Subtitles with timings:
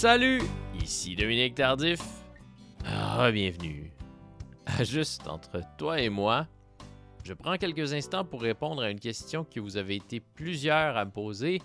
[0.00, 0.40] Salut,
[0.82, 2.00] ici Dominique Tardif.
[2.86, 3.92] Ah, bienvenue.
[4.80, 6.46] Juste entre toi et moi,
[7.22, 11.04] je prends quelques instants pour répondre à une question que vous avez été plusieurs à
[11.04, 11.60] me poser.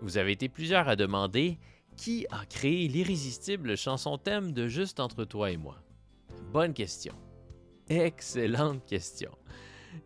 [0.00, 1.58] Vous avez été plusieurs à demander
[1.96, 5.74] qui a créé l'irrésistible chanson thème de Juste entre toi et moi?
[6.52, 7.14] Bonne question.
[7.88, 9.32] Excellente question.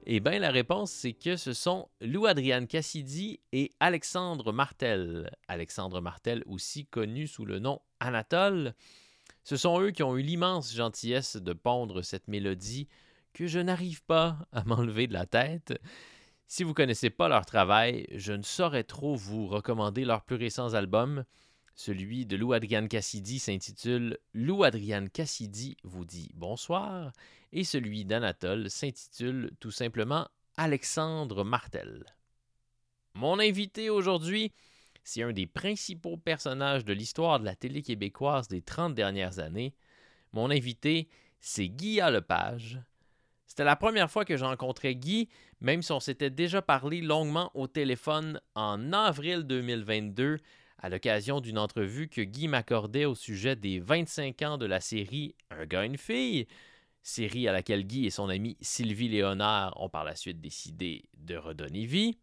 [0.06, 5.30] Eh bien, la réponse, c'est que ce sont Lou-Adriane Cassidy et Alexandre Martel.
[5.48, 8.74] Alexandre Martel, aussi connu sous le nom Anatole.
[9.45, 12.88] Ce sont eux qui ont eu l'immense gentillesse de pondre cette mélodie
[13.33, 15.79] que je n'arrive pas à m'enlever de la tête.
[16.46, 20.37] Si vous ne connaissez pas leur travail, je ne saurais trop vous recommander leurs plus
[20.37, 21.24] récents albums.
[21.77, 27.12] Celui de Lou Adrian Cassidy s'intitule Lou Adrian Cassidy vous dit bonsoir
[27.52, 32.04] et celui d'Anatole s'intitule tout simplement Alexandre Martel.
[33.15, 34.52] Mon invité aujourd'hui,
[35.02, 39.74] c'est un des principaux personnages de l'histoire de la télé québécoise des 30 dernières années.
[40.32, 41.09] Mon invité,
[41.41, 42.80] c'est Guy Lepage.
[43.46, 45.29] C'était la première fois que j'ai rencontré Guy,
[45.60, 50.38] même si on s'était déjà parlé longuement au téléphone en avril 2022
[50.85, 55.35] à l'occasion d'une entrevue que Guy m'accordait au sujet des 25 ans de la série
[55.49, 56.46] Un gars, une fille,
[57.01, 61.38] série à laquelle Guy et son ami Sylvie Léonard ont par la suite décidé de
[61.38, 62.18] redonner vie.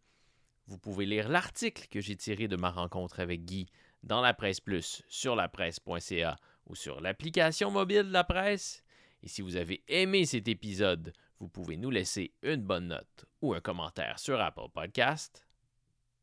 [0.68, 3.66] Vous pouvez lire l'article que j'ai tiré de ma rencontre avec Guy
[4.04, 8.84] dans la presse plus sur lapresse.ca ou sur l'application mobile de la presse.
[9.24, 13.54] Et si vous avez aimé cet épisode, vous pouvez nous laisser une bonne note ou
[13.54, 15.48] un commentaire sur Apple Podcast.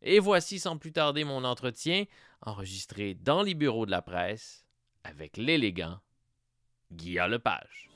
[0.02, 2.06] Et voici sans plus tarder mon entretien,
[2.42, 4.66] enregistré dans les bureaux de la presse,
[5.04, 6.00] avec l'élégant
[6.92, 7.90] Guillaume Lepage.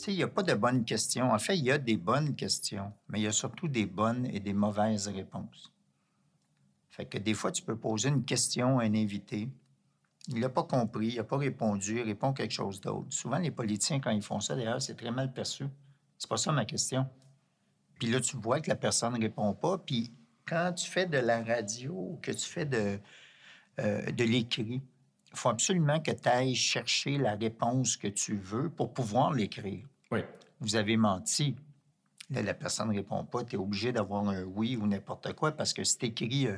[0.00, 1.32] Sais, il n'y a pas de bonnes questions.
[1.32, 4.26] En fait, il y a des bonnes questions, mais il y a surtout des bonnes
[4.26, 5.72] et des mauvaises réponses.
[6.90, 9.48] Fait que des fois, tu peux poser une question à un invité.
[10.28, 13.06] Il n'a pas compris, il n'a pas répondu, il répond quelque chose d'autre.
[13.10, 15.64] Souvent, les politiciens, quand ils font ça, d'ailleurs, c'est très mal perçu.
[16.18, 17.06] C'est pas ça ma question.
[17.98, 19.78] Puis là, tu vois que la personne ne répond pas.
[19.78, 20.12] Puis
[20.46, 22.98] quand tu fais de la radio ou que tu fais de,
[23.78, 24.82] euh, de l'écrit,
[25.32, 29.86] il faut absolument que tu ailles chercher la réponse que tu veux pour pouvoir l'écrire.
[30.10, 30.20] Oui.
[30.60, 31.56] Vous avez menti.
[32.30, 33.44] Là, la personne ne répond pas.
[33.44, 36.56] Tu es obligé d'avoir un oui ou n'importe quoi parce que c'est écrit, euh,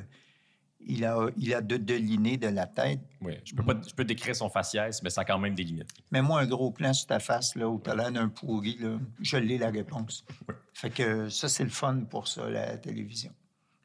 [0.81, 2.99] il, a, il a de, de la tête.
[3.21, 3.33] Oui.
[3.43, 5.89] Je peux, pas, je peux décrire son faciès, mais ça a quand même des limites.
[6.11, 8.77] Mets-moi un gros plan sur ta face là, où tu as l'air d'un pourri.
[8.79, 8.99] Là.
[9.19, 10.25] Je l'ai la réponse.
[10.73, 13.31] Fait que ça, c'est le fun pour ça, la télévision.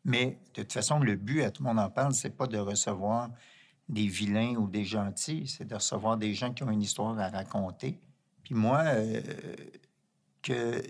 [0.05, 2.59] Mais de toute façon, le but, à tout le monde en parle, c'est pas de
[2.59, 3.31] recevoir
[3.89, 7.29] des vilains ou des gentils, c'est de recevoir des gens qui ont une histoire à
[7.29, 7.99] raconter.
[8.49, 9.21] Puis moi, euh,
[10.41, 10.83] que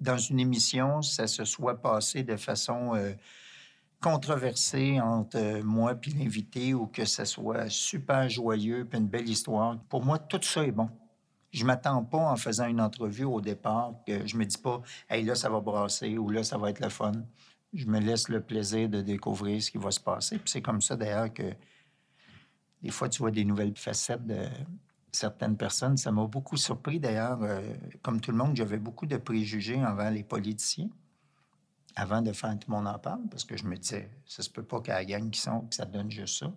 [0.00, 3.12] dans une émission, ça se soit passé de façon euh,
[4.00, 9.28] controversée entre euh, moi puis l'invité ou que ça soit super joyeux puis une belle
[9.28, 9.78] histoire.
[9.90, 10.88] Pour moi, tout ça est bon.
[11.52, 14.80] Je m'attends pas en faisant une entrevue au départ que je me dis pas,
[15.10, 17.12] hey là ça va brasser ou là ça va être le fun.
[17.74, 20.38] Je me laisse le plaisir de découvrir ce qui va se passer.
[20.38, 21.52] Puis c'est comme ça d'ailleurs que
[22.80, 24.46] des fois tu vois des nouvelles facettes de
[25.12, 25.96] certaines personnes.
[25.96, 27.42] Ça m'a beaucoup surpris d'ailleurs.
[27.42, 27.60] euh,
[28.02, 30.88] comme tout le monde, j'avais beaucoup de préjugés envers les politiciens
[31.96, 34.94] avant de faire tout le parce que je me disais, ça se peut pas qu'à
[34.94, 36.52] la gang qui sont, que ça donne juste ça.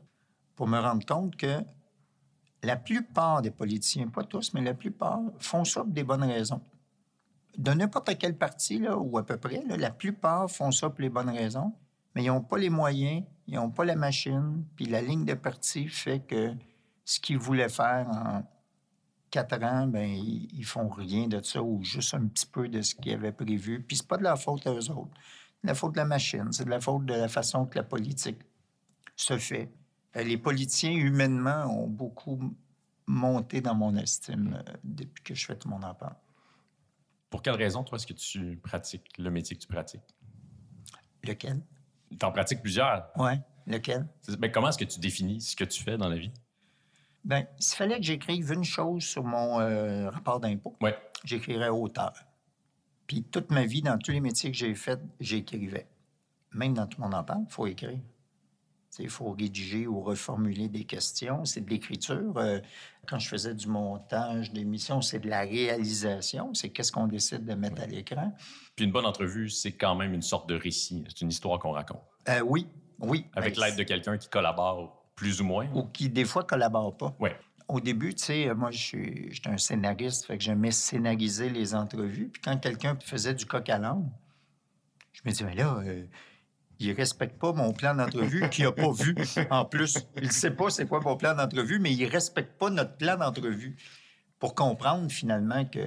[0.56, 1.60] Pour me rendre compte que
[2.62, 6.62] la plupart des politiciens, pas tous, mais la plupart, font ça pour des bonnes raisons.
[7.58, 11.10] De n'importe quel parti, là, ou à peu près, la plupart font ça pour les
[11.10, 11.74] bonnes raisons,
[12.16, 15.34] mais ils n'ont pas les moyens, ils n'ont pas la machine, puis la ligne de
[15.34, 16.54] parti fait que
[17.06, 18.44] ce qu'ils voulaient faire en
[19.30, 22.82] quatre ans, ben ils, ils font rien de ça, ou juste un petit peu de
[22.82, 23.82] ce qu'ils avaient prévu.
[23.82, 25.12] Puis c'est pas de la faute à eux autres.
[25.56, 27.78] C'est de la faute de la machine, c'est de la faute de la façon que
[27.78, 28.40] la politique
[29.16, 29.72] se fait.
[30.16, 32.54] Euh, Les politiciens, humainement, ont beaucoup
[33.06, 36.16] monté dans mon estime euh, depuis que je fais tout mon parle.
[37.30, 40.02] Pour quelle raison, toi, est-ce que tu pratiques le métier que tu pratiques?
[41.24, 41.62] Lequel?
[42.12, 43.10] Tu en pratiques plusieurs.
[43.18, 44.08] Ouais, lequel?
[44.38, 46.32] Ben, comment est-ce que tu définis ce que tu fais dans la vie?
[47.26, 50.98] Ben, s'il fallait que j'écrive une chose sur mon euh, rapport d'impôt, Ouais.
[51.24, 52.14] j'écrirais auteur.
[53.08, 55.88] Puis toute ma vie, dans tous les métiers que j'ai faits, j'écrivais.
[56.54, 58.00] Même dans tout mon parle, il faut écrire.
[59.00, 61.46] Il faut rédiger ou reformuler des questions.
[61.46, 62.38] C'est de l'écriture.
[62.38, 62.60] Euh,
[63.08, 66.54] quand je faisais du montage d'émissions, c'est de la réalisation.
[66.54, 68.32] C'est qu'est-ce qu'on décide de mettre à l'écran.
[68.76, 71.04] Puis une bonne entrevue, c'est quand même une sorte de récit.
[71.08, 72.04] C'est une histoire qu'on raconte.
[72.30, 72.68] Euh, oui,
[73.00, 73.26] oui.
[73.34, 75.68] Avec Ben, l'aide de quelqu'un qui collabore plus ou moins.
[75.74, 77.16] Ou qui, des fois, collabore pas.
[77.20, 77.30] Oui.
[77.68, 81.76] Au début, tu sais, moi, je suis j'étais un scénariste, fait que j'aimais scénariser les
[81.76, 82.30] entrevues.
[82.30, 84.12] Puis quand quelqu'un faisait du coq à l'âne,
[85.14, 86.06] je me dis, mais là, euh,
[86.80, 89.16] il respecte pas mon plan d'entrevue qu'il a pas vu.
[89.50, 92.98] En plus, il sait pas c'est quoi mon plan d'entrevue, mais il respecte pas notre
[92.98, 93.78] plan d'entrevue.
[94.40, 95.80] Pour comprendre finalement que,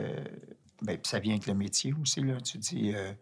[0.83, 2.41] ben, puis ça vient avec le métier aussi, là.
[2.41, 3.13] Tu dis, euh,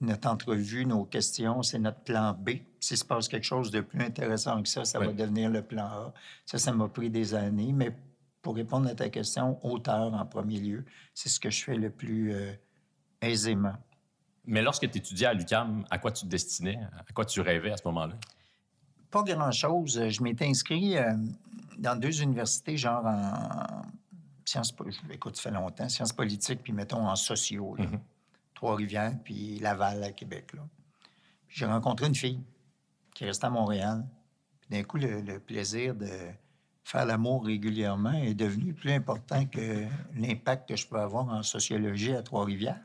[0.00, 2.50] notre entrevue, nos questions, c'est notre plan B.
[2.80, 5.84] S'il se passe quelque chose de plus intéressant que ça, ça va devenir le plan
[5.84, 6.14] A.
[6.46, 7.94] Ça, ça m'a pris des années, mais
[8.40, 11.90] pour répondre à ta question, auteur en premier lieu, c'est ce que je fais le
[11.90, 12.52] plus euh,
[13.20, 13.74] aisément.
[14.46, 16.78] Mais lorsque tu étudiais à l'UCAM, à quoi tu te destinais?
[16.96, 18.14] À quoi tu rêvais à ce moment-là?
[19.10, 20.08] Pas grand-chose.
[20.08, 21.12] Je m'étais inscrit euh,
[21.78, 23.82] dans deux universités, genre en
[24.46, 24.74] sciences...
[25.10, 27.76] Écoute, ça fait longtemps, sciences politiques, puis mettons en sociaux.
[27.76, 27.84] là.
[28.64, 30.50] Trois-Rivières, puis Laval à Québec.
[31.48, 32.40] J'ai rencontré une fille
[33.14, 34.04] qui restait à Montréal.
[34.68, 36.06] D'un coup, le, le plaisir de
[36.84, 42.12] faire l'amour régulièrement est devenu plus important que l'impact que je peux avoir en sociologie
[42.12, 42.78] à Trois-Rivières.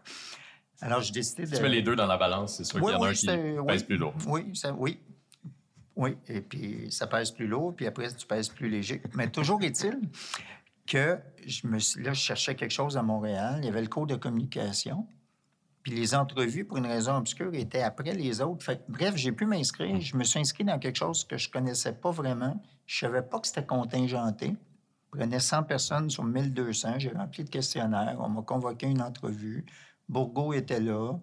[0.80, 1.54] Alors, j'ai décidé de...
[1.58, 3.10] Tu mets les deux dans la balance, c'est sûr Oui, qu'il y en a oui,
[3.10, 3.86] un qui c'est- pèse oui.
[3.88, 4.14] plus lourd.
[4.28, 4.98] Oui, ça, oui.
[5.98, 9.02] Oui, et puis ça pèse plus lourd, puis après, tu pèses plus léger.
[9.14, 10.00] Mais toujours est-il
[10.88, 13.60] que je me suis- là, je cherchais quelque chose à Montréal.
[13.60, 15.06] Il y avait le cours de communication.
[15.86, 18.66] Puis les entrevues, pour une raison obscure, étaient après les autres.
[18.66, 20.02] Fait que, bref, j'ai pu m'inscrire.
[20.02, 22.60] Je me suis inscrit dans quelque chose que je connaissais pas vraiment.
[22.88, 24.48] Je savais pas que c'était contingenté.
[24.48, 26.98] Je prenais 100 personnes sur 1200.
[26.98, 28.18] J'ai rempli le questionnaire.
[28.20, 29.64] On m'a convoqué à une entrevue.
[30.10, 31.20] Bourgo était là.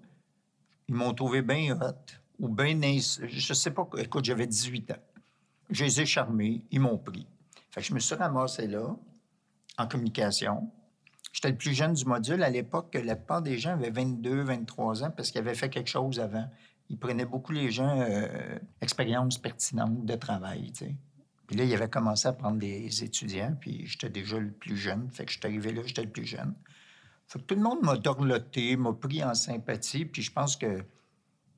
[0.86, 2.78] Ils m'ont trouvé bien hot ou bien...
[2.80, 3.88] Je sais pas.
[3.98, 5.02] Écoute, j'avais 18 ans.
[5.70, 6.64] Je les ai charmés.
[6.70, 7.26] Ils m'ont pris.
[7.72, 8.94] Fait que je me suis ramassé là,
[9.76, 10.70] en communication.
[11.32, 12.42] J'étais le plus jeune du module.
[12.42, 15.88] À l'époque, la plupart des gens avaient 22, 23 ans parce qu'ils avaient fait quelque
[15.88, 16.46] chose avant.
[16.90, 20.94] Ils prenaient beaucoup les gens euh, expérience pertinente de travail, tu sais.
[21.46, 25.10] Puis là, il avait commencé à prendre des étudiants, puis j'étais déjà le plus jeune.
[25.10, 26.54] Fait que je suis arrivé là, j'étais le plus jeune.
[27.26, 30.82] Fait que tout le monde m'a dorloté, m'a pris en sympathie, puis je pense que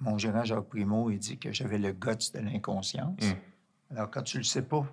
[0.00, 3.20] mon gérant Jacques Primo, il dit que j'avais le guts de l'inconscience.
[3.22, 3.94] Mm.
[3.94, 4.86] Alors, quand tu le sais pas,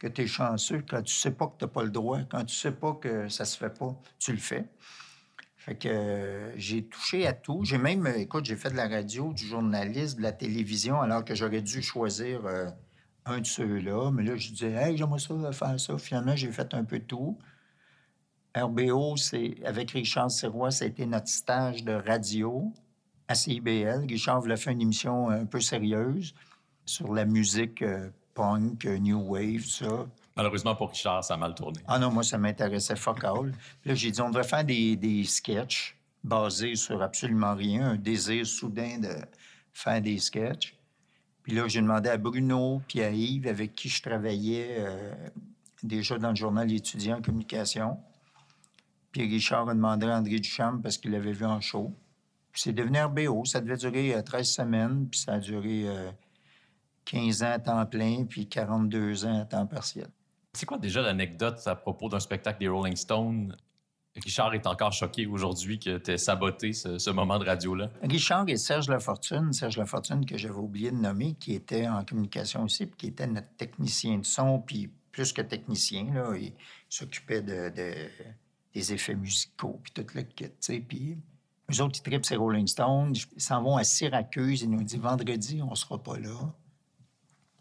[0.00, 2.44] que tu es chanceux, quand tu sais pas que tu n'as pas le droit, quand
[2.44, 4.64] tu sais pas que ça se fait pas, tu le fais.
[5.58, 7.64] Fait que euh, j'ai touché à tout.
[7.64, 11.22] J'ai même, euh, écoute, j'ai fait de la radio, du journalisme, de la télévision, alors
[11.22, 12.70] que j'aurais dû choisir euh,
[13.26, 14.10] un de ceux-là.
[14.10, 15.98] Mais là, je disais, hey, j'aimerais ça faire ça.
[15.98, 17.38] Finalement, j'ai fait un peu tout.
[18.56, 22.72] RBO, c'est avec Richard Sirois, été notre stage de radio
[23.28, 24.06] à CIBL.
[24.08, 26.34] Richard voulait faire une émission un peu sérieuse
[26.86, 27.84] sur la musique
[28.34, 30.06] punk, euh, new wave, ça?
[30.36, 31.80] Malheureusement pour Richard, ça a mal tourné.
[31.86, 33.52] Ah non, moi, ça m'intéressait fuck all.
[33.80, 37.96] Puis là, j'ai dit, on devrait faire des, des sketchs basés sur absolument rien, un
[37.96, 39.14] désir soudain de
[39.72, 40.76] faire des sketchs.
[41.42, 45.12] Puis là, j'ai demandé à Bruno puis à Yves, avec qui je travaillais euh,
[45.82, 47.98] déjà dans le journal étudiant en communication.
[49.12, 51.92] Puis Richard a demandé à André Duchamp parce qu'il l'avait vu en show.
[52.52, 53.44] Puis c'est devenu RBO.
[53.44, 56.10] Ça devait durer euh, 13 semaines, puis ça a duré euh,
[57.04, 60.08] 15 ans à temps plein, puis 42 ans à temps partiel.
[60.52, 63.56] C'est quoi déjà l'anecdote à propos d'un spectacle des Rolling Stones?
[64.16, 67.90] Richard est encore choqué aujourd'hui que tu aies saboté ce, ce moment de radio-là.
[68.02, 72.64] Richard et Serge Lafortune, Serge Lafortune que j'avais oublié de nommer, qui était en communication
[72.64, 76.52] aussi, puis qui était notre technicien de son, puis plus que technicien, là, il
[76.88, 78.08] s'occupait de, de-
[78.74, 80.48] des effets musicaux, puis tout le kit,
[80.80, 81.16] puis
[81.72, 84.98] eux autres, ils trippent ces Rolling Stones, ils s'en vont à Syracuse, ils nous disent
[85.00, 86.52] «Vendredi, on sera pas là».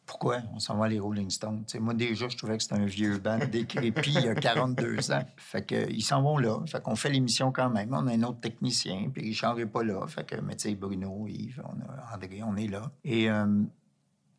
[0.09, 0.39] Pourquoi?
[0.55, 1.65] On s'en va les Rolling Stones?
[1.79, 5.23] Moi, déjà, je trouvais que c'était un vieux band décrépit il y a 42 ans.
[5.37, 6.57] Fait que, ils s'en vont là.
[6.65, 7.93] Fait qu'on fait l'émission quand même.
[7.93, 10.07] On a un autre technicien, puis Richard n'est pas là.
[10.07, 12.91] Fait que, mais tu sais, Bruno, Yves, on a André, on est là.
[13.03, 13.45] Et euh,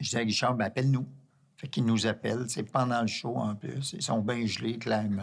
[0.00, 1.06] je dis à Richard, ben, appelle-nous.
[1.56, 3.92] Fait qu'il nous appelle, c'est pendant le show en plus.
[3.92, 5.22] Ils sont bien gelés, clairement.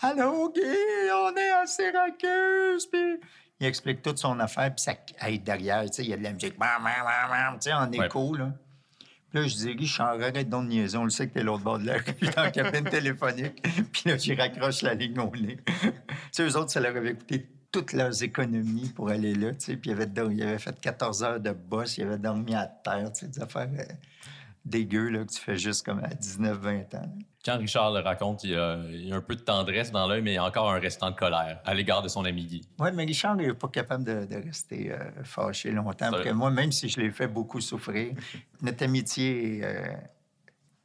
[0.00, 3.20] Allô, Guy, on est à Syracuse, puis
[3.60, 4.94] il explique toute son affaire, puis ça
[5.28, 7.70] aide derrière, tu sais, il y a de la musique, bam, bam, bam, bam, tu
[7.70, 8.06] sais, en Ouais.
[8.06, 8.52] écho, là.
[9.36, 11.78] Là, je dis, Richard, arrête donc de niaiser, on le sait que t'es l'autre bord
[11.78, 13.62] de la rue, dans la cabine téléphonique.
[13.92, 15.58] Puis là, j'y raccroche la ligne au nez.
[16.32, 19.76] tu eux autres, ça leur avait coûté toutes leurs économies pour aller là, tu sais,
[19.76, 23.12] puis ils avaient, ils avaient fait 14 heures de boss, ils avaient dormi à terre,
[23.12, 23.68] tu sais, des affaires...
[24.66, 27.14] dégueu là, que tu fais juste comme à 19-20 ans.
[27.44, 30.08] Quand Richard le raconte, il y, a, il y a un peu de tendresse dans
[30.08, 32.44] l'œil, mais il y a encore un restant de colère à l'égard de son ami
[32.44, 32.68] Guy.
[32.80, 36.10] Oui, mais Richard n'est pas capable de, de rester euh, fâché longtemps.
[36.10, 38.14] Parce que moi, même si je l'ai fait beaucoup souffrir,
[38.60, 39.94] notre amitié est euh,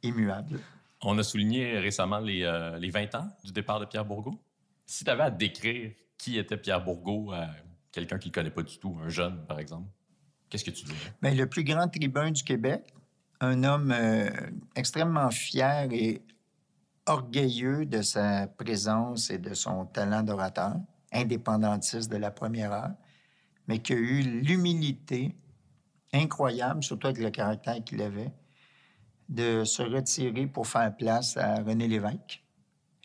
[0.04, 0.60] immuable.
[1.02, 4.40] On a souligné récemment les, euh, les 20 ans du départ de Pierre Bourgault.
[4.86, 7.48] Si tu avais à décrire qui était Pierre Bourgault à
[7.90, 9.88] quelqu'un qui ne connaît pas du tout, un jeune par exemple,
[10.48, 11.12] qu'est-ce que tu dirais?
[11.20, 12.94] Mais le plus grand tribun du Québec,
[13.42, 14.30] un homme euh,
[14.76, 16.22] extrêmement fier et
[17.06, 20.76] orgueilleux de sa présence et de son talent d'orateur,
[21.12, 22.92] indépendantiste de la première heure,
[23.66, 25.34] mais qui a eu l'humilité
[26.12, 28.30] incroyable, surtout avec le caractère qu'il avait,
[29.28, 32.44] de se retirer pour faire place à René Lévesque.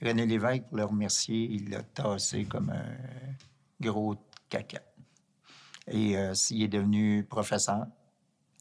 [0.04, 2.86] René Lévesque, pour le remercier, il l'a tassé comme un
[3.82, 4.16] gros
[4.50, 4.82] caca.
[5.88, 7.88] Et euh, il est devenu professeur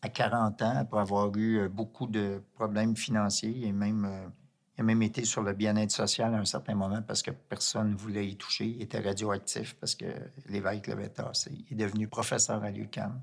[0.03, 4.29] à 40 ans, après avoir eu euh, beaucoup de problèmes financiers et même, euh,
[4.77, 7.93] il a même été sur le bien-être social à un certain moment parce que personne
[7.93, 8.67] ne voulait y toucher.
[8.67, 10.07] Il était radioactif parce que
[10.49, 11.53] l'évêque l'avait tassé.
[11.71, 13.21] Il est devenu professeur à l'UQAM,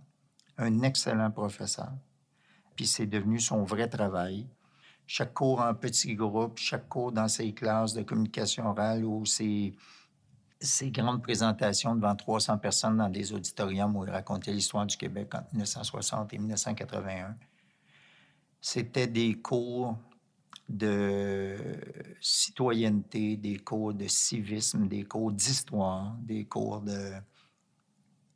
[0.57, 1.91] un excellent professeur.
[2.75, 4.47] Puis c'est devenu son vrai travail.
[5.05, 9.75] Chaque cours en petit groupe, chaque cours dans ses classes de communication orale ou ses,
[10.65, 15.33] ses grandes présentations devant 300 personnes dans des auditoriums où il racontait l'histoire du Québec
[15.35, 17.35] entre 1960 et 1981.
[18.61, 19.97] C'était des cours
[20.69, 21.57] de
[22.21, 27.11] citoyenneté, des cours de civisme, des cours d'histoire, des cours de,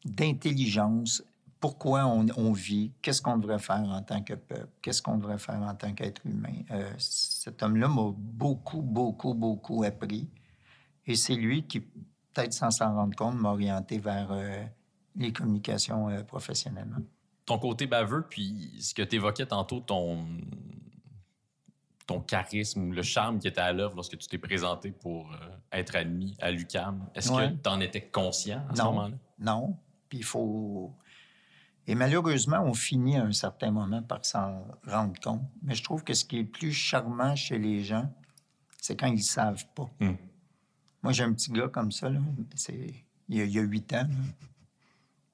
[0.04, 1.24] d'intelligence.
[1.60, 2.92] Pourquoi on, on vit?
[3.02, 4.68] Qu'est-ce qu'on devrait faire en tant que peuple?
[4.82, 6.62] Qu'est-ce qu'on devrait faire en tant qu'être humain?
[6.72, 10.30] Euh, cet homme-là m'a beaucoup, beaucoup, beaucoup appris.
[11.08, 11.82] Et c'est lui qui,
[12.38, 14.64] peut-être sans s'en rendre compte, m'a orienté vers euh,
[15.16, 16.98] les communications euh, professionnellement.
[17.46, 20.26] Ton côté baveux, puis ce que tu évoquais tantôt, ton,
[22.06, 25.38] ton charisme, le charme qui était à l'œuvre lorsque tu t'es présenté pour euh,
[25.72, 27.50] être admis à l'UCAM, est-ce Ouais.
[27.52, 29.16] que tu en étais conscient à ce moment-là?
[29.40, 29.78] Non.
[30.10, 30.94] Puis il faut.
[31.90, 35.42] Et malheureusement, on finit à un certain moment par s'en rendre compte.
[35.64, 38.14] Mais je trouve que ce qui est plus charmant chez les gens,
[38.82, 39.90] c'est quand ils ne savent pas.
[40.02, 40.16] Hmm.
[41.04, 42.20] Moi, j'ai un petit gars comme ça, là.
[43.30, 44.08] Il, y a, huit ans.
[44.10, 44.16] là.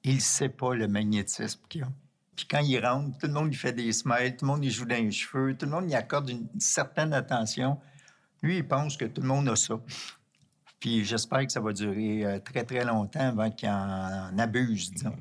[0.02, 1.88] Il ne sait pas le magnétisme qu'il a.
[2.36, 4.70] Puis quand il rentre, tout le monde lui fait des smiles, tout le monde lui
[4.70, 7.80] joue dans les cheveux, tout le monde y accorde une certaine attention.
[8.42, 9.80] Lui, il pense que tout le monde a ça.
[10.80, 15.16] Puis j'espère que ça va durer euh, très, très longtemps avant qu'il en abuse, disons.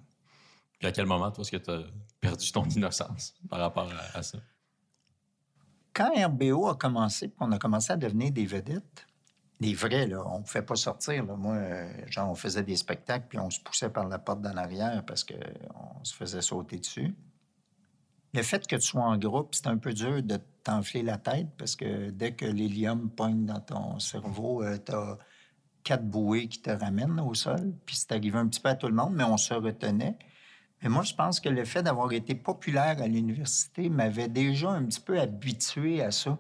[0.80, 1.84] Puis à quel moment, toi, est-ce que tu as
[2.20, 4.40] perdu ton innocence par rapport à, à ça?
[5.94, 9.06] Quand RBO a commencé, puis on a commencé à devenir des vedettes,
[9.64, 11.24] des vrais, on ne pouvait pas sortir.
[11.26, 14.58] Moi, euh, genre, on faisait des spectacles, puis on se poussait par la porte d'en
[14.58, 17.16] arrière parce qu'on se faisait sauter dessus.
[18.34, 21.48] Le fait que tu sois en groupe, c'est un peu dur de t'enfler la tête
[21.58, 25.18] parce que dès que l'hélium pogne dans ton cerveau, tu as
[25.84, 27.74] quatre bouées qui te ramènent au sol.
[27.86, 30.18] Puis c'est arrivé un petit peu à tout le monde, mais on se retenait.
[30.82, 34.84] Mais moi, je pense que le fait d'avoir été populaire à l'université m'avait déjà un
[34.84, 36.38] petit peu habitué à ça.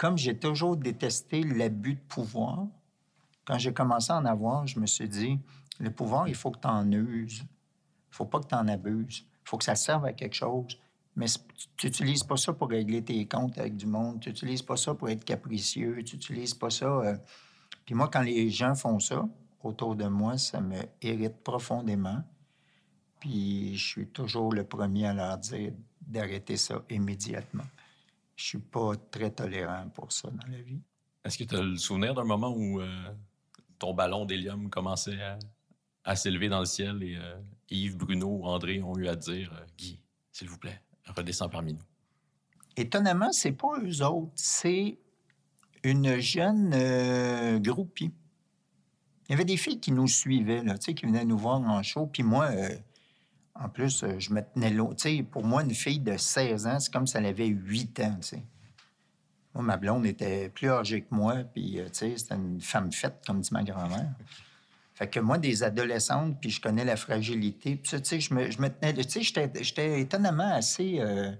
[0.00, 2.66] Comme j'ai toujours détesté l'abus de pouvoir,
[3.44, 5.38] quand j'ai commencé à en avoir, je me suis dit,
[5.78, 7.42] le pouvoir, il faut que tu en uses.
[7.42, 9.26] Il faut pas que tu en abuses.
[9.44, 10.78] Il faut que ça serve à quelque chose.
[11.16, 11.26] Mais
[11.76, 14.20] tu n'utilises pas ça pour régler tes comptes avec du monde.
[14.20, 16.02] Tu n'utilises pas ça pour être capricieux.
[16.02, 16.86] Tu n'utilises pas ça...
[16.86, 17.16] euh,
[17.84, 19.28] Puis moi, quand les gens font ça
[19.62, 22.24] autour de moi, ça me irrite profondément.
[23.18, 27.64] Puis je suis toujours le premier à leur dire d'arrêter ça immédiatement.
[28.40, 30.80] Je suis pas très tolérant pour ça dans la vie.
[31.22, 32.88] Est-ce que tu as le souvenir d'un moment où euh,
[33.78, 35.38] ton ballon d'hélium commençait à,
[36.04, 37.36] à s'élever dans le ciel et euh,
[37.68, 40.00] Yves, Bruno, André ont eu à dire euh, Guy,
[40.32, 41.84] s'il vous plaît, redescends parmi nous?
[42.78, 44.98] Étonnamment, c'est pas eux autres, c'est
[45.84, 48.14] une jeune groupie.
[49.28, 52.06] Il y avait des filles qui nous suivaient, là, qui venaient nous voir en show.
[52.06, 52.50] Puis moi,
[53.62, 56.92] en plus, euh, je me tenais sais, pour moi, une fille de 16 ans, c'est
[56.92, 58.18] comme si elle avait 8 ans.
[59.54, 63.40] Moi, ma blonde était plus âgée que moi, puis, euh, c'était une femme faite, comme
[63.40, 64.10] dit ma grand-mère.
[64.94, 68.34] Fait que moi, des adolescentes, puis je connais la fragilité, puis ça, tu sais, je
[68.34, 68.92] me, je me tenais...
[68.94, 71.32] Tu sais, j'étais- j'étais étonnamment assez euh,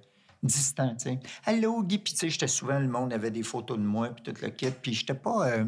[0.42, 1.20] distant, tu sais.
[1.44, 4.22] Allô, Guy, puis tu sais, j'étais souvent, le monde avait des photos de moi, puis
[4.22, 5.48] tout le kit, puis j'étais pas...
[5.48, 5.64] euh,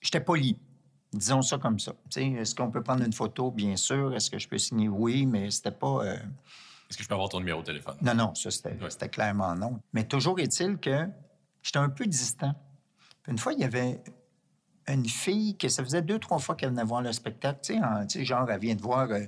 [0.00, 0.58] j'étais poli.
[1.12, 1.92] Disons ça comme ça.
[2.16, 3.50] Est-ce qu'on peut prendre une photo?
[3.50, 4.14] Bien sûr.
[4.14, 4.88] Est-ce que je peux signer?
[4.88, 6.04] Oui, mais c'était pas...
[6.04, 6.14] euh,
[6.90, 7.96] Est-ce que je peux avoir ton numéro de téléphone?
[8.02, 8.90] non, non, ça, c'était Ouais.
[8.90, 9.80] c'était clairement non.
[9.92, 11.06] Mais toujours est-il que
[11.62, 12.54] j'étais un peu distant.
[13.26, 14.02] Une fois, il y avait
[14.86, 17.60] une fille que ça faisait deux, trois fois qu'elle venait voir le spectacle.
[17.62, 17.74] Tu
[18.08, 19.24] sais, genre, elle vient de voir euh,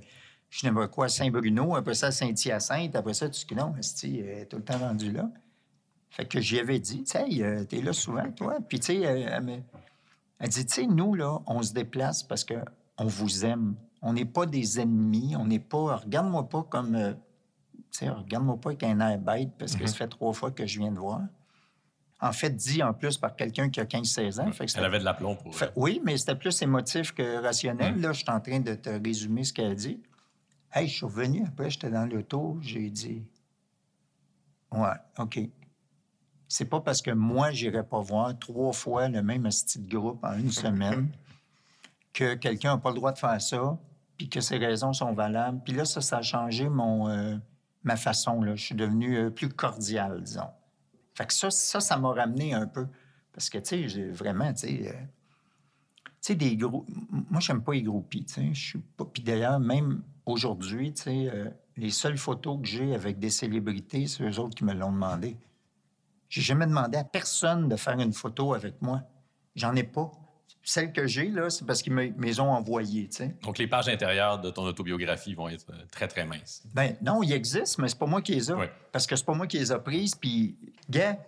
[0.51, 4.47] Je n'aimerais quoi à Saint-Bruno, après ça Saint-Hyacinthe, après ça, tu dis non, elle est
[4.47, 5.31] tout le temps rendu là.
[6.11, 8.59] Fait que j'y avais dit, tu sais, euh, t'es là souvent, toi.
[8.69, 9.63] Puis, tu sais, elle,
[10.41, 12.55] elle dit, tu sais, nous, là, on se déplace parce que
[12.99, 13.77] on vous aime.
[14.03, 15.97] On n'est pas des ennemis, on n'est pas...
[15.97, 16.95] Regarde-moi pas comme...
[16.95, 17.13] euh,
[17.91, 20.67] tu sais, regarde-moi pas avec un air bête parce que ça fait trois fois que
[20.67, 21.21] je viens de voir.
[22.23, 24.53] En fait, dit en plus par quelqu'un qui a 15-16 ans.
[24.53, 25.55] Fait que Elle avait de l'aplomb pour.
[25.57, 27.99] fait- oui, mais c'était plus émotif que rationnel.
[28.01, 30.01] Là, je suis en train de te résumer ce qu'elle dit.
[30.73, 33.23] Hey, je suis revenu après, j'étais dans l'auto, j'ai dit
[34.73, 35.41] Ouais, OK.
[36.53, 40.25] C'est pas parce que moi, j'irai pas voir trois fois le même style de groupe
[40.25, 41.09] en une semaine
[42.13, 43.79] que quelqu'un n'a pas le droit de faire ça,
[44.17, 45.61] puis que ses raisons sont valables.
[45.65, 47.37] Puis là, ça, ça a changé mon, euh,
[47.85, 48.43] ma façon.
[48.43, 48.57] Là.
[48.57, 50.51] Je suis devenu euh, plus cordial, disons.
[51.15, 52.89] Fait que ça, ça, ça m'a ramené un peu.
[53.33, 54.89] Parce que, tu sais, j'ai vraiment, tu sais...
[54.89, 56.85] euh, tu sais, des gros...
[56.89, 58.51] m- Moi, j'aime pas les groupies, tu sais.
[58.53, 59.05] Je suis pas...
[59.05, 64.25] Puis d'ailleurs, même aujourd'hui, tu sais, les seules photos que j'ai avec des célébrités, c'est
[64.25, 65.37] eux autres qui me l'ont demandé.
[66.31, 69.03] J'ai jamais demandé à personne de faire une photo avec moi.
[69.57, 70.11] J'en ai pas.
[70.63, 73.37] Celles que j'ai, là, c'est parce qu'ils me me les ont envoyées, tu sais.
[73.43, 76.63] Donc, les pages intérieures de ton autobiographie vont être euh, très, très minces.
[76.73, 78.55] Ben non, il existe, mais c'est pas moi qui les ai.
[78.55, 78.71] Ouais.
[78.93, 80.15] Parce que c'est pas moi qui les ai prises.
[80.15, 80.57] Puis,
[80.89, 81.19] gars,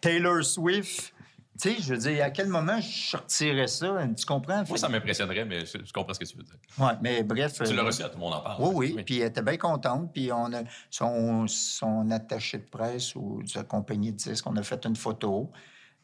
[0.00, 1.14] Taylor Swift,
[1.62, 3.96] tu sais, je veux dire, à quel moment je sortirais ça?
[4.16, 4.64] Tu comprends?
[4.68, 6.56] Moi, ça m'impressionnerait, mais je, je comprends ce que tu veux dire.
[6.76, 7.52] Ouais, mais bref.
[7.54, 8.60] Tu l'as euh, reçu, à tout le monde en parle.
[8.60, 10.12] Oui, oui, Puis elle était bien contente.
[10.12, 14.56] Puis on a son, son attaché de presse ou de sa compagnie de disques, on
[14.56, 15.52] a fait une photo.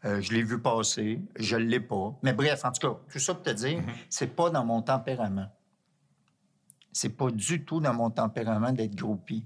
[0.05, 1.21] Euh, je l'ai vu passer.
[1.37, 2.17] Je ne l'ai pas.
[2.23, 5.51] Mais bref, en tout cas, tout ça pour te dire, c'est pas dans mon tempérament.
[6.93, 9.45] C'est pas du tout dans mon tempérament d'être groupie.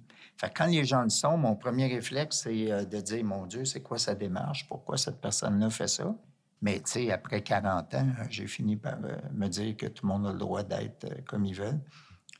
[0.56, 3.80] Quand les gens le sont, mon premier réflexe, c'est euh, de dire, mon Dieu, c'est
[3.80, 4.66] quoi sa démarche?
[4.66, 6.14] Pourquoi cette personne-là fait ça?
[6.60, 10.06] Mais, tu sais, après 40 ans, euh, j'ai fini par euh, me dire que tout
[10.06, 11.80] le monde a le droit d'être comme ils veulent.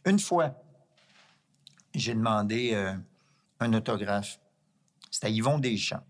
[0.04, 0.52] Une fois,
[1.94, 2.74] j'ai demandé
[3.60, 4.40] un autographe.
[5.10, 6.02] C'était Yvon Deschamps.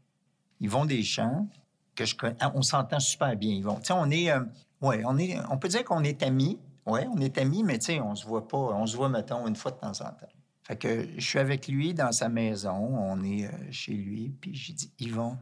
[0.61, 1.49] Yvon Deschamps,
[1.95, 2.37] que je connais.
[2.55, 3.77] on s'entend super bien, Yvon.
[3.77, 4.31] Tu sais, on est.
[4.31, 4.41] euh,
[4.81, 5.39] ouais, on est.
[5.51, 6.59] On peut dire qu'on est amis.
[6.87, 8.57] Ouais, on est amis, mais tu sais, on se voit pas.
[8.57, 10.29] On se voit, mettons, une fois de temps en temps.
[10.65, 12.73] Fait que je suis avec lui dans sa maison.
[12.73, 14.33] On est euh, chez lui.
[14.41, 15.37] Puis j'ai dit, Yvon,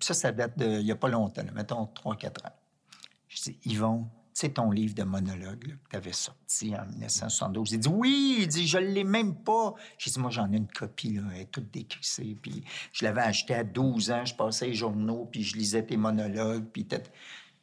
[0.00, 0.80] ça, ça date de.
[0.80, 2.52] Il y a pas longtemps, là, mettons 3-4 ans.
[3.28, 7.72] Je dis, Yvon, sais ton livre de monologue que tu avais sorti en 1972.
[7.72, 9.74] Il dit, oui, il dit, je l'ai même pas.
[9.96, 12.36] J'ai dit, moi, j'en ai une copie, là, elle est toute décrissée.
[12.42, 15.96] Puis je l'avais acheté à 12 ans, je passais les journaux, puis je lisais tes
[15.96, 16.66] monologues.
[16.70, 16.86] Puis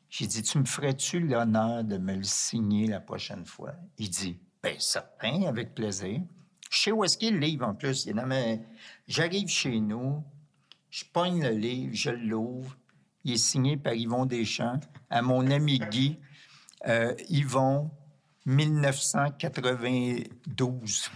[0.09, 3.73] j'ai dit, tu me ferais-tu l'honneur de me le signer la prochaine fois?
[3.99, 6.21] Il dit, bien, certain, avec plaisir.
[6.71, 8.05] Je sais où est-ce qu'il livre, en plus.
[8.05, 8.15] Il
[9.07, 10.23] J'arrive chez nous,
[10.89, 12.75] je pogne le livre, je l'ouvre.
[13.25, 16.19] Il est signé par Yvon Deschamps, à mon ami Guy.
[16.87, 17.91] Euh, Yvon,
[18.45, 21.09] 1992.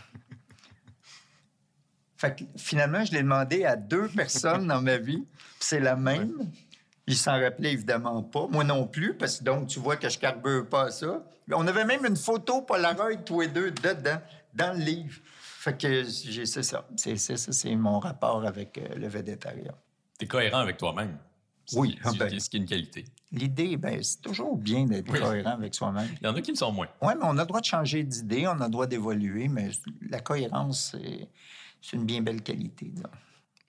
[2.17, 5.23] Fait que finalement, je l'ai demandé à deux personnes dans ma vie,
[5.59, 6.51] c'est la même.
[7.07, 8.47] Il s'en rappelait évidemment pas.
[8.47, 11.23] Moi non plus, parce que donc, tu vois que je carbure pas à ça.
[11.53, 14.19] On avait même une photo Polaroid, tous les deux, dedans,
[14.53, 15.19] dans le livre.
[15.31, 16.85] Fait que j'ai- c'est ça.
[16.97, 19.73] C'est ça, c'est mon rapport avec euh, le végétarien.
[20.19, 21.17] Tu es cohérent avec toi-même.
[21.73, 22.39] Oui, C'est ah ben.
[22.39, 23.05] ce qui est une qualité.
[23.31, 25.19] L'idée, ben, c'est toujours bien d'être Oui.
[25.19, 26.07] cohérent avec soi-même.
[26.21, 26.87] Il y en a qui le sont moins.
[27.01, 29.69] Oui, mais on a le droit de changer d'idée, on a le droit d'évoluer, mais
[30.09, 31.27] la cohérence, c'est
[31.81, 32.85] c'est une bien belle qualité.
[32.87, 33.09] disons.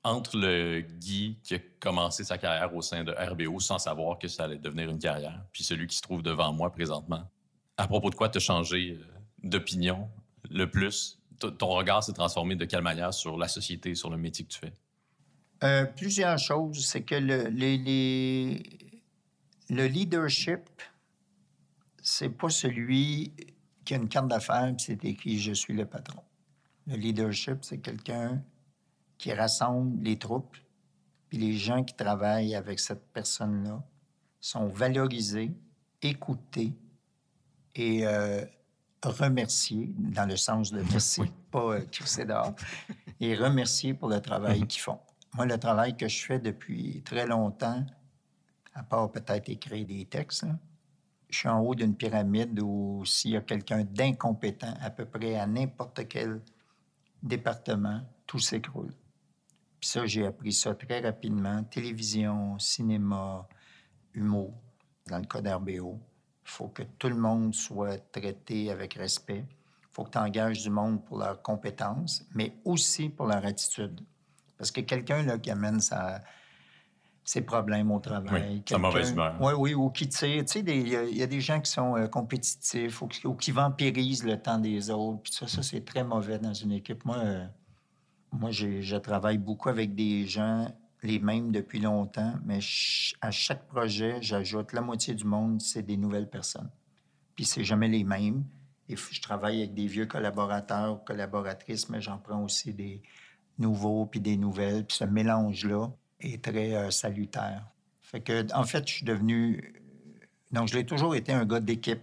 [0.04, 4.28] Entre le Guy qui a commencé sa carrière au sein de RBO sans savoir que
[4.28, 7.28] ça allait devenir une carrière, puis celui qui se trouve devant moi présentement,
[7.76, 9.04] à propos de quoi tu as changé euh,
[9.42, 10.08] d'opinion
[10.50, 11.18] le plus?
[11.38, 14.58] Ton regard s'est transformé de quelle manière sur la société, sur le métier que tu
[14.58, 14.72] fais?
[15.62, 16.84] Euh, plusieurs choses.
[16.84, 17.48] C'est que le,
[19.70, 20.60] le leadership,
[22.02, 23.32] c'est pas celui
[23.84, 26.22] qui a une carte d'affaires et c'est écrit Je suis le patron.
[26.86, 28.42] Le leadership, c'est quelqu'un
[29.18, 30.56] qui rassemble les troupes,
[31.28, 33.82] puis les gens qui travaillent avec cette personne-là
[34.40, 35.52] sont valorisés,
[36.00, 36.72] écoutés
[37.74, 38.44] et euh,
[39.04, 42.54] remerciés, dans le sens de merci, pas euh, crisser dehors,
[43.20, 45.00] et remerciés pour le travail qu'ils font.
[45.34, 47.84] Moi, le travail que je fais depuis très longtemps,
[48.74, 50.56] à part peut-être écrire des textes, là,
[51.28, 55.36] je suis en haut d'une pyramide où s'il y a quelqu'un d'incompétent à peu près
[55.36, 56.40] à n'importe quel
[57.22, 58.94] département, tout s'écroule.
[59.80, 61.62] Puis ça, j'ai appris ça très rapidement.
[61.64, 63.46] Télévision, cinéma,
[64.14, 64.52] humour.
[65.06, 65.98] Dans le cas d'RBO,
[66.44, 69.44] il faut que tout le monde soit traité avec respect.
[69.48, 74.00] Il faut que tu engages du monde pour leurs compétences, mais aussi pour leur attitude.
[74.56, 76.20] Parce que quelqu'un là, qui amène sa,
[77.24, 78.54] ses problèmes au travail.
[78.56, 79.36] Oui, mauvaise humeur.
[79.40, 80.44] Oui, oui, ou qui tire.
[80.44, 83.06] Tu sais, il y, a- il y a des gens qui sont euh, compétitifs ou
[83.06, 85.22] qui, ou qui vampirisent le temps des autres.
[85.22, 87.04] Puis ça, ça c'est très mauvais dans une équipe.
[87.04, 87.46] Moi, euh,
[88.32, 92.58] moi je travaille beaucoup avec des gens, les mêmes depuis longtemps, mais
[93.20, 96.70] à chaque projet, j'ajoute la moitié du monde, c'est des nouvelles personnes.
[97.34, 98.44] Puis c'est jamais les mêmes.
[98.88, 103.02] Et je travaille avec des vieux collaborateurs ou collaboratrices, mais j'en prends aussi des
[103.58, 104.84] nouveaux puis des nouvelles.
[104.86, 105.88] Puis ce mélange-là
[106.20, 107.64] est très euh, salutaire.
[108.02, 109.74] Fait que, en fait, je suis devenu.
[110.50, 112.00] Donc, je l'ai toujours été un gars d'équipe,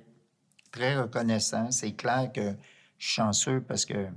[0.71, 1.71] très reconnaissant.
[1.71, 2.55] C'est clair que
[2.97, 4.07] je suis chanceux parce que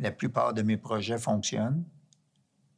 [0.00, 1.84] la plupart de mes projets fonctionnent,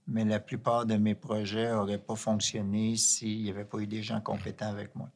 [0.08, 4.02] mais la plupart de mes projets n'auraient pas fonctionné s'il n'y avait pas eu des
[4.02, 5.08] gens compétents avec moi.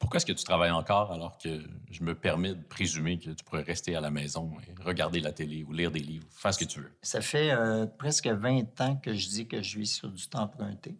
[0.00, 3.44] Pourquoi est-ce que tu travailles encore alors que je me permets de présumer que tu
[3.44, 6.58] pourrais rester à la maison et regarder la télé ou lire des livres, faire ce
[6.58, 6.90] que tu veux?
[7.02, 10.44] Ça fait euh, presque 20 ans que je dis que je vis sur du temps
[10.44, 10.96] emprunté.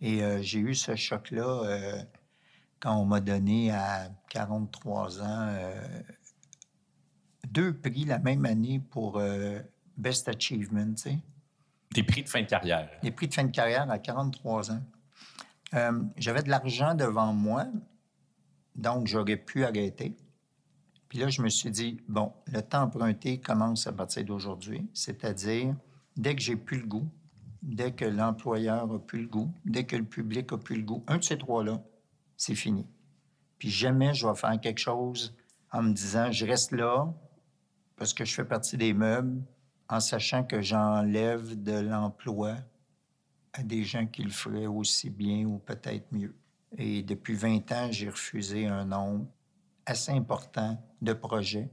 [0.00, 2.02] Et euh, j'ai eu ce choc-là euh,
[2.80, 5.56] quand on m'a donné à 43 ans
[7.50, 9.60] deux prix la même année pour euh,
[9.96, 11.18] Best Achievement, tu sais.
[11.92, 12.90] Des prix de fin de carrière.
[13.02, 14.82] Les prix de fin de carrière à 43 ans.
[15.74, 17.66] Euh, J'avais de l'argent devant moi,
[18.74, 20.16] donc j'aurais pu arrêter.
[21.08, 25.76] Puis là, je me suis dit, bon, le temps emprunté commence à partir d'aujourd'hui, c'est-à-dire
[26.16, 27.08] dès que j'ai plus le goût,
[27.62, 31.04] dès que l'employeur a plus le goût, dès que le public a plus le goût,
[31.06, 31.80] un de ces trois-là,
[32.36, 32.86] c'est fini.
[33.58, 35.36] Puis jamais je vais faire quelque chose
[35.70, 37.12] en me disant, je reste là
[37.96, 39.42] parce que je fais partie des meubles,
[39.88, 42.56] en sachant que j'enlève de l'emploi
[43.52, 46.34] à des gens qui le feraient aussi bien ou peut-être mieux.
[46.76, 49.26] Et depuis 20 ans, j'ai refusé un nombre
[49.86, 51.70] assez important de projets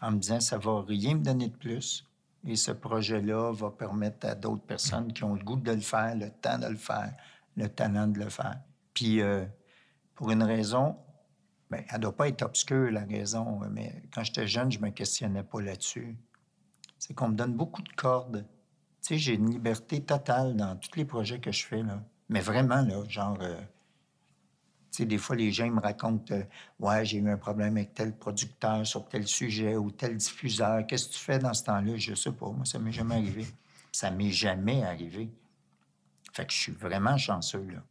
[0.00, 2.06] en me disant ça va rien me donner de plus
[2.44, 6.14] et ce projet-là va permettre à d'autres personnes qui ont le goût de le faire,
[6.16, 7.14] le temps de le faire,
[7.56, 8.58] le talent de le faire.
[8.92, 9.44] Puis euh,
[10.14, 10.96] pour une raison,
[11.72, 14.90] ben, elle ne doit pas être obscure, la raison, mais quand j'étais jeune, je me
[14.90, 16.14] questionnais pas là-dessus.
[16.98, 18.44] C'est qu'on me donne beaucoup de cordes.
[19.00, 21.82] Tu sais, j'ai une liberté totale dans tous les projets que je fais.
[22.28, 23.38] Mais vraiment, là, genre...
[23.40, 23.58] euh,
[24.98, 26.42] des fois, les gens me racontent euh,
[26.78, 30.86] Ouais, j'ai eu un problème avec tel producteur sur tel sujet ou tel diffuseur.
[30.86, 31.96] Qu'est-ce que tu fais dans ce temps-là?
[31.96, 32.50] Je sais pas.
[32.50, 33.46] Moi, ça m'est jamais arrivé.
[33.92, 35.30] Ça m'est jamais arrivé.
[36.34, 37.82] Fait que je suis vraiment chanceux, là.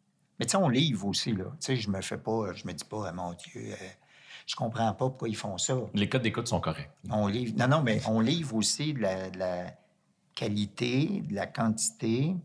[0.41, 1.43] Mais tu sais, on livre aussi, là.
[1.59, 2.51] Tu sais, je me fais pas...
[2.55, 3.75] Je me dis pas, Ah, mon Dieu, euh,
[4.47, 5.77] je comprends pas pourquoi ils font ça.
[5.93, 6.89] Les codes d'écoute sont corrects.
[7.11, 7.53] On livre.
[7.59, 9.65] Non, non, mais on livre aussi de la, de la
[10.33, 12.35] qualité, de la quantité.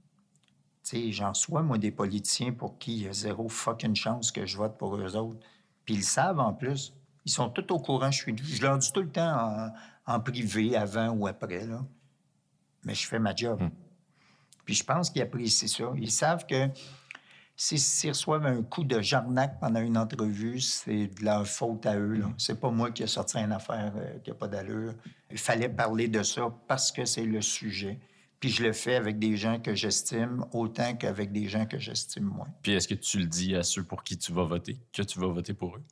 [0.84, 4.30] Tu sais, j'en reçois, moi, des politiciens pour qui il y a zéro fucking chance
[4.30, 5.40] que je vote pour eux autres.
[5.86, 6.92] Puis ils le savent en plus.
[7.24, 8.10] Ils sont tout au courant.
[8.10, 9.72] Je, suis, je leur dis tout le temps
[10.06, 11.82] en, en privé, avant ou après, là.
[12.84, 13.58] Mais je fais ma job.
[14.66, 15.92] Puis je pense qu'ils apprécient ça.
[15.96, 16.68] Ils savent que
[17.56, 22.14] s'ils reçoivent un coup de jarnac pendant une entrevue, c'est de leur faute à eux.
[22.14, 22.30] là.
[22.36, 24.94] C'est pas moi qui ai sorti une affaire euh, qui n'a pas d'allure.
[25.30, 27.98] Il fallait parler de ça parce que c'est le sujet.
[28.38, 32.24] Puis je le fais avec des gens que j'estime autant qu'avec des gens que j'estime
[32.24, 32.48] moins.
[32.62, 35.18] Puis est-ce que tu le dis à ceux pour qui tu vas voter, que tu
[35.18, 35.82] vas voter pour eux?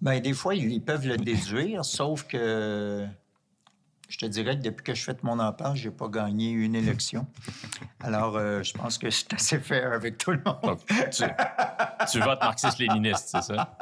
[0.00, 3.06] Bien, des fois, ils peuvent le déduire, sauf que
[4.12, 6.50] je te dirais que depuis que je fais de mon empare, je n'ai pas gagné
[6.50, 7.26] une élection.
[8.00, 10.58] Alors, euh, je pense que c'est assez fair avec tout le monde.
[10.62, 11.24] Donc, tu,
[12.10, 13.74] tu votes marxiste-léniniste, c'est ça?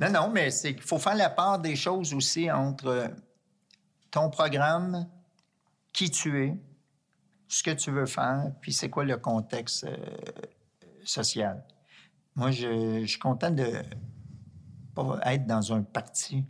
[0.00, 3.10] Non, non, mais c'est qu'il faut faire la part des choses aussi entre
[4.12, 5.08] ton programme,
[5.92, 6.56] qui tu es,
[7.48, 9.96] ce que tu veux faire, puis c'est quoi le contexte euh,
[11.04, 11.64] social.
[12.36, 13.72] Moi, je, je suis content de
[14.94, 16.44] pas être dans un parti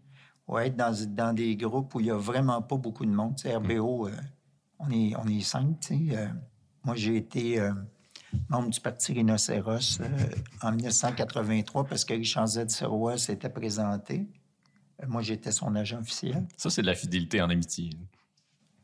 [0.48, 3.36] ou être dans, dans des groupes où il n'y a vraiment pas beaucoup de monde.
[3.36, 4.12] Tu sais, RBO, euh,
[4.78, 6.16] on, est, on est cinq, tu sais.
[6.16, 6.28] Euh,
[6.84, 7.72] moi, j'ai été euh,
[8.48, 10.00] membre du Parti Rhinocéros
[10.62, 12.68] en 1983 parce que Richard Z.
[12.68, 14.26] Sirois s'était présenté.
[15.06, 16.46] Moi, j'étais son agent officiel.
[16.56, 17.90] Ça, c'est de la fidélité en amitié.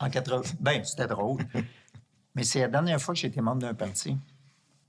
[0.00, 0.42] En 80...
[0.60, 1.44] Ben, c'était drôle.
[2.34, 4.16] Mais c'est la dernière fois que été membre d'un parti.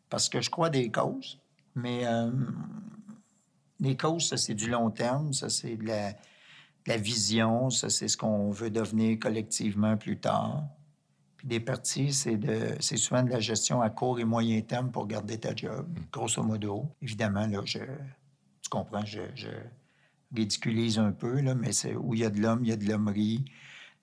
[0.10, 1.40] Parce que je crois des causes.
[1.76, 2.04] Mais
[3.80, 5.34] les causes, ça, c'est du long terme.
[5.34, 6.14] Ça, c'est de la,
[6.88, 7.70] la vision.
[7.70, 10.64] Ça, c'est ce qu'on veut devenir collectivement plus tard.
[11.38, 14.92] Puis des partis, c'est de, c'est souvent de la gestion à court et moyen terme
[14.92, 16.86] pour garder ta job, grosso modo.
[17.02, 19.50] Évidemment, là, je, tu comprends, je, je
[20.36, 22.76] ridiculise un peu, là, mais c'est où il y a de l'homme, il y a
[22.76, 23.46] de l'hommerie.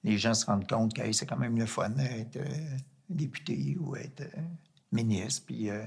[0.03, 2.77] Les gens se rendent compte que hey, c'est quand même le fun d'être euh,
[3.09, 4.41] député ou être euh,
[4.93, 5.85] ministre, puis euh,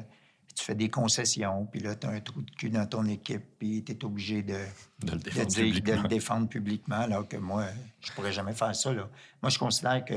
[0.59, 3.43] tu fais des concessions, puis là, tu as un trou de cul dans ton équipe,
[3.57, 4.57] puis tu es obligé de,
[4.99, 6.01] De le de, défendre dire- de publiquement.
[6.03, 7.65] le défendre publiquement, alors que moi,
[8.01, 8.91] je pourrais jamais faire ça.
[8.93, 9.07] Là.
[9.41, 10.15] Moi, je considère que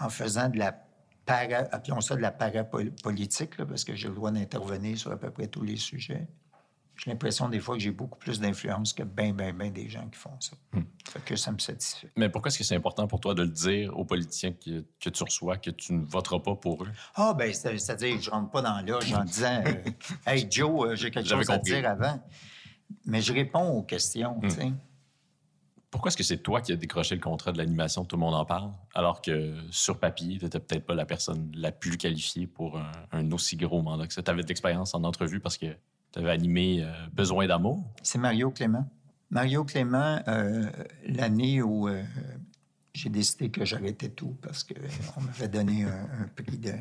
[0.00, 0.72] en faisant de la
[1.24, 5.16] para, appelons ça de la parapolitique, là, parce que j'ai le droit d'intervenir sur à
[5.16, 6.26] peu près tous les sujets.
[6.96, 10.06] J'ai l'impression des fois que j'ai beaucoup plus d'influence que bien, bien, bien des gens
[10.08, 10.56] qui font ça.
[11.10, 12.10] Fait que ça me satisfait.
[12.16, 15.10] Mais pourquoi est-ce que c'est important pour toi de le dire aux politiciens que, que
[15.10, 16.88] tu reçois, que tu ne voteras pas pour eux?
[17.16, 19.82] Ah, ben, c'est- c'est-à-dire, je rentre pas dans l'âge en disant euh,
[20.26, 22.22] Hey, Joe, euh, j'ai quelque chose à dire avant.
[23.06, 24.72] Mais je réponds aux questions, tu sais.
[25.90, 28.34] Pourquoi est-ce que c'est toi qui as décroché le contrat de l'animation, tout le monde
[28.34, 32.46] en parle, alors que sur papier, tu n'étais peut-être pas la personne la plus qualifiée
[32.48, 34.22] pour un, un aussi gros mandat que ça?
[34.22, 35.66] Tu avais de l'expérience en entrevue parce que
[36.14, 37.82] tu avais animé euh, Besoin d'amour.
[38.02, 38.88] C'est Mario Clément.
[39.30, 40.70] Mario Clément, euh,
[41.08, 42.04] l'année où euh,
[42.92, 46.72] j'ai décidé que j'arrêtais tout parce qu'on m'avait donné un, un prix de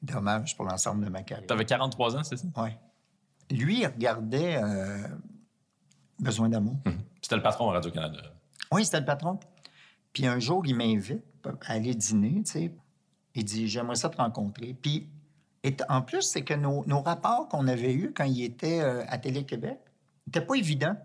[0.00, 1.46] d'hommage pour l'ensemble de ma carrière.
[1.46, 2.46] Tu avais 43 ans, c'est ça?
[2.56, 2.78] Ouais.
[3.50, 5.08] Lui, il regardait euh,
[6.18, 6.78] Besoin d'amour.
[7.20, 8.18] C'était le patron à Radio-Canada.
[8.72, 9.38] Oui, c'était le patron.
[10.14, 12.72] Puis un jour, il m'invite à aller dîner, tu sais.
[13.34, 14.74] Il dit, j'aimerais ça te rencontrer.
[14.80, 15.10] Puis,
[15.66, 19.18] et en plus, c'est que nos, rapports qu'on avait eus quand il était euh, à
[19.18, 19.78] Télé-Québec
[20.26, 20.96] n'étaient pas évidents.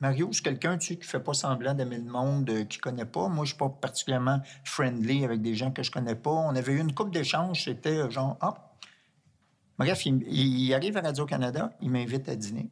[0.00, 3.04] Mario, c'est quelqu'un, tu sais, qui fait pas semblant d'aimer le monde, euh, qui connaît
[3.04, 3.28] pas.
[3.28, 6.30] Moi, je suis pas particulièrement friendly avec des gens que je connais pas.
[6.30, 8.72] On avait eu une coupe d'échanges, c'était euh, genre, ah.
[9.78, 12.70] Bref, il, arrive à Radio-Canada, il m'invite à dîner.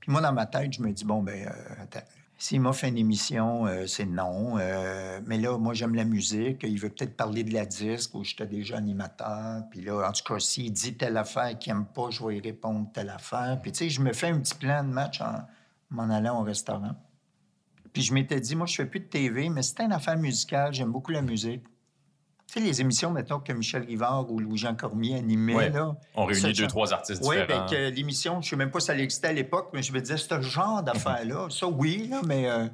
[0.00, 2.06] Puis moi, dans ma tête, je me dis, bon, ben, euh, attends.
[2.40, 4.58] S'il m'a fait une émission, euh, c'est non.
[4.58, 6.60] Euh, mais là, moi, j'aime la musique.
[6.62, 9.64] Il veut peut-être parler de la disque où j'étais déjà animateur.
[9.70, 12.40] Puis là, en tout cas, s'il dit telle affaire qu'il n'aime pas, je vais y
[12.40, 13.58] répondre telle affaire.
[13.60, 15.42] Puis tu sais, je me fais un petit plan de match en
[15.90, 16.94] m'en allant au restaurant.
[17.92, 20.72] Puis je m'étais dit, moi, je fais plus de TV, mais c'était une affaire musicale.
[20.72, 21.64] J'aime beaucoup la musique.
[22.48, 25.70] Tu sais, les émissions, mettons, que Michel Rivard ou Louis-Jean Cormier animaient, Ouais.
[25.70, 25.94] là.
[26.14, 27.66] On réunit deux, je- trois artistes Oui, différents.
[27.66, 29.92] bien que l'émission, je ne sais même pas si elle existait à l'époque, mais je
[29.92, 32.66] me disais, ce genre d'affaires-là, ça, oui, là, mais euh,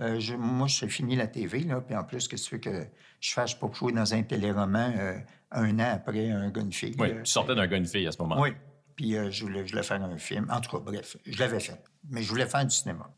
[0.00, 2.80] euh, je- moi, j'ai fini la TV, là, puis en plus, qu'est-ce que tu veux
[2.80, 2.86] que
[3.20, 5.18] je fasse pour jouer dans un téléroman euh,
[5.52, 6.96] un an après un gars, fille?
[6.98, 8.40] Oui, tu sortais d'un gars fille à ce moment-là.
[8.42, 8.50] oui.
[8.96, 10.46] Puis euh, je, voulais, je voulais faire un film.
[10.50, 11.80] En tout cas, bref, je l'avais fait.
[12.10, 13.08] Mais je voulais faire du cinéma.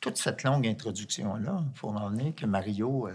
[0.00, 3.12] Toute cette longue introduction-là, il faut en venir que Mario, euh,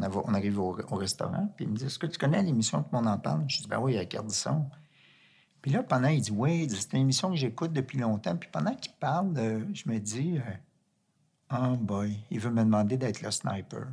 [0.00, 2.88] on, arrive au, au restaurant, puis il me dit Est-ce que tu connais l'émission que
[2.92, 4.66] on en parle Je dis Ben oui, avec Ardisson.
[5.62, 8.36] Puis là, pendant, il dit Oui, c'est une émission que j'écoute depuis longtemps.
[8.36, 12.96] Puis pendant qu'il parle, euh, je me dis euh, Oh boy, il veut me demander
[12.96, 13.86] d'être le sniper.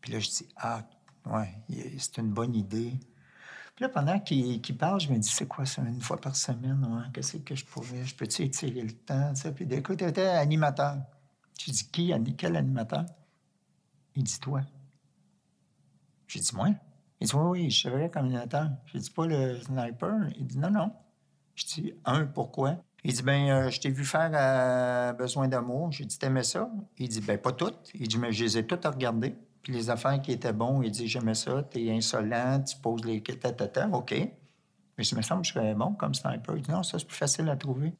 [0.00, 0.84] Puis là, je dis Ah,
[1.26, 1.54] ouais,
[1.98, 2.94] c'est une bonne idée.
[3.74, 7.10] Puis là, pendant qu'il parle, je me dis, c'est quoi ça, une fois par semaine?
[7.14, 8.04] Qu'est-ce que je pourrais?
[8.04, 9.34] Je peux-tu étirer le temps?
[9.34, 9.50] Ça?
[9.50, 10.98] Puis d'écoute, tu étais animateur.
[11.58, 13.06] J'ai dit, qui, quel animateur?
[14.14, 14.62] Il dit, toi.
[16.26, 16.68] J'ai dit, moi?
[17.20, 18.70] Il dit, oui, oui, je serais comme animateur.
[18.86, 20.28] J'ai dit, pas le sniper?
[20.36, 20.92] Il dit, non, non.
[21.54, 22.76] Je dis, un, pourquoi?
[23.04, 25.90] Il dit, ben, euh, je t'ai vu faire euh, Besoin d'amour.
[25.92, 26.70] J'ai dit, t'aimais ça?
[26.98, 27.90] Il dit, ben, pas toutes.
[27.94, 29.36] Il dit, mais je les ai toutes regardées.
[29.62, 33.22] Puis les affaires qui étaient bonnes, il dit, j'aimais ça, t'es insolent, tu poses les...
[33.22, 34.14] Tatata, OK.
[34.98, 36.56] Mais ça me semble que je serais bon comme sniper.
[36.56, 37.94] Il dit, non, ça, c'est plus facile à trouver.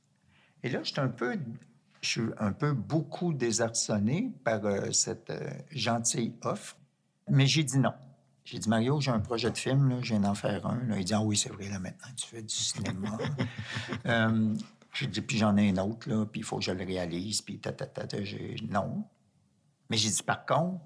[0.62, 1.38] Et là, j'étais un peu...
[2.02, 6.76] Je suis un peu beaucoup désarçonné par euh, cette euh, gentille offre.
[7.30, 7.94] Mais j'ai dit non.
[8.44, 10.82] J'ai dit, Mario, j'ai un projet de film, là, je viens d'en faire un.
[10.88, 13.16] Là, il dit, ah oui, c'est vrai, là, maintenant, tu fais du cinéma.
[14.06, 14.54] Euh,
[14.92, 17.40] j'ai dit, puis j'en ai un autre, là, puis il faut que je le réalise,
[17.40, 18.22] puis ta, ta, ta, ta.
[18.24, 19.04] J'ai- Non.
[19.88, 20.80] Mais j'ai dit, par contre,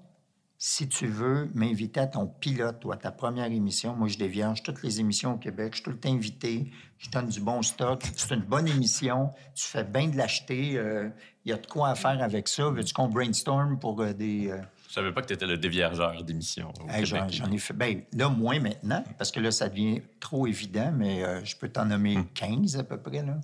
[0.59, 4.63] si tu veux m'inviter à ton pilote ou à ta première émission, moi, je dévierge
[4.63, 5.73] toutes les émissions au Québec.
[5.73, 6.71] Je suis tout le temps invité.
[6.97, 8.03] Je donne du bon stock.
[8.15, 9.31] C'est une bonne émission.
[9.53, 10.77] Tu fais bien de l'acheter.
[10.77, 11.09] euh,
[11.45, 12.69] Il y a de quoi à faire avec ça.
[12.71, 14.49] Veux-tu qu'on brainstorm pour euh, des...
[14.49, 16.73] euh, Je savais pas que tu étais le déviergeur d'émissions.
[16.89, 17.73] Hey, j'en, j'en ai fait.
[17.75, 21.69] Ben, là, moins maintenant, parce que là, ça devient trop évident, mais euh, je peux
[21.69, 23.37] t'en nommer 15 à peu près, là.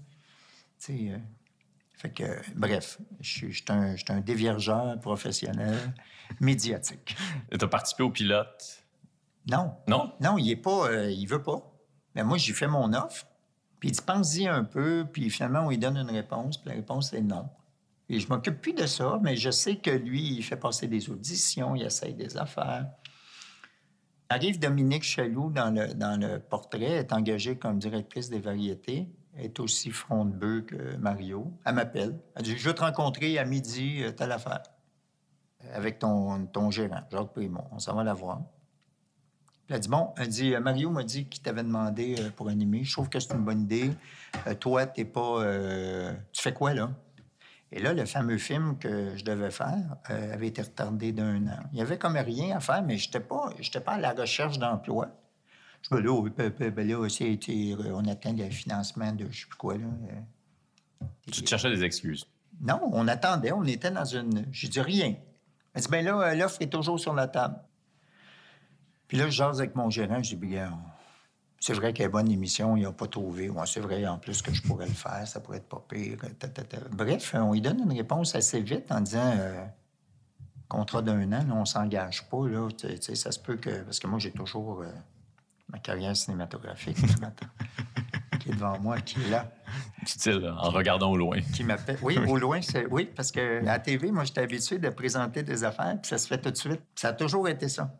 [0.89, 1.17] Euh,
[2.03, 5.77] fait que, bref, je suis un, un déviergeur professionnel
[6.41, 7.15] médiatique.
[7.49, 8.83] Et tu as participé au pilote?
[9.49, 9.71] Non.
[9.87, 10.11] Non?
[10.19, 10.89] Non, il est pas.
[10.89, 11.61] euh, il veut pas.
[12.13, 13.25] Mais moi, j'ai fait mon offre.
[13.79, 15.07] Puis il dit, pense-y un peu.
[15.13, 16.57] Puis finalement, on lui donne une réponse.
[16.57, 17.49] Puis la réponse est non.
[18.09, 21.09] Et je m'occupe plus de ça, mais je sais que lui, il fait passer des
[21.09, 22.85] auditions, il essaye des affaires.
[24.27, 29.07] Arrive Dominique Chaloux dans le, dans le portrait, est engagée comme directrice des variétés.
[29.37, 31.51] Est aussi front de bœuf que Mario.
[31.65, 32.19] Elle m'appelle.
[32.35, 34.63] Elle dit Je veux te rencontrer à midi, euh, telle affaire.
[35.73, 37.63] Avec ton, ton gérant, Jacques Primo.
[37.71, 38.41] On s'en va la voir.
[39.65, 42.49] Puis elle dit Bon, elle dit euh, Mario m'a dit qu'il t'avait demandé euh, pour
[42.49, 42.83] animer.
[42.83, 43.91] Je trouve que c'est une bonne idée.
[44.47, 45.43] Euh, toi, t'es pas.
[46.31, 46.91] tu fais quoi, là?
[47.71, 51.59] Et là, le fameux film que je devais faire avait été retardé d'un an.
[51.71, 53.49] Il y avait comme rien à faire, mais je n'étais pas,
[53.83, 55.07] pas à la recherche d'emploi.
[55.91, 56.51] Je là, oui, ben,
[56.87, 59.85] là, c'est- c'est- on attend le financement de je sais plus quoi, là.
[59.85, 61.05] euh.
[61.31, 62.25] Tu te cherchais des excuses?
[62.61, 64.45] Non, on attendait, on était dans une.
[64.51, 65.15] J'ai dit rien.
[65.73, 67.57] Elle dit, ben là, euh, l'offre est toujours sur la table.
[69.07, 70.79] Puis là, je jase avec mon gérant, je dis, bien,
[71.59, 73.49] c'est vrai qu'il y a une bonne émission, il n'a pas trouvé.
[73.49, 76.17] Ouais, c'est vrai, en plus, que je pourrais le faire, ça pourrait être pas pire.
[76.39, 76.77] ta, ta, ta.
[76.91, 79.65] Bref, on lui donne une réponse assez vite en disant, euh,
[80.69, 83.81] contrat d'un an, là, on s'engage pas, là, tu tu sais, ça se peut que...
[83.83, 84.91] Parce que moi, j'ai toujours euh,
[85.73, 86.95] ma carrière cinématographique
[88.39, 89.51] qui est devant moi, qui est là.
[90.05, 91.39] Dit-il en regardant au loin.
[91.41, 91.97] qui m'appelle.
[92.01, 92.85] Oui, au loin, c'est.
[92.87, 96.17] Oui, parce que à la TV, moi, j'étais habitué de présenter des affaires, puis ça
[96.17, 96.81] se fait tout de suite.
[96.95, 97.93] Ça a toujours été ça.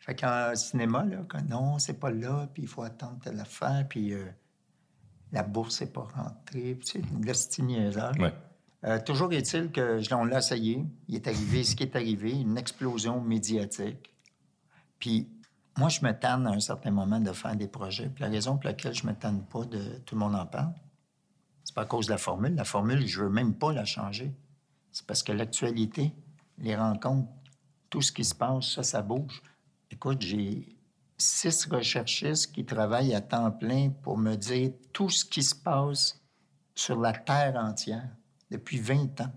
[0.00, 3.86] Fait qu'en cinéma, là, quand non, c'est pas là, puis il faut attendre telle affaire,
[3.88, 4.24] puis euh,
[5.32, 8.12] la bourse n'est pas rentrée, puis tu sais, le petit niaiseur.
[8.18, 8.32] Ouais.
[8.84, 10.84] Euh, toujours est-il que je- on l'a essayé.
[11.08, 14.14] Il est arrivé ce qui est arrivé, une explosion médiatique.
[14.98, 15.28] Puis
[15.76, 18.08] moi, je me tanne à un certain moment de faire des projets.
[18.08, 20.72] Puis la raison pour laquelle je me tanne pas de tout le monde en parle,
[21.64, 22.54] c'est pas à cause de la formule.
[22.54, 24.32] La formule, je veux même pas la changer.
[24.92, 26.14] C'est parce que l'actualité,
[26.58, 27.28] les rencontres,
[27.90, 29.42] tout ce qui se passe, ça, ça bouge.
[29.90, 30.76] Écoute, j'ai
[31.16, 36.20] six recherchistes qui travaillent à temps plein pour me dire tout ce qui se passe
[36.74, 38.08] sur la Terre entière
[38.50, 39.32] depuis 20 ans.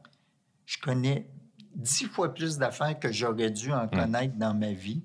[0.66, 1.30] Je connais
[1.76, 5.04] dix fois plus d'affaires que j'aurais dû en connaître dans ma vie.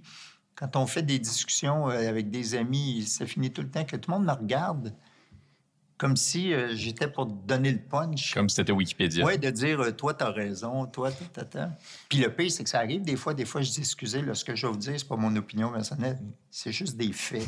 [0.54, 3.96] Quand on fait des discussions euh, avec des amis, ça finit tout le temps que
[3.96, 4.94] tout le monde me regarde
[6.02, 8.34] comme si euh, j'étais pour donner le punch.
[8.34, 9.24] Comme si c'était Wikipédia.
[9.24, 11.68] Oui, de dire, euh, toi, t'as raison, toi, t'as.
[12.08, 13.34] Puis le pire, c'est que ça arrive des fois.
[13.34, 15.36] Des fois, je dis, excusez, là, ce que je vais vous dire, c'est pas mon
[15.36, 16.18] opinion personnelle.
[16.50, 17.46] C'est juste des faits.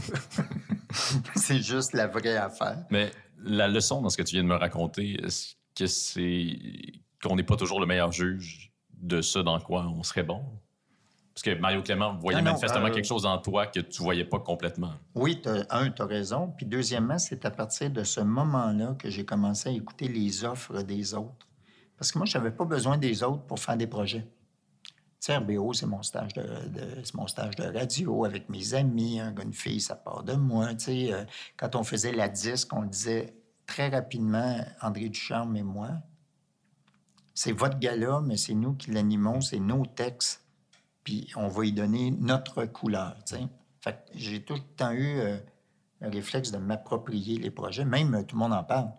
[1.35, 2.79] c'est juste la vraie affaire.
[2.91, 3.11] Mais
[3.43, 6.57] la leçon dans ce que tu viens de me raconter, est-ce que c'est
[7.21, 10.45] qu'on n'est pas toujours le meilleur juge de ce dans quoi on serait bon?
[11.35, 14.03] Parce que Mario Clément voyait Non, non, manifestement euh, quelque chose en toi que tu
[14.03, 14.93] voyais pas complètement.
[15.17, 16.53] Oui, un, tu as raison.
[16.57, 20.83] Puis deuxièmement, c'est à partir de ce moment-là que j'ai commencé à écouter les offres
[20.83, 21.49] des autres.
[21.99, 24.25] Parce que moi, je n'avais pas besoin des autres pour faire des projets.
[25.21, 29.19] Tu sais, RBO, c'est mon stage de, de- mon stage de radio avec mes amis.
[29.19, 30.73] Un gars, une fille, ça part de moi.
[30.75, 31.25] Tu sais, euh,
[31.57, 33.35] quand on faisait la disque, on disait
[33.67, 35.89] très rapidement, André Ducharme et moi,
[37.35, 40.44] c'est votre gala, mais c'est nous qui l'animons, c'est nos textes
[41.05, 43.17] puis on va y donner notre couleur.
[44.15, 45.39] j'ai tout le temps eu euh,
[46.01, 47.85] le réflexe de m'approprier les projets.
[47.85, 48.91] Même euh, tout le monde en parle.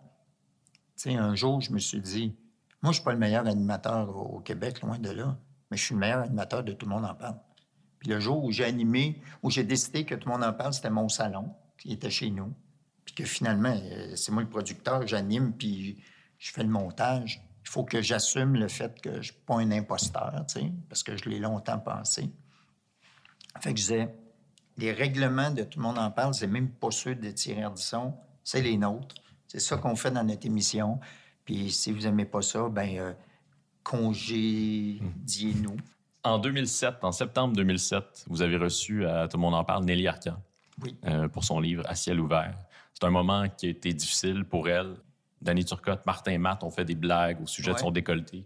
[1.04, 2.34] Un jour, je me suis dit,
[2.80, 5.36] moi, je suis pas le meilleur animateur au, au Québec, loin de là,
[5.70, 7.38] mais je suis le meilleur animateur de tout le monde en parle.
[7.98, 10.72] Puis le jour où j'ai animé, où j'ai décidé que tout le monde en parle,
[10.72, 12.54] c'était mon salon, qui était chez nous.
[13.04, 16.02] Puis que finalement, euh, c'est moi le producteur, j'anime, puis
[16.38, 17.45] je fais le montage.
[17.66, 20.32] Il faut que j'assume le fait que je ne suis pas un imposteur,
[20.88, 22.30] parce que je l'ai longtemps pensé.
[23.60, 24.14] Fait que je disais,
[24.78, 28.14] les règlements de Tout le monde en parle, c'est même pas ceux de Thierry Ardisson,
[28.44, 29.16] c'est les nôtres.
[29.48, 31.00] C'est ça qu'on fait dans notre émission.
[31.44, 33.12] Puis si vous n'aimez pas ça, ben euh,
[33.82, 35.76] congédiez-nous.
[36.22, 40.06] En 2007, en septembre 2007, vous avez reçu à Tout le monde en parle Nelly
[40.06, 40.36] Arcan
[40.82, 40.96] Oui.
[41.06, 42.56] euh, pour son livre À ciel ouvert.
[42.94, 44.94] C'est un moment qui a été difficile pour elle.
[45.42, 48.44] Danny Turcotte, Martin Matt ont fait des blagues au sujet de son décolleté.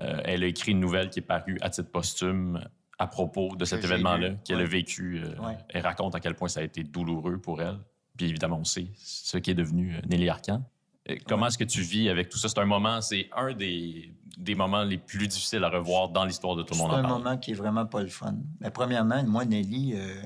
[0.00, 2.64] Euh, elle a écrit une nouvelle qui est parue à titre posthume
[2.98, 5.20] à propos de cet événement-là qu'elle a vécu.
[5.24, 5.34] euh.
[5.68, 7.78] Elle raconte à quel point ça a été douloureux pour elle.
[8.16, 10.62] Puis évidemment, on sait ce qui est devenu euh, Nelly Arcan.
[11.10, 12.48] Euh, Comment est-ce que tu vis avec tout ça?
[12.48, 16.54] C'est un moment, c'est un des, des moments les plus difficiles à revoir dans l'histoire
[16.54, 18.36] de tout le C'est monde en un moment qui est vraiment pas le fun.
[18.60, 20.22] Mais premièrement, moi, Nelly, euh,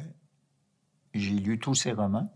[1.14, 2.30] j'ai lu tous ses romans.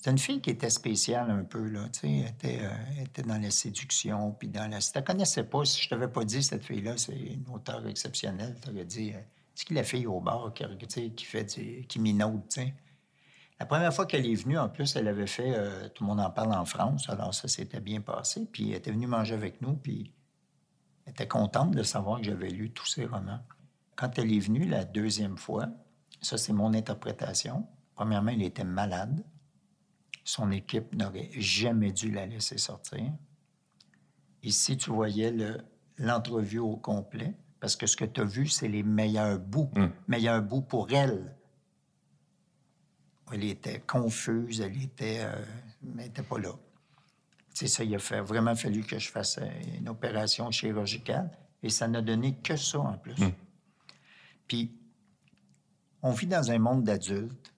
[0.00, 1.86] C'était une fille qui était spéciale un peu, là.
[1.92, 4.80] Tu sais, elle était, euh, était dans la séduction, puis dans la...
[4.80, 8.56] Si tu connaissais pas, si je t'avais pas dit, cette fille-là, c'est une auteure exceptionnelle,
[8.64, 9.20] tu aurais dit, euh,
[9.54, 10.64] c'est qui la fille au bar qui,
[11.10, 11.84] qui fait du...
[11.86, 12.74] qui tu sais?
[13.58, 16.20] La première fois qu'elle est venue, en plus, elle avait fait euh, Tout le monde
[16.20, 18.48] en parle en France, alors ça s'était bien passé.
[18.50, 20.14] Puis elle était venue manger avec nous, puis
[21.04, 23.40] elle était contente de savoir que j'avais lu tous ses romans.
[23.96, 25.66] Quand elle est venue la deuxième fois,
[26.22, 27.66] ça c'est mon interprétation.
[27.94, 29.22] Premièrement, elle était malade.
[30.30, 33.00] Son équipe n'aurait jamais dû la laisser sortir.
[34.44, 35.58] Et si tu voyais le-
[35.98, 39.72] l'entrevue au complet, parce que ce que tu as vu, c'est les meilleurs bouts.
[39.74, 39.86] Mm.
[40.06, 41.34] Meilleurs bouts pour elle.
[43.32, 45.44] Elle était confuse, elle était, euh,
[45.82, 46.52] mais elle n'était pas là.
[47.52, 51.28] C'est ça, il a fait- vraiment fallu que je fasse euh, une opération chirurgicale
[51.60, 53.18] et ça n'a donné que ça en plus.
[53.18, 53.32] Mm.
[54.46, 54.70] Puis,
[56.02, 57.52] on vit dans un monde d'adultes.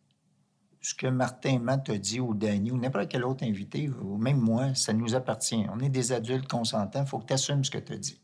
[0.83, 4.39] Ce que Martin Matt a dit ou Danny ou n'importe quel autre invité, ou même
[4.39, 5.65] moi, ça nous appartient.
[5.73, 8.21] On est des adultes consentants, il faut que tu assumes ce que tu as dit.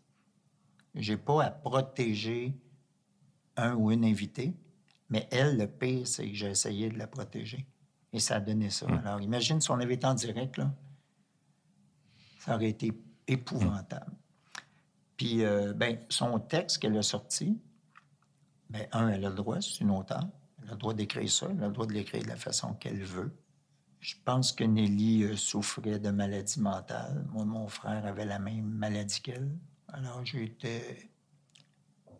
[0.97, 2.53] J'ai pas à protéger
[3.57, 4.57] un ou une invitée,
[5.09, 7.65] mais elle, le pire, c'est que j'ai essayé de la protéger.
[8.13, 8.87] Et ça a donné ça.
[9.05, 10.73] Alors, imagine si on avait été en direct, là,
[12.41, 12.93] ça aurait été
[13.27, 14.13] épouvantable.
[15.17, 17.61] Puis, euh, ben, son texte qu'elle a sorti,
[18.71, 20.27] ben, un, elle a le droit, c'est une auteure.
[20.73, 23.33] Le droit d'écrire ça, elle a le droit de l'écrire de la façon qu'elle veut.
[24.01, 27.27] Je pense que Nelly euh, souffrait de maladie mentale.
[27.33, 29.51] Mon frère avait la même maladie qu'elle.
[29.89, 31.11] Alors, j'étais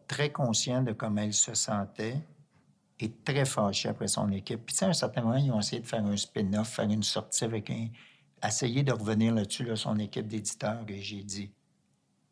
[0.09, 2.21] très conscient de comment elle se sentait
[2.99, 4.67] et très fâché après son équipe.
[4.67, 7.45] Puis, à un certain moment, ils ont essayé de faire un spin-off, faire une sortie
[7.45, 7.89] avec un.
[8.45, 10.85] essayer de revenir là-dessus, là, son équipe d'éditeurs.
[10.89, 11.53] Et j'ai dit,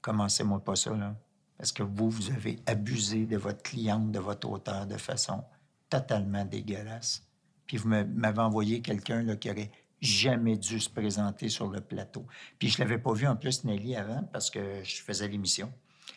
[0.00, 1.14] commencez-moi pas ça, là.
[1.56, 5.42] Parce que vous, vous avez abusé de votre cliente, de votre auteur de façon
[5.88, 7.26] totalement dégueulasse.
[7.66, 9.70] Puis vous m'avez envoyé quelqu'un qui aurait
[10.00, 12.26] jamais dû se présenter sur le plateau.
[12.58, 15.72] Puis je l'avais pas vu en plus, Nelly, avant, parce que je faisais l'émission.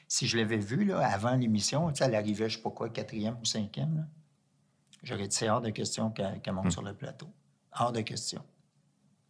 [0.07, 3.45] Si je l'avais vu là, avant l'émission, elle arrivait, je sais pas quoi, quatrième ou
[3.45, 4.07] cinquième,
[5.03, 7.27] j'aurais dit, c'est hors de question qu'elle monte sur le plateau.
[7.79, 8.43] Hors de question.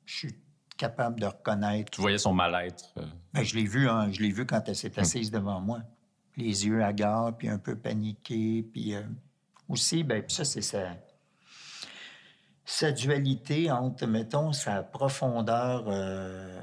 [0.05, 0.35] Je suis
[0.77, 2.93] capable de reconnaître Tu voyais son mal-être.
[2.97, 5.81] euh, ben, je l'ai vu, hein, je l'ai vu quand elle s'est assise devant moi.
[6.37, 9.03] Les yeux hagards, puis un peu paniqués, puis euh,
[9.69, 10.95] aussi, ben, puis ça, c'est sa,
[12.65, 16.61] sa dualité entre, mettons, sa profondeur euh,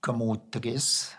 [0.00, 1.16] comme autrice,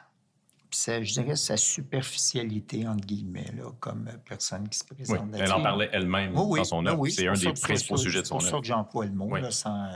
[0.70, 5.30] puis sa- je dirais sa superficialité, entre guillemets, là, comme personne qui se oui, présente.
[5.34, 5.54] elle là-dessus.
[5.54, 7.00] en parlait elle-même Oui, oui, dans son oui, œuvre.
[7.00, 8.62] oui, c'est un ça des principaux sujets de son C'est pour ça œuvre.
[8.62, 9.90] que j'emploie le mot, là, sans,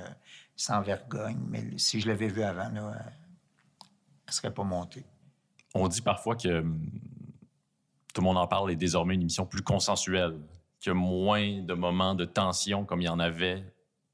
[0.56, 1.40] sans vergogne.
[1.50, 2.94] Mais si je l'avais vu avant, là,
[4.28, 5.06] elle serait pas montée.
[5.74, 6.80] On dit parfois que hum,
[8.14, 10.40] tout le monde en parle est désormais une émission plus consensuelle,
[10.80, 13.64] qu'il y a moins de moments de tension comme il y en avait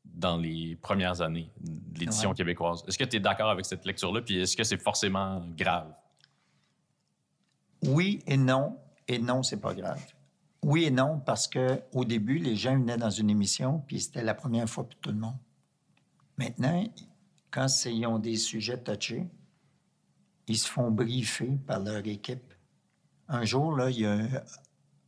[0.05, 2.35] dans les premières années de l'édition Ouais.
[2.35, 2.83] québécoise.
[2.87, 4.21] Est-ce que tu es d'accord avec cette lecture-là?
[4.21, 5.93] Puis est-ce que c'est forcément grave?
[7.83, 8.77] Oui et non.
[9.07, 10.01] Et non, c'est pas grave.
[10.63, 14.23] Oui et non, parce que au début, les gens venaient dans une émission, puis c'était
[14.23, 15.35] la première fois pour tout le monde.
[16.37, 16.83] Maintenant,
[17.49, 19.27] quand ils ont des sujets touchés,
[20.47, 22.53] ils se font briefer par leur équipe.
[23.27, 24.27] Un jour, là, il y a un,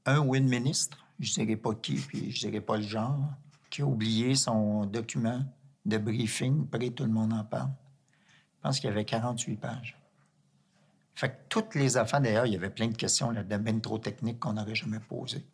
[0.06, 2.84] un ou une ministre, je ne dirais pas qui, puis je ne dirais pas le
[2.84, 3.18] genre,
[3.70, 5.43] qui a oublié son document
[5.86, 7.70] de briefing, près tout le monde en parle.
[8.57, 9.97] Je pense qu'il y avait 48 pages.
[11.16, 13.99] Fait que toutes les affaires, d'ailleurs, il y avait plein de questions là-dedans, bien trop
[13.99, 15.45] techniques qu'on n'aurait jamais posées.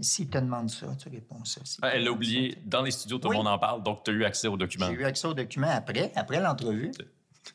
[0.00, 1.60] S'ils te demandent ça, tu réponds ça.
[1.82, 3.36] Ah, Elle l'a oublié dans les studios, tout Oui.
[3.36, 4.56] le monde en parle, donc tu as eu accès au ça.
[4.58, 4.86] document.
[4.86, 6.92] J'ai eu accès au document après, après l'entrevue.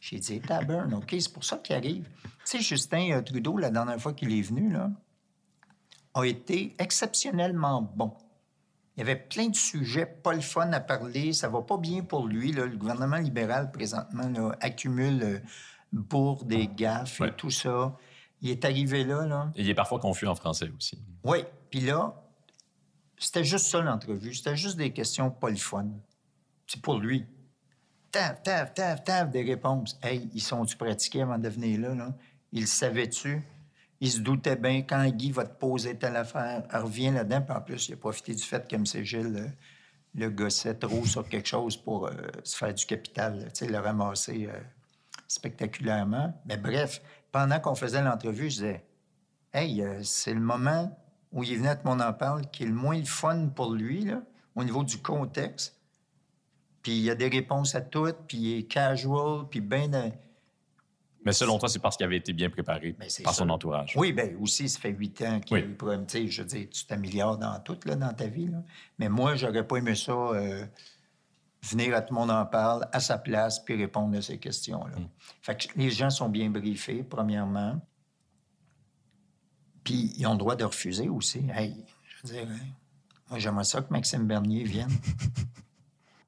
[0.01, 2.04] J'ai dit, Tabern, OK, c'est pour ça qu'il arrive.
[2.24, 4.89] Tu sais, Justin euh, Trudeau, la dernière fois qu'il est venu, là,
[6.14, 8.14] a été exceptionnellement bon.
[8.95, 12.03] Il y avait plein de sujets, pas le fun à parler, ça va pas bien
[12.03, 12.51] pour lui.
[12.51, 12.66] là.
[12.66, 15.39] Le gouvernement libéral, présentement, là, accumule euh,
[15.91, 17.97] bourdes et gaffes et tout ça.
[18.41, 19.51] Il est arrivé là, là.
[19.55, 21.01] Et il est parfois confus en français aussi.
[21.24, 21.39] Oui,
[21.72, 22.14] puis là,
[23.18, 24.34] c'était juste ça l'entrevue.
[24.34, 25.88] C'était juste des questions pas le fun.
[26.68, 27.26] C'est pour lui.
[28.11, 29.97] Taf, taf, taf, taf, des réponses.
[30.03, 31.95] Hey, ils sont-tu pratiqués avant de venir là?
[31.95, 32.14] là?
[32.51, 33.41] Ils savaient-tu?
[34.04, 36.64] Ils se doutaient bien quand Guy va te poser telle affaire.
[36.70, 38.86] Elle revient là-dedans, puis en plus, il a profité du fait que M.
[38.86, 39.47] Gilles euh,
[40.14, 42.12] le gossait trop sur quelque chose pour euh,
[42.43, 44.60] se faire du capital, le ramasser euh,
[45.26, 46.38] spectaculairement.
[46.45, 47.01] Mais bref,
[47.32, 48.86] pendant qu'on faisait l'entrevue, je disais
[49.54, 50.93] Hey, c'est le moment
[51.32, 54.12] où il venait le monde en parle qui est le moins fun pour lui,
[54.54, 55.80] au niveau du contexte.
[56.82, 59.89] Puis il y a des réponses à toutes, puis il est casual, puis bien...
[61.26, 63.93] Mais selon toi, c'est parce qu'il avait été bien préparé Ben, par son entourage.
[63.95, 65.63] Oui, bien aussi, ça fait huit ans qu'il Oui.
[65.63, 68.47] pourrait me dire, je veux dire, tu t'améliores dans tout, là, dans ta vie.
[68.47, 68.57] Là.
[68.99, 70.65] Mais moi, j'aurais pas aimé ça, euh,
[71.63, 74.99] venir à tout le monde en parle, à sa place, puis répondre à ces questions-là.
[74.99, 75.07] Mm.
[75.41, 77.80] Fait que les gens sont bien briefés, premièrement.
[79.84, 81.45] Puis ils ont le droit de refuser aussi.
[81.53, 82.65] Hey, je veux dire, hein,
[83.30, 84.91] moi, j'aimerais ça que Maxime Bernier vienne.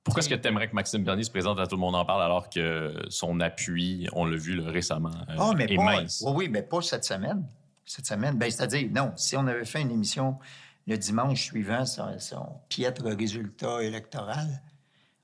[0.05, 1.95] Pourquoi est-ce que tu aimerais que Maxime Bernier se présente à tout le monde?
[1.95, 5.75] En parle alors que son appui, on l'a vu là, récemment, euh, Ah, mais est
[5.75, 6.23] pas, mince?
[6.25, 7.43] Oui, oui, mais pas cette semaine.
[7.85, 10.37] Cette semaine, ben, c'est-à-dire, non, si on avait fait une émission
[10.85, 14.61] le dimanche suivant son, son piètre résultat électoral,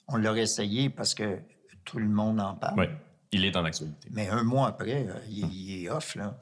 [0.08, 1.40] on l'aurait essayé parce que
[1.86, 2.80] tout le monde en parle.
[2.80, 2.86] Oui,
[3.32, 4.08] il est dans l'actualité.
[4.10, 6.36] Mais un mois après, euh, il, il est off, là.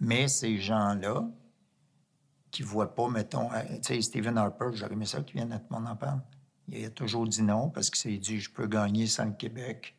[0.00, 1.22] Mais ces gens-là
[2.50, 5.52] qui ne voient pas, mettons, euh, tu sais, Stephen Harper, j'aurais aimé ça qu'il vienne
[5.52, 6.20] à tout le monde en parle.
[6.68, 9.96] Il a toujours dit non parce qu'il s'est dit je peux gagner sans le Québec.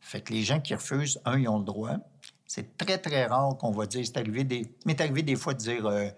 [0.00, 1.96] Fait que les gens qui refusent, un, ils ont le droit.
[2.46, 4.04] C'est très, très rare qu'on va dire.
[4.04, 4.74] C'est arrivé des.
[4.84, 6.08] M'est arrivé des fois de dire euh,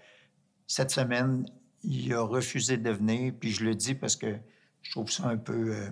[0.66, 1.44] cette semaine,
[1.82, 4.38] il a refusé de venir, puis je le dis parce que
[4.80, 5.90] je trouve ça un peu euh,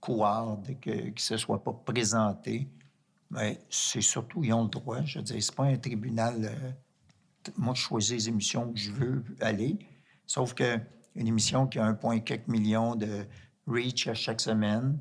[0.00, 2.68] couard que, qu'il ne se soit pas présenté.
[3.30, 5.02] Mais c'est surtout, ils ont le droit.
[5.04, 6.44] Je veux dire, c'est pas un tribunal.
[6.44, 9.78] euh, moi, je choisis les émissions où je veux aller.
[10.26, 10.78] Sauf que
[11.14, 13.26] une émission qui a 1,4 million de
[13.66, 14.98] reach à chaque semaine,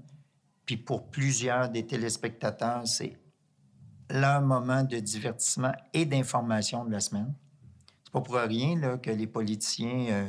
[0.66, 3.18] puis pour plusieurs des téléspectateurs, c'est
[4.10, 7.34] leur moment de divertissement et d'information de la semaine.
[8.04, 10.28] C'est pas pour rien là, que les politiciens euh,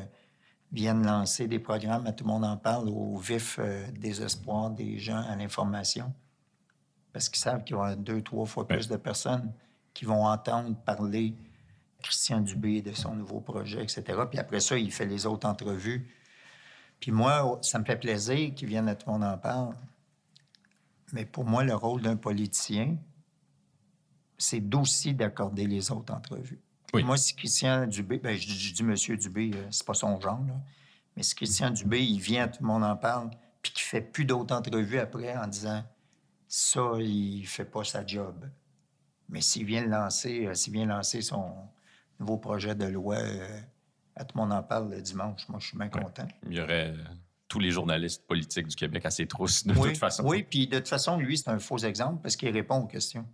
[0.70, 4.98] viennent lancer des programmes, à tout le monde en parle, au vif euh, désespoir des
[4.98, 6.12] gens à l'information.
[7.12, 9.52] Parce qu'ils savent qu'il y aura deux, trois fois plus de personnes
[9.92, 11.34] qui vont entendre parler
[12.02, 14.02] Christian Dubé de son nouveau projet, etc.
[14.28, 16.08] Puis après ça, il fait les autres entrevues.
[17.00, 19.74] Puis moi, ça me fait plaisir qu'ils viennent à tout le monde en parle.
[21.12, 22.96] Mais pour moi, le rôle d'un politicien,
[24.38, 26.60] c'est d'aussi d'accorder les autres entrevues.
[26.94, 27.04] Oui.
[27.04, 30.20] Moi, si Christian Dubé, ben, je, dis- je dis Monsieur Dubé, euh, c'est pas son
[30.20, 30.54] genre, là.
[31.16, 33.30] mais si Christian Dubé, il vient, tout le monde en parle,
[33.62, 35.82] puis qu'il fait plus d'autres entrevues après en disant
[36.48, 38.48] ça, il fait pas sa job.
[39.28, 41.54] Mais s'il vient lancer, euh, s'il vient lancer son
[42.20, 43.60] nouveau projet de loi, euh,
[44.16, 46.26] à tout le monde en parle le dimanche, moi, je suis bien content.
[46.46, 47.04] Il y aurait euh,
[47.48, 50.24] tous les journalistes politiques du Québec à ses trousses, de oui, toute façon.
[50.24, 53.26] Oui, puis de toute façon, lui, c'est un faux exemple parce qu'il répond aux questions.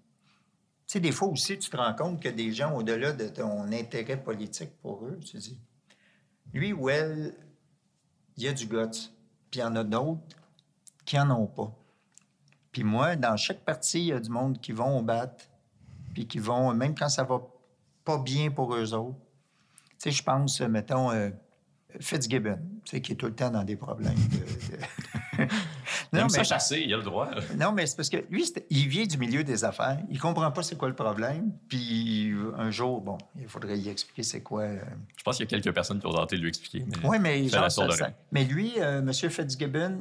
[0.87, 3.71] Tu sais, des fois aussi, tu te rends compte que des gens, au-delà de ton
[3.73, 5.59] intérêt politique pour eux, tu dis,
[6.53, 7.35] lui ou elle,
[8.37, 9.11] il y a du guts.
[9.51, 10.23] Puis il y en a d'autres
[11.05, 11.73] qui en ont pas.
[12.73, 15.35] Puis moi, dans chaque partie, il y a du monde qui vont au bat,
[16.13, 17.41] puis qui vont, même quand ça va
[18.09, 19.19] pas bien pour eux autres.
[19.91, 21.29] Tu sais, je pense, euh, mettons, euh,
[22.01, 24.15] Fitzgibbon, tu sais, qui est tout le temps dans des problèmes.
[24.15, 25.49] de- de-
[26.13, 27.29] Non, ça mais- chasser, il a le droit.
[27.59, 29.99] non, mais c'est parce que lui, il vient du milieu des affaires.
[30.09, 31.53] Il comprend pas c'est quoi le problème.
[31.69, 34.63] Puis un jour, bon, il faudrait y expliquer c'est quoi.
[34.63, 34.79] euh,
[35.17, 36.87] Je pense qu'il y a quelques personnes qui ont tenté de lui expliquer.
[36.87, 37.07] Mais...
[37.09, 38.11] Oui, mais Fait genre, la sourde ça-.
[38.33, 39.13] Mais lui, euh, M.
[39.13, 40.01] Fitzgibbon,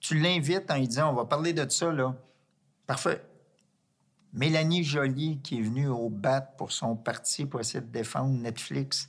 [0.00, 2.14] tu l'invites en lui disant on va parler de ça, là.
[2.86, 3.24] Parfait.
[4.34, 9.08] Mélanie Joly, qui est venue au BAT pour son parti pour essayer de défendre Netflix,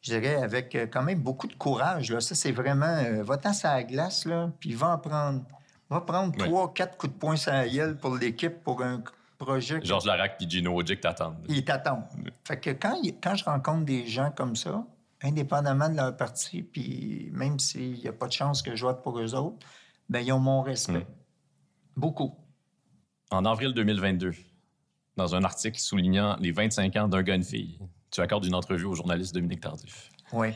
[0.00, 2.10] je dirais avec euh, quand même beaucoup de courage.
[2.10, 2.20] Là.
[2.20, 2.86] Ça, c'est vraiment.
[2.86, 5.44] Euh, va-t'en sur la glace, là, puis va en prendre.
[5.90, 9.02] Va prendre trois, quatre coups de poing sur la gueule pour l'équipe pour un
[9.38, 9.80] projet.
[9.82, 11.46] Georges Larac puis Gino Ojic t'attendent.
[11.48, 12.04] ils t'attendent.
[12.44, 14.84] Fait que quand, quand je rencontre des gens comme ça,
[15.22, 19.02] indépendamment de leur parti, puis même s'il n'y a pas de chance que je vote
[19.02, 19.66] pour eux autres,
[20.10, 20.98] ben ils ont mon respect.
[20.98, 21.06] Mm.
[21.96, 22.34] Beaucoup.
[23.30, 24.32] En avril 2022,
[25.16, 27.78] dans un article soulignant les 25 ans d'un gars une fille,
[28.10, 30.10] tu accordes une entrevue au journaliste Dominique Tardif.
[30.32, 30.48] Oui.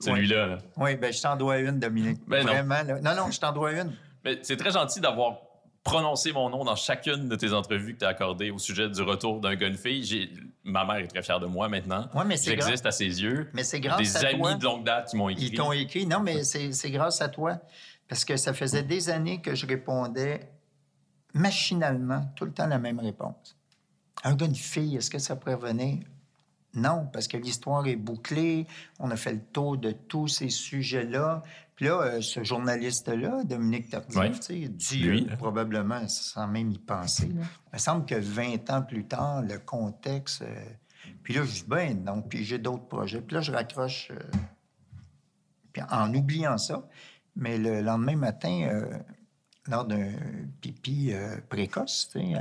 [0.00, 0.58] Celui-là, là.
[0.76, 2.20] Oui, ben je t'en dois une, Dominique.
[2.28, 2.52] Ben non.
[2.52, 2.82] Vraiment.
[2.86, 3.00] là.
[3.00, 3.92] Non, non, je t'en dois une.
[4.24, 5.38] Mais c'est très gentil d'avoir
[5.82, 9.02] prononcé mon nom dans chacune de tes entrevues que tu as accordées au sujet du
[9.02, 10.04] retour d'un gars et une fille.
[10.04, 10.30] J'ai-
[10.62, 12.08] Ma mère est très fière de moi maintenant.
[12.14, 13.50] Ouais, mais c'est J'existe à ses yeux.
[13.54, 14.54] Mais c'est grâce Des à amis toi.
[14.54, 15.46] de longue date qui m'ont écrit.
[15.46, 16.06] Ils t'ont écrit.
[16.06, 17.58] Non, mais c'est c'est grâce à toi.
[18.06, 20.40] Parce que ça faisait des années que je répondais
[21.34, 23.56] machinalement tout le temps la même réponse.
[24.24, 25.98] Un gars, une fille, est-ce que ça pourrait venir?
[26.74, 28.66] Non, parce que l'histoire est bouclée.
[28.98, 31.42] On a fait le tour de tous ces sujets-là.
[31.76, 34.32] Puis là, euh, ce journaliste-là, Dominique Tardif, Ouais.
[34.32, 37.28] tu Lui, euh, probablement sans même y penser.
[37.28, 37.42] là.
[37.72, 40.42] Il me semble que 20 ans plus tard, le contexte...
[40.42, 40.64] euh,
[41.22, 43.20] puis là, je dis, ben non, puis j'ai d'autres projets.
[43.20, 44.10] Puis là, je raccroche...
[44.10, 44.18] euh,
[45.72, 46.82] puis en oubliant ça,
[47.36, 48.98] mais le lendemain matin, euh,
[49.68, 50.12] lors d'un
[50.60, 52.40] pipi euh, précoce, euh,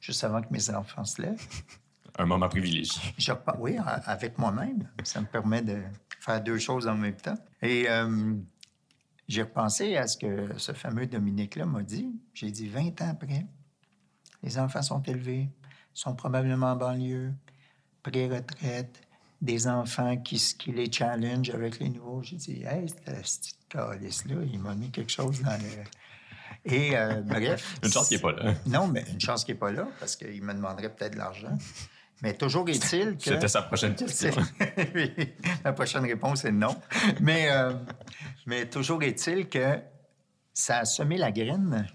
[0.00, 1.46] juste avant que mes enfants se lèvent,
[2.18, 3.00] Un moment privilégié.
[3.16, 4.86] je oui, avec moi-même.
[5.02, 5.80] Ça me permet de
[6.20, 7.38] faire deux choses en même temps.
[7.62, 8.34] Et euh,
[9.28, 12.10] j'ai repensé à ce que ce fameux Dominique-là m'a dit.
[12.34, 13.46] J'ai dit 20 ans après,
[14.42, 15.48] les enfants sont élevés,
[15.94, 17.32] sont probablement en banlieue,
[18.02, 19.00] pré-retraite,
[19.40, 22.22] des enfants qui, les challenge avec les nouveaux.
[22.22, 25.82] J'ai dit, hey, cette petite calice-là, il m'a mis quelque chose dans le.
[26.64, 27.76] Et euh, bref.
[27.82, 28.54] Une chance qu'il n'est pas là.
[28.66, 31.58] Non, mais une chance qu'il n'est pas là, parce qu'il me demanderait peut-être de l'argent.
[32.22, 33.24] Mais toujours est-il que...
[33.24, 34.30] C'était sa prochaine question.
[35.64, 36.76] La prochaine réponse est non.
[37.20, 37.72] Mais, euh,
[38.46, 39.78] mais toujours est-il que
[40.54, 41.88] ça a semé la graine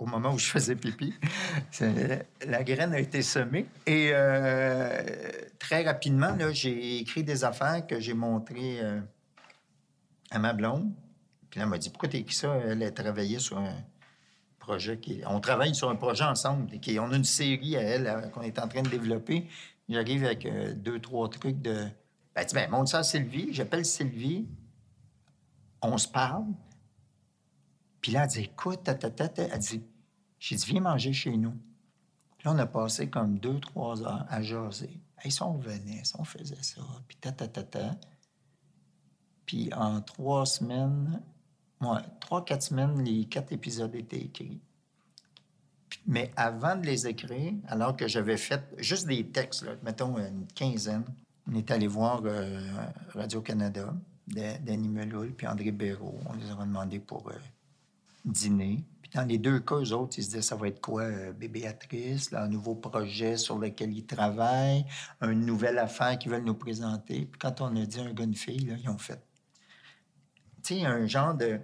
[0.00, 1.14] au moment où je faisais pipi.
[2.46, 3.66] La graine a été semée.
[3.86, 5.02] Et euh,
[5.58, 9.00] très rapidement, j'ai écrit des affaires que j'ai montrées euh,
[10.30, 10.90] à ma blonde.
[11.50, 12.54] Puis là, elle m'a dit Pourquoi t'as écrit ça?
[12.56, 13.74] Elle a travaillé sur un
[14.58, 15.22] projet qui.
[15.26, 16.78] On travaille sur un projet ensemble.
[16.78, 16.98] Qui...
[16.98, 19.48] On a une série à elle euh, qu'on est en train de développer.
[19.88, 21.88] J'arrive avec euh, deux, trois trucs de.
[22.34, 23.52] Elle dit ben, montre ça à Sylvie.
[23.52, 24.46] J'appelle Sylvie.
[25.82, 26.46] On se parle.
[28.00, 29.42] Puis là, elle dit Écoute, ta, ta, ta, ta.
[29.42, 29.82] Elle dit
[30.38, 31.54] J'ai dit Viens manger chez nous.
[32.38, 35.00] Puis là, on a passé comme deux, trois heures à jaser.
[35.22, 37.96] Hey, si on revenait, si on faisait ça, puis ta, ta, ta, ta.
[39.44, 41.20] Puis en trois semaines,
[41.80, 44.60] ouais, trois, quatre semaines, les quatre épisodes étaient écrits.
[46.06, 51.04] Mais avant de les écrire, alors que j'avais fait juste des textes, mettons une quinzaine,
[51.50, 52.60] on est allé voir euh,
[53.10, 53.92] Radio-Canada,
[54.28, 56.20] Da- Danny Meloul, puis André Béraud.
[56.26, 57.34] On les a demandé pour euh,
[58.24, 58.84] dîner.
[59.02, 61.32] Puis dans les deux cas, eux autres, ils se disaient, ça va être quoi, euh,
[61.32, 64.84] Bébéatrice, là, un nouveau projet sur lequel ils travaillent,
[65.22, 67.26] une nouvelle affaire qu'ils veulent nous présenter.
[67.26, 69.20] Puis quand on a dit un gars, fille, ils ont fait,
[70.84, 71.60] un genre de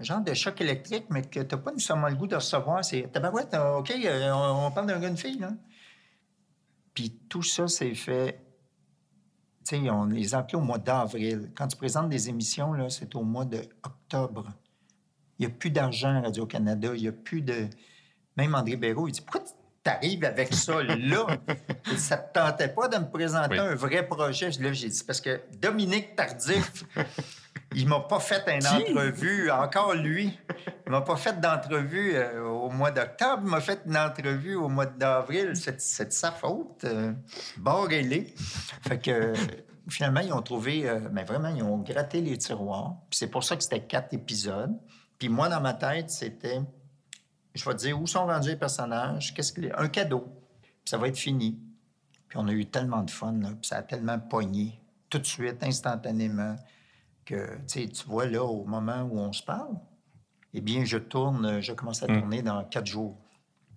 [0.00, 2.84] un genre de choc électrique, mais que tu n'as pas nécessairement le goût de recevoir.
[2.84, 5.52] C'est tabarouette, euh, OK, euh, on, on parle d'un gars, une fille, là.
[6.94, 8.40] Puis tout ça, c'est fait.
[9.66, 11.52] Tu sais, on les a appelés au mois d'avril.
[11.56, 14.46] Quand tu présentes des émissions, là, c'est au mois d'octobre.
[15.38, 16.90] Il n'y a plus d'argent à Radio-Canada.
[16.94, 17.68] Il n'y a plus de.
[18.36, 19.42] Même André Béraud, il dit Pourquoi
[19.84, 21.26] tu arrives avec ça là?
[21.96, 23.58] Ça ne te tentait pas de me présenter Oui.
[23.60, 24.50] un vrai projet?
[24.58, 26.84] Là, j'ai dit Parce que Dominique Tardif,
[27.74, 30.38] il m'a pas fait une entrevue, encore lui.
[30.86, 34.68] Il m'a pas fait d'entrevue euh, au mois d'octobre, il m'a fait une entrevue au
[34.68, 35.52] mois d'avril.
[35.54, 36.84] C'est de sa faute.
[36.84, 37.12] Euh.
[38.82, 39.34] Fait que euh,
[39.88, 42.96] finalement, ils ont trouvé, euh, mais vraiment, ils ont gratté les tiroirs.
[43.10, 44.76] Puis c'est pour ça que c'était quatre épisodes.
[45.18, 46.60] Puis moi, dans ma tête, c'était,
[47.54, 50.26] je vais te dire où sont rendus les personnages, qu'est-ce que un cadeau.
[50.62, 51.58] Puis ça va être fini.
[52.28, 55.26] Puis on a eu tellement de fun, là, puis ça a tellement pogné tout de
[55.26, 56.56] suite, instantanément,
[57.24, 59.76] que tu vois là, au moment où on se parle,
[60.54, 63.18] eh bien, je tourne, euh, je commence à tourner dans quatre jours.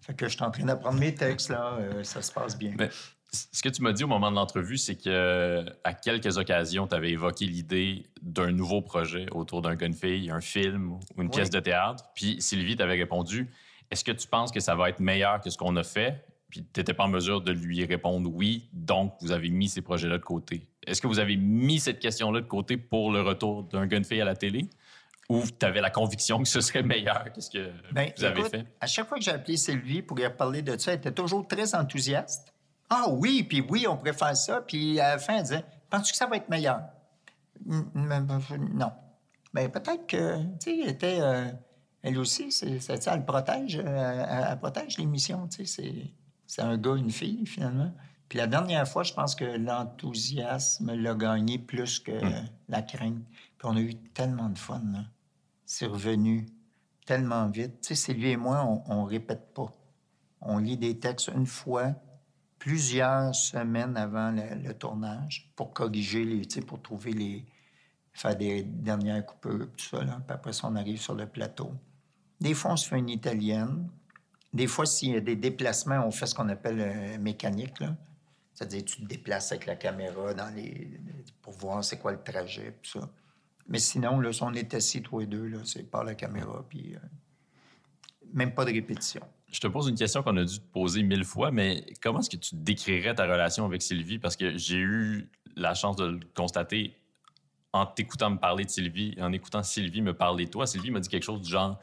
[0.02, 2.74] Fait que je suis en train d'apprendre mes textes, là, euh, ça se passe bien.
[2.78, 2.90] Mais
[3.32, 6.96] ce que tu m'as dit au moment de l'entrevue, c'est que à quelques occasions, tu
[6.96, 11.60] avais évoqué l'idée d'un nouveau projet autour d'un gunfille, un film ou une pièce de
[11.60, 12.04] théâtre.
[12.14, 13.50] Puis Sylvie t'avait répondu
[13.92, 16.26] Est-ce que tu penses que ça va être meilleur que ce qu'on a fait?
[16.50, 19.82] Puis tu n'étais pas en mesure de lui répondre oui, donc vous avez mis ces
[19.82, 20.68] projets-là de côté.
[20.88, 24.26] Est-ce que vous avez mis cette question-là de côté pour le retour d'un gunfille à
[24.26, 24.68] la télé?
[25.28, 28.40] Ou tu avais la conviction que ce serait meilleur que ce que Ben, vous avez
[28.42, 28.66] écoute, fait?
[28.80, 31.48] À chaque fois que j'ai appelé Sylvie pour lui reparler de ça, elle était toujours
[31.48, 32.54] très enthousiaste.
[32.92, 34.62] Ah oui, puis oui, on pourrait faire ça.
[34.62, 36.82] Puis à la fin, elle disait Penses-tu que ça va être meilleur
[37.66, 38.92] Non.
[39.54, 41.18] Mais peut-être que, tu sais, elle était.
[41.22, 41.46] euh,
[42.04, 42.78] elle aussi, c'est,
[43.08, 45.82] elle protège, euh, elle, elle protège l'émission, tu sais.
[45.82, 46.12] C'est,
[46.46, 47.92] c'est un gars, une fille, finalement.
[48.30, 52.12] Puis la dernière fois, je pense que l'enthousiasme l'a gagné plus que
[52.68, 53.24] la crainte.
[53.58, 55.04] Puis on a eu tellement de fun, là.
[55.66, 56.48] C'est revenu
[57.06, 57.82] tellement vite.
[57.82, 59.72] Tu sais, Sylvie et moi, on, on répète pas.
[60.42, 61.94] On lit des textes une fois,
[62.60, 67.46] plusieurs semaines avant le, le tournage, pour corriger les, tu sais, pour trouver les,
[68.16, 70.04] faire des dernières coupures, tout ça.
[70.04, 70.22] Là.
[70.26, 71.72] Puis après ça, on arrive sur le plateau.
[72.40, 73.90] Des fois, on se fait une italienne.
[74.54, 77.80] Des fois, s'il y a des déplacements, on fait ce qu'on appelle euh, mécanique.
[77.82, 77.96] Là.
[78.56, 80.90] C'est-à-dire, tu te déplaces avec la caméra dans les...
[81.42, 83.10] pour voir c'est quoi le trajet, tout ça.
[83.68, 86.96] Mais sinon, là, si on est assis, toi et deux, c'est par la caméra, puis
[86.96, 87.00] euh,
[88.34, 89.22] même pas de répétition.
[89.52, 92.30] Je te pose une question qu'on a dû te poser mille fois, mais comment est-ce
[92.30, 94.20] que tu décrirais ta relation avec Sylvie?
[94.20, 96.96] Parce que j'ai eu la chance de le constater
[97.74, 100.66] en t'écoutant me parler de Sylvie, en écoutant Sylvie me parler de toi.
[100.66, 101.78] Sylvie m'a dit quelque chose du genre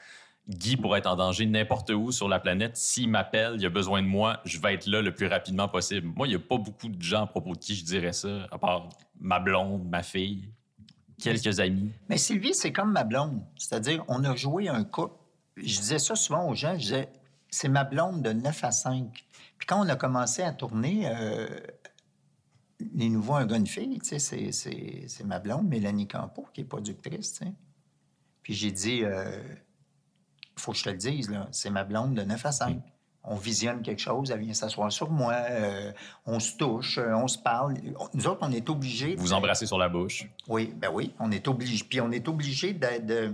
[0.49, 2.77] Guy pourrait être en danger n'importe où sur la planète.
[2.77, 6.09] S'il m'appelle, il a besoin de moi, je vais être là le plus rapidement possible.
[6.17, 8.47] Moi, il n'y a pas beaucoup de gens à propos de qui je dirais ça,
[8.51, 8.89] à part
[9.21, 10.49] ma blonde, ma fille,
[11.21, 11.93] quelques amis.
[12.09, 13.41] Mais Sylvie, c'est comme ma blonde.
[13.57, 15.15] C'est-à-dire, on a joué un couple.
[15.57, 16.75] Je disais ça souvent aux gens.
[16.75, 17.09] Je disais,
[17.49, 19.25] c'est ma blonde de 9 à 5.
[19.59, 21.47] Puis quand on a commencé à tourner euh,
[22.95, 27.41] Les Nouveaux Un gars, fille, tu sais, c'est- ma blonde, Mélanie Campo, qui est productrice.
[28.43, 29.09] Puis j'ai dit, il
[30.57, 32.79] faut que je te le dise, c'est ma blonde de 9 à 5.
[33.25, 35.93] On visionne quelque chose, elle vient s'asseoir sur moi, euh,
[36.27, 37.75] on se touche, euh, on se parle.
[38.15, 39.15] Nous autres, on est obligés...
[39.15, 40.27] Vous de- embrassez sur la bouche.
[40.49, 41.85] oui, ben oui, on est obligé.
[41.89, 43.33] Puis on est obligé de,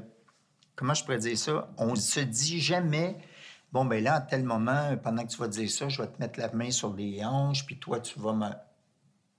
[0.77, 1.69] Comment je pourrais dire ça?
[1.79, 3.17] On se dit jamais.
[3.73, 6.21] Bon, ben là, à tel moment, pendant que tu vas dire ça, je vais te
[6.21, 8.49] mettre la main sur les hanches, puis toi, tu vas me.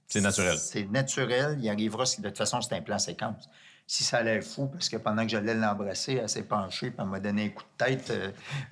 [0.07, 0.57] C'est naturel.
[0.57, 1.59] C'est naturel.
[1.61, 3.47] Il arrivera, de toute façon, c'est un plan séquence.
[3.91, 6.99] Si ça a l'air fou, parce que pendant que j'allais l'embrasser, elle s'est penchée, puis
[6.99, 8.31] elle m'a donné un coup de tête, euh,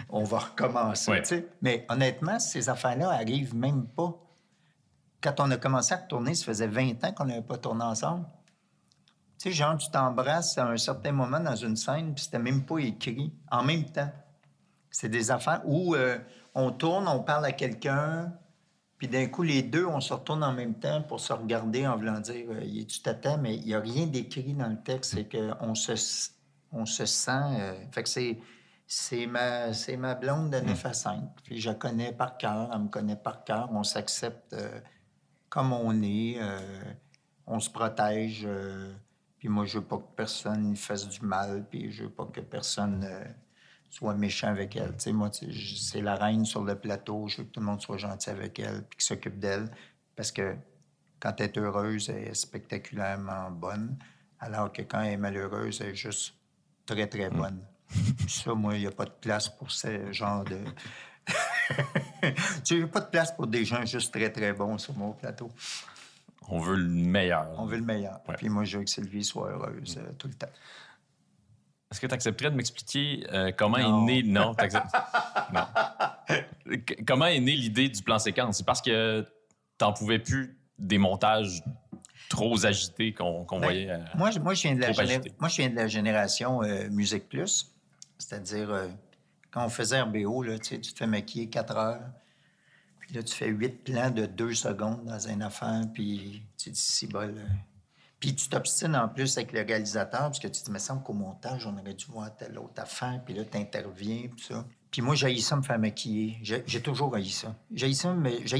[0.09, 1.09] on va recommencer.
[1.09, 1.47] Ouais.
[1.59, 4.13] Mais honnêtement, ces affaires-là arrivent même pas.
[5.19, 8.27] Quand on a commencé à tourner, ça faisait 20 ans qu'on n'avait pas tourné ensemble.
[9.39, 12.63] Tu sais, genre, tu t'embrasses à un certain moment dans une scène, puis c'était même
[12.63, 14.11] pas écrit en même temps.
[14.91, 16.19] C'est des affaires où euh,
[16.53, 18.31] on tourne, on parle à quelqu'un,
[18.97, 21.97] puis d'un coup, les deux, on se retourne en même temps pour se regarder en
[21.97, 25.13] voulant dire euh, tu t'attends, mais il n'y a rien d'écrit dans le texte.
[25.15, 26.29] C'est qu'on se,
[26.71, 27.31] on se sent.
[27.59, 28.39] euh, fait que c'est.
[28.89, 31.21] C'est ma, c'est ma blonde de 9 à 5.
[31.43, 33.67] Puis je la connais par cœur, elle me connaît par cœur.
[33.73, 34.79] On s'accepte euh,
[35.49, 36.37] comme on est.
[36.39, 36.59] euh,
[37.45, 38.47] on se protège.
[39.37, 41.65] puis moi, je veux pas que personne fasse du mal.
[41.69, 43.05] Puis je veux pas que personne
[43.97, 44.91] soit méchant avec elle.
[44.91, 47.27] Tu sais, moi, c'est la reine sur le plateau.
[47.27, 49.71] Je veux que tout le monde soit gentil avec elle puis qu'il s'occupe d'elle.
[50.15, 50.55] Parce que
[51.19, 53.97] quand elle est heureuse, elle est spectaculairement bonne.
[54.39, 56.35] Alors que quand elle est malheureuse, elle est juste
[56.85, 57.59] très, très bonne.
[58.27, 60.59] Ça, moi, il n'y a pas de place pour ce genre de...
[62.63, 65.49] tu n'as pas de place pour des gens juste très, très bons sur mon plateau.
[66.49, 67.49] On veut le meilleur.
[67.57, 68.21] On veut le meilleur.
[68.27, 68.35] Ouais.
[68.37, 70.51] Puis moi, je veux que Sylvie soit heureuse euh, tout le temps.
[71.91, 74.07] Est-ce que tu accepterais de m'expliquer euh, comment Non.
[74.07, 74.23] est né.
[74.23, 74.53] Non,
[77.07, 78.57] Comment est née l'idée du plan séquence?
[78.57, 79.25] C'est parce que
[79.77, 81.63] t'en pouvais plus des montages
[82.29, 83.89] trop agités qu'on Ben, voyait.
[83.89, 85.33] euh, Moi, je- moi, je viens de la, Trop géné- agité.
[85.39, 87.73] moi, je viens de la génération euh, Musique Plus.
[88.17, 88.69] C'est-à-dire,
[89.51, 92.01] quand on faisait RBO, là, tu sais, tu te fais maquiller 4 heures.
[92.99, 95.83] Puis là, tu fais 8 plans de 2 secondes dans une affaire.
[95.93, 97.33] Puis tu dis, si bol.
[98.19, 101.13] Puis tu t'obstines en plus avec le réalisateur parce que tu te me semble qu'au
[101.13, 103.21] montage, on aurait dû voir telle autre affaire.
[103.23, 104.65] Puis là, tu interviens, tout ça.
[104.89, 106.37] Puis moi, j'ai ça me faire maquiller.
[106.41, 107.53] J'ai toujours haï ça.
[107.71, 108.15] J'ai ça,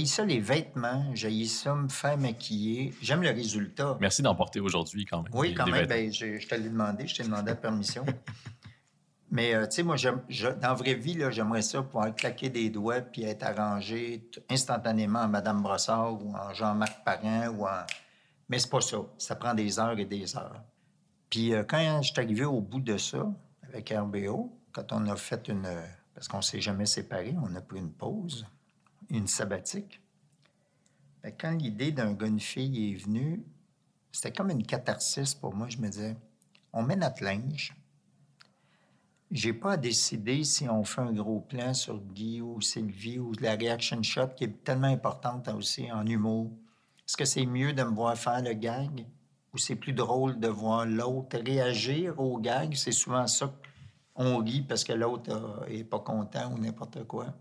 [0.05, 1.05] ça les vêtements.
[1.15, 2.93] J'ai ça me faire maquiller.
[3.01, 3.97] J'aime le résultat.
[3.99, 5.31] Merci d'en porter aujourd'hui quand même.
[5.33, 5.87] Oui, quand même.
[5.87, 8.05] Ben, je, je te l'ai demandé, je t'ai demandé la permission.
[9.29, 10.09] Mais, euh, tu sais, moi, je-
[10.49, 15.27] dans la vraie vie, j'aimerais ça pouvoir claquer des doigts puis être arrangé instantanément en
[15.27, 17.81] Madame Brossard ou en Jean-Marc Parent ou en...
[18.49, 18.97] Mais c'est pas ça.
[19.17, 20.63] Ça prend des heures et des heures.
[21.29, 23.29] Puis euh, quand je suis arrivé au bout de ça,
[23.63, 25.69] avec RBO, quand on a fait une...
[26.13, 28.45] Parce qu'on s'est jamais séparés, on a pris une pause,
[29.09, 30.01] une sabbatique.
[31.21, 33.43] Ben, quand l'idée d'un gars, est venue,
[34.11, 35.67] c'était comme une catharsis pour moi.
[35.69, 36.15] Je me disais,
[36.73, 37.75] on met notre linge.
[39.29, 43.33] J'ai pas à décider si on fait un gros plan sur Guy ou Sylvie ou
[43.41, 46.51] la reaction shot qui est tellement importante aussi en humour.
[47.07, 49.05] Est-ce que c'est mieux de me voir faire le gag
[49.53, 52.75] ou c'est plus drôle de voir l'autre réagir au gag?
[52.75, 53.53] C'est souvent ça
[54.13, 57.33] qu'on rit parce que l'autre euh, est pas content ou n'importe quoi.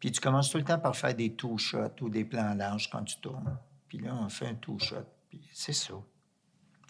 [0.00, 2.90] Puis tu commences tout le temps par faire des two shots ou des plans larges
[2.90, 3.56] quand tu tournes.
[3.88, 5.06] Puis là, on fait un two shot.
[5.28, 5.94] Puis c'est ça.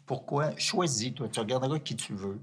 [0.07, 0.57] Pourquoi?
[0.57, 1.29] Choisis, toi.
[1.29, 2.41] Tu regarderas qui tu veux.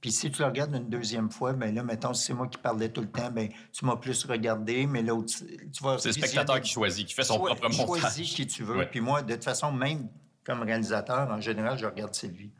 [0.00, 2.58] Puis si tu le regardes une deuxième fois, ben là, mettons, si c'est moi qui
[2.58, 5.32] parlais tout le temps, ben tu m'as plus regardé, mais l'autre,
[5.72, 5.98] tu vas...
[5.98, 8.00] C'est le spectateur qui choisit, qui fait son propre montage.
[8.00, 8.76] Choisis qui tu veux.
[8.76, 8.86] Ouais.
[8.86, 10.08] Puis moi, de toute façon, même
[10.44, 12.52] comme réalisateur, en général, je regarde Sylvie.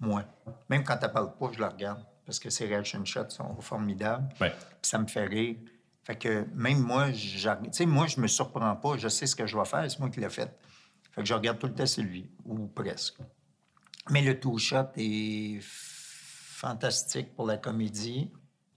[0.00, 0.24] Moi.
[0.70, 2.04] Même quand elle parle pas, je la regarde.
[2.24, 4.28] Parce que ses reaction shots sont formidables.
[4.40, 4.50] Ouais.
[4.50, 5.56] Puis ça me fait rire.
[6.04, 7.08] Fait que même moi,
[7.72, 8.96] sais, moi, je me surprends pas.
[8.96, 9.90] Je sais ce que je vais faire.
[9.90, 10.50] C'est moi qui l'ai fait.
[11.12, 13.18] Fait que je regarde tout le temps Sylvie, ou presque.
[14.10, 15.60] Mais le two-shot est
[16.64, 18.30] fantastique pour la comédie.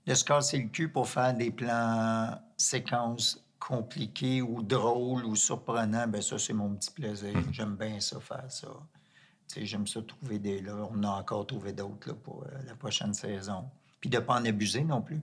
[0.06, 6.06] De se casser le cul pour faire des plans séquences compliqués ou drôles ou surprenants,
[6.06, 7.34] ben ça, c'est mon petit plaisir.
[7.50, 8.68] J'aime bien ça, faire ça.
[9.56, 10.60] J'aime ça trouver des...
[10.60, 13.64] Là, on a encore trouvé d'autres là, pour euh, la prochaine saison.
[14.00, 15.20] Puis de ne pas en abuser non plus.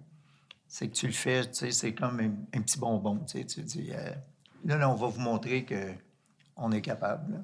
[0.68, 3.20] C'est que tu le fais, tu sais, c'est comme un, un petit bonbon.
[3.28, 4.12] Tu, sais, tu dis, euh,
[4.66, 5.94] là, là, on va vous montrer que
[6.58, 7.34] on est capable.
[7.34, 7.40] là.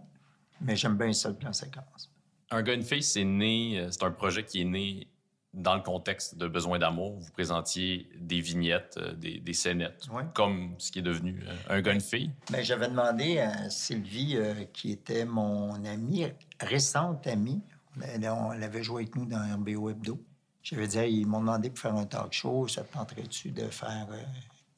[0.59, 2.11] Mais j'aime bien ça, le plan séquence.
[2.49, 5.07] Un gars, une fille, c'est né, euh, c'est un projet qui est né
[5.53, 7.19] dans le contexte de Besoin d'amour.
[7.19, 10.23] Vous présentiez des vignettes, euh, des, des scénettes, Ouais.
[10.33, 12.31] comme ce qui est devenu euh, un gars, une fille?
[12.51, 16.25] Ben, j'avais demandé à Sylvie, euh, qui était mon amie,
[16.59, 17.61] récente amie,
[18.01, 20.23] elle, on- elle avait joué avec nous dans RBO Hebdo.
[20.63, 24.07] J'avais dit, ils m'ont demandé pour faire un talk show, ça te tenterait-tu de faire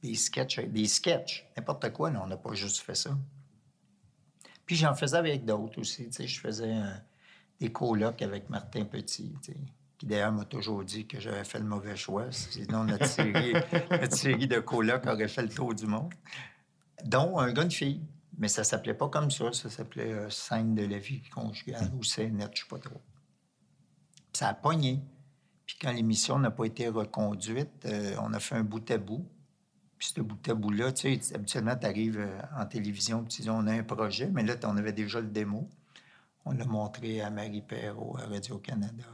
[0.01, 0.59] des sketchs?
[0.61, 3.11] Des sketchs, n'importe quoi, là, on n'a pas juste fait ça.
[4.65, 6.74] Puis j'en faisais avec d'autres aussi, tu sais, je faisais
[7.59, 9.57] des colocs avec Martin Petit, tu sais,
[9.97, 12.31] qui d'ailleurs m'a toujours dit que j'avais fait le mauvais choix.
[12.31, 13.53] Sinon, notre série,
[13.91, 16.13] notre série de colocs aurait fait le tour du monde
[17.05, 18.01] dont un gars, une fille.
[18.37, 19.53] Mais ça s'appelait pas comme ça.
[19.53, 23.01] Ça s'appelait euh, Scène de la vie conjugale ou Scénette, je sais pas trop.
[24.15, 25.01] Puis ça a pogné.
[25.65, 29.25] Puis quand l'émission n'a pas été reconduite, euh, on a fait un bout à bout.
[29.97, 32.27] Puis ce bout à bout-là, tu sais, habituellement, tu arrives
[32.57, 35.69] en télévision, tu dis, on a un projet, mais là, on avait déjà le démo.
[36.43, 39.05] On l'a montré à Marie Perrault à Radio-Canada,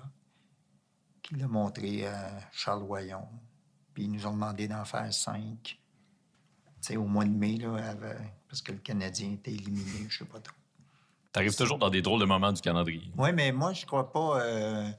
[1.30, 3.28] qui l'a montré à Charles Royon.
[3.94, 5.80] Puis ils nous ont demandé d'en faire cinq
[6.82, 7.94] tu sais, au mois de mai, là,
[8.48, 10.56] parce que le Canadien était éliminé, je sais pas trop.
[11.34, 13.12] T'arrives toujours dans des drôles de moments du calendrier.
[13.18, 14.42] Oui, mais moi, je crois pas.
[14.42, 14.90] euh,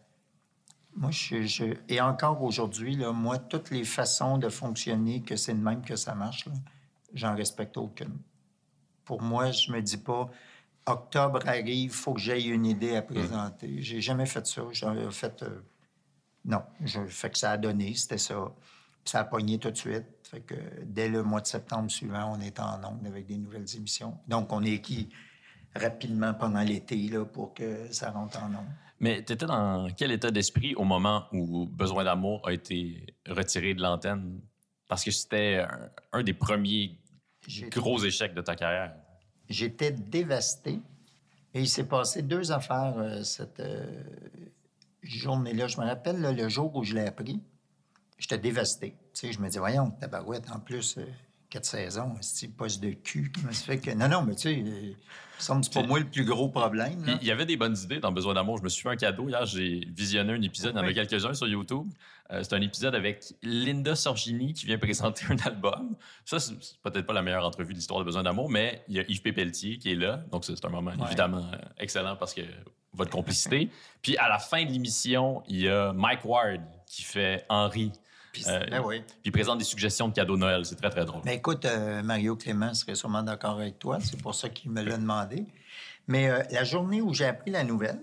[0.95, 5.55] Moi, je, je- Et encore aujourd'hui, là, moi, toutes les façons de fonctionner, que c'est
[5.55, 6.53] de même que ça marche, là,
[7.15, 8.19] j'en respecte aucune.
[9.07, 10.29] Pour moi, je me dis pas.
[10.87, 13.81] Octobre arrive, faut que j'aie une idée à présenter.
[13.81, 14.63] J'ai jamais fait ça.
[15.11, 15.43] Fait.
[15.45, 15.63] euh,
[16.45, 18.53] Non, je fait que ça a donné, c'était ça.
[19.05, 20.05] Puis ça a pogné tout de suite.
[20.25, 23.67] Fait que dès le mois de septembre suivant, on est en onde avec des nouvelles
[23.77, 24.19] émissions.
[24.29, 25.09] Donc, on est qui
[25.75, 28.69] rapidement pendant l'été pour que ça rentre en onde.
[28.99, 33.81] Mais t'étais dans quel état d'esprit au moment où Besoin d'amour a été retiré de
[33.81, 34.41] l'antenne?
[34.89, 36.99] Parce que c'était un, un des premiers
[37.71, 38.95] gros échecs de ta carrière.
[39.49, 40.81] J'étais dévasté.
[41.55, 44.05] Et il s'est passé deux affaires euh, cette, euh,
[45.03, 47.41] journée-là, je me rappelle là, le jour où je l'ai appris,
[48.19, 48.97] j'étais dévasté.
[49.15, 51.05] Tu sais, je me dis, voyons, tabarouette, en plus, euh,
[51.51, 53.33] quatre saisons, c'est poste de cul?
[53.35, 53.91] Comment ça fait que.
[53.91, 56.49] Non, non, mais tu sais, euh, il me semble c'est pas moi le plus gros
[56.49, 57.05] problème.
[57.05, 57.19] Là.
[57.21, 58.59] il y avait des bonnes idées dans Besoin d'amour.
[58.59, 59.29] Je me suis fait un cadeau.
[59.29, 60.75] Hier, j'ai visionné un épisode.
[60.75, 61.89] Il y en a quelques-uns sur YouTube.
[62.31, 65.97] Euh, c'est un épisode avec Linda Sorgini qui vient présenter un album.
[66.25, 69.01] Ça, c'est peut-être pas la meilleure entrevue de l'histoire de Besoin d'amour, mais il y
[69.01, 70.23] a Yves Pépeltier qui est là.
[70.31, 72.43] Donc, c'est un moment évidemment euh, excellent parce que
[72.93, 73.71] votre complicité.
[74.03, 77.93] Puis, à la fin de l'émission, il y a Mike Ward qui fait Henri.
[78.33, 79.01] Puis, euh, ben oui.
[79.01, 80.65] Puis, il présente des suggestions de cadeaux de Noël.
[80.65, 81.23] C'est très, très drôle.
[81.25, 83.99] Mais écoute, euh, Mario Clément serait sûrement d'accord avec toi.
[84.01, 85.47] C'est pour ça qu'il me l'a demandé.
[86.07, 88.01] Mais euh, la journée où j'ai appris la nouvelle,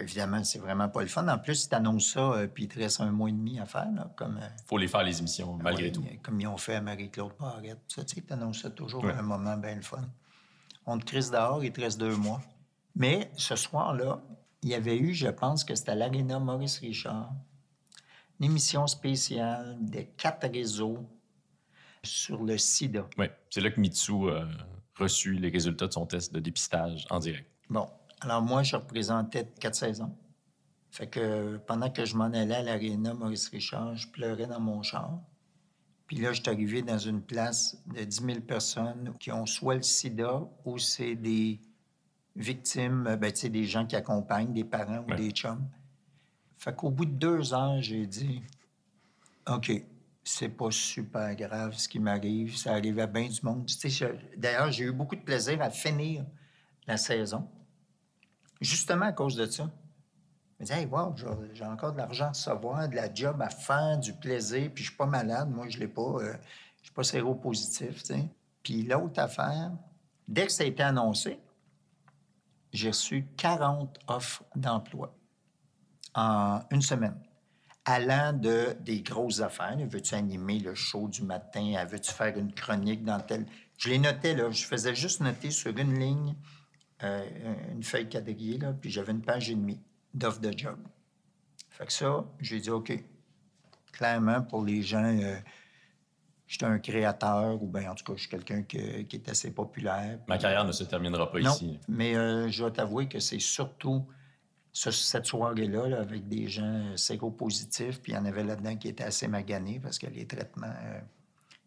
[0.00, 1.26] évidemment, c'est vraiment pas le fun.
[1.28, 3.88] En plus, ils t'annoncent ça, puis il te reste un mois et demi à faire,
[3.94, 6.04] là, comme, faut les faire, les émissions, malgré ouais, tout.
[6.22, 7.78] comme ils ont fait à Marie-Claude Barrette.
[7.88, 9.12] Ça, tu sais, ils t'annoncent ça toujours Ouais.
[9.12, 10.02] à un moment bien le fun.
[10.86, 12.40] On te crise dehors, il te reste deux mois.
[12.96, 14.22] Mais ce soir-là,
[14.62, 17.30] il y avait eu, je pense que c'était à l'Arena Maurice Richard,
[18.40, 21.06] une émission spéciale des quatre réseaux
[22.02, 23.06] sur le sida.
[23.18, 24.48] Oui, c'est là que Mitsu a
[24.98, 27.50] reçu les résultats de son test de dépistage en direct.
[27.68, 27.86] Bon,
[28.20, 30.16] alors moi, je représentais quatre saisons.
[30.90, 34.82] Fait que pendant que je m'en allais à l'aréna Maurice Richard, je pleurais dans mon
[34.82, 35.20] char.
[36.06, 39.74] Puis là, je suis arrivé dans une place de 10 000 personnes qui ont soit
[39.74, 41.60] le sida ou c'est des
[42.36, 45.16] victimes, euh, ben, des gens qui accompagnent, des parents ou Ouais.
[45.16, 45.66] des chums.
[46.58, 48.42] Fait qu'au bout de deux heures, j'ai dit
[49.48, 49.70] OK,
[50.24, 52.56] c'est pas super grave ce qui m'arrive.
[52.56, 53.66] Ça arrive à bien du monde.
[54.36, 56.24] D'ailleurs, j'ai eu beaucoup de plaisir à finir
[56.86, 57.48] la saison,
[58.60, 59.70] justement à cause de ça.
[60.58, 63.40] Je me disais, hey, wow, j'ai- j'ai encore de l'argent à recevoir, de la job
[63.42, 65.50] à faire, du plaisir, puis je suis pas malade.
[65.50, 66.00] Moi, je l'ai pas.
[66.02, 66.34] euh,
[66.80, 68.28] je suis pas séropositif, tu sais.
[68.62, 69.72] Puis l'autre affaire,
[70.26, 71.38] dès que ça a été annoncé,
[72.72, 75.14] j'ai reçu 40 offres d'emploi
[76.14, 77.16] en une semaine.
[77.84, 79.76] Allant de des grosses affaires.
[79.78, 81.84] Veux-tu animer le show du matin?
[81.84, 83.46] Veux-tu faire une chronique dans tel...
[83.78, 84.50] Je les notais, là.
[84.50, 86.34] Je faisais juste noter sur une ligne,
[87.04, 87.24] euh,
[87.72, 89.80] une feuille quadrillée, là, puis j'avais une page et demie
[90.14, 90.78] d'offres de job.
[91.68, 92.92] Fait que ça, j'ai dit, OK.
[93.92, 95.36] Clairement, pour les gens, euh,
[96.46, 99.52] j'étais un créateur, ou bien en tout cas, je suis quelqu'un que- qui est assez
[99.52, 100.18] populaire.
[100.28, 101.78] Ma carrière ne se terminera pas Non, ici.
[101.88, 104.06] mais euh, je dois t'avouer que c'est surtout
[104.72, 108.76] ce- cette soirée-là là, avec des gens euh, séropositifs, puis il y en avait là-dedans
[108.76, 110.66] qui étaient assez maganés parce que les traitements...
[110.84, 111.00] euh,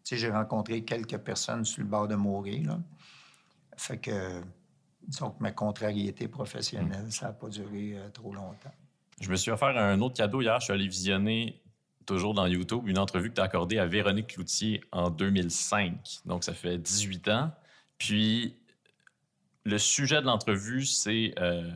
[0.04, 2.78] tu sais, j'ai rencontré quelques personnes sur le bord de mourir, là.
[3.76, 4.40] Fait que,
[5.06, 8.72] disons que ma contrariété professionnelle, ça n'a pas duré euh, trop longtemps.
[9.20, 10.58] Je me suis offert un autre cadeau hier.
[10.60, 11.60] Je suis allé visionner,
[12.14, 16.20] toujours dans YouTube, une entrevue que tu as accordée à Véronique Cloutier en 2005.
[16.26, 17.52] Donc, ça fait 18 ans.
[17.98, 18.56] Puis,
[19.64, 21.70] le sujet de l'entrevue, c'est euh,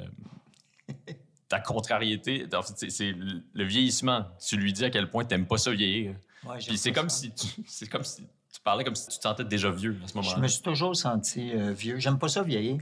[1.49, 2.47] ta contrariété.
[2.53, 4.27] En fait, c'est- le vieillissement.
[4.45, 6.15] Tu lui dis à quel point tu n'aimes pas ça vieillir.
[6.45, 8.23] Ouais, Puis, c'est comme si tu, comme si
[8.53, 10.39] tu parlais comme si tu te sentais déjà vieux à ce Je moment-là.
[10.41, 11.99] me suis toujours senti euh, vieux.
[11.99, 12.79] J'aime pas ça vieillir.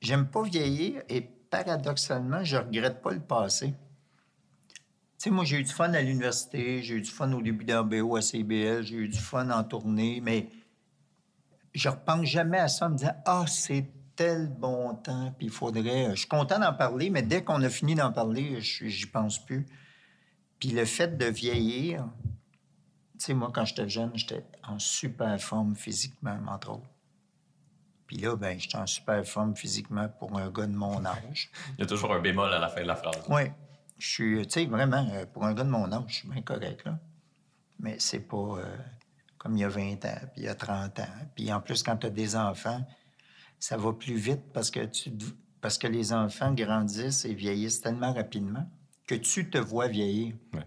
[0.00, 1.20] J'aime pas vieillir et
[1.50, 3.74] paradoxalement, je regrette pas le passé.
[5.18, 7.64] Tu sais, moi, j'ai eu du fun à l'université, j'ai eu du fun au début
[7.64, 10.48] d'RBO à CBL, j'ai eu du fun en tournée, mais
[11.74, 15.52] je repense jamais à ça en me disant Ah, c'est tel bon temps, puis il
[15.52, 16.10] faudrait.
[16.10, 19.42] Je suis content d'en parler, mais dès qu'on a fini d'en parler, je- j'y pense
[19.44, 19.66] plus.
[20.58, 22.06] Puis le fait de vieillir,
[23.18, 26.88] tu sais, moi, quand j'étais jeune, j'étais en super forme physiquement, entre autres.
[28.06, 31.50] Puis là, ben, j'étais en super forme physiquement pour un gars de mon âge.
[31.76, 33.22] Il y a toujours un bémol à la fin de la phrase.
[33.28, 33.44] Oui.
[33.98, 36.42] Je suis, tu sais, vraiment, euh, pour un gars de mon âge, je suis bien
[36.42, 36.98] correct, là.
[37.78, 38.76] Mais c'est pas euh,
[39.38, 41.04] comme il y a 20 ans, puis il y a 30 ans.
[41.34, 42.84] Puis en plus, quand tu as des enfants,
[43.58, 45.12] ça va plus vite parce que, tu,
[45.60, 48.66] parce que les enfants grandissent et vieillissent tellement rapidement
[49.06, 50.34] que tu te vois vieillir.
[50.52, 50.66] Ouais.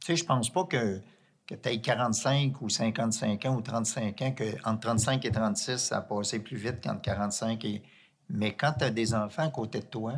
[0.00, 1.00] Tu sais, je pense pas que,
[1.46, 5.78] que tu aies 45 ou 55 ans ou 35 ans, que entre 35 et 36,
[5.78, 7.82] ça a passé plus vite qu'entre 45 et...
[8.32, 10.14] Mais quand tu as des enfants à côté de toi,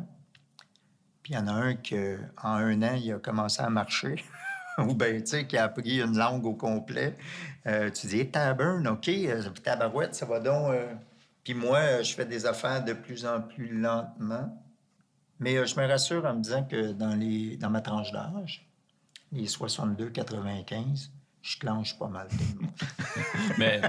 [1.22, 1.96] puis il y en a un qui,
[2.42, 4.24] en un an, il a commencé à marcher,
[4.78, 7.16] ou bien, tu sais, qui a appris une langue au complet,
[7.66, 10.72] euh, tu dis, taburn, OK, euh, tabarouette, ça va donc...
[10.72, 10.92] euh.
[11.44, 14.56] Puis moi, euh, je fais des affaires de plus en plus lentement.
[15.40, 18.64] Mais euh, je me rassure en me disant que dans, les, dans ma tranche d'âge,
[19.32, 21.08] les 62-95,
[21.42, 22.72] je clenche pas mal tout le monde.
[23.58, 23.80] Mais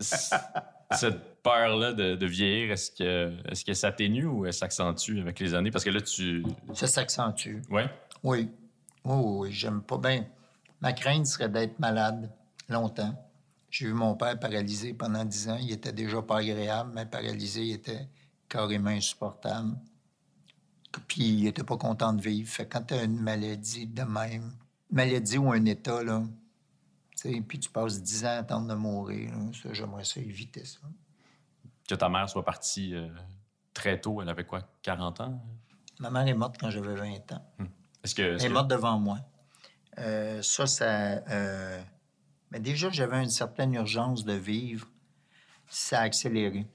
[0.92, 5.38] cette peur-là de, de vieillir, est-ce que, est-ce que ça s'atténue ou elle s'accentue avec
[5.40, 5.70] les années?
[5.70, 6.44] Parce que là, tu.
[6.74, 7.62] Ça s'accentue.
[7.70, 7.88] Ouais.
[8.22, 8.50] Oui.
[9.04, 10.26] Oui, oui, oui, j'aime pas bien.
[10.80, 12.30] Ma crainte serait d'être malade
[12.68, 13.14] longtemps.
[13.70, 15.58] J'ai vu mon père paralysé pendant 10 ans.
[15.60, 18.08] Il était déjà pas agréable, mais paralysé, il était
[18.48, 19.76] carrément insupportable.
[21.08, 22.48] Puis il n'était pas content de vivre.
[22.48, 24.52] Fait que quand tu as une maladie de même,
[24.90, 26.22] maladie ou un état, là,
[27.32, 30.78] sais, puis tu passes 10 ans à attendre de mourir, ça, j'aimerais ça éviter ça.
[31.88, 33.08] Que ta mère soit partie euh,
[33.74, 35.40] très tôt, elle avait quoi, 40 ans?
[36.00, 37.46] Ma mère est morte quand j'avais 20 ans.
[38.04, 38.22] Est-ce que.
[38.22, 39.18] Elle est que- morte devant moi.
[39.98, 40.84] Euh, ça, ça.
[40.84, 41.82] euh,
[42.50, 44.88] Mais déjà, j'avais une certaine urgence de vivre.
[45.68, 46.66] Ça a accéléré.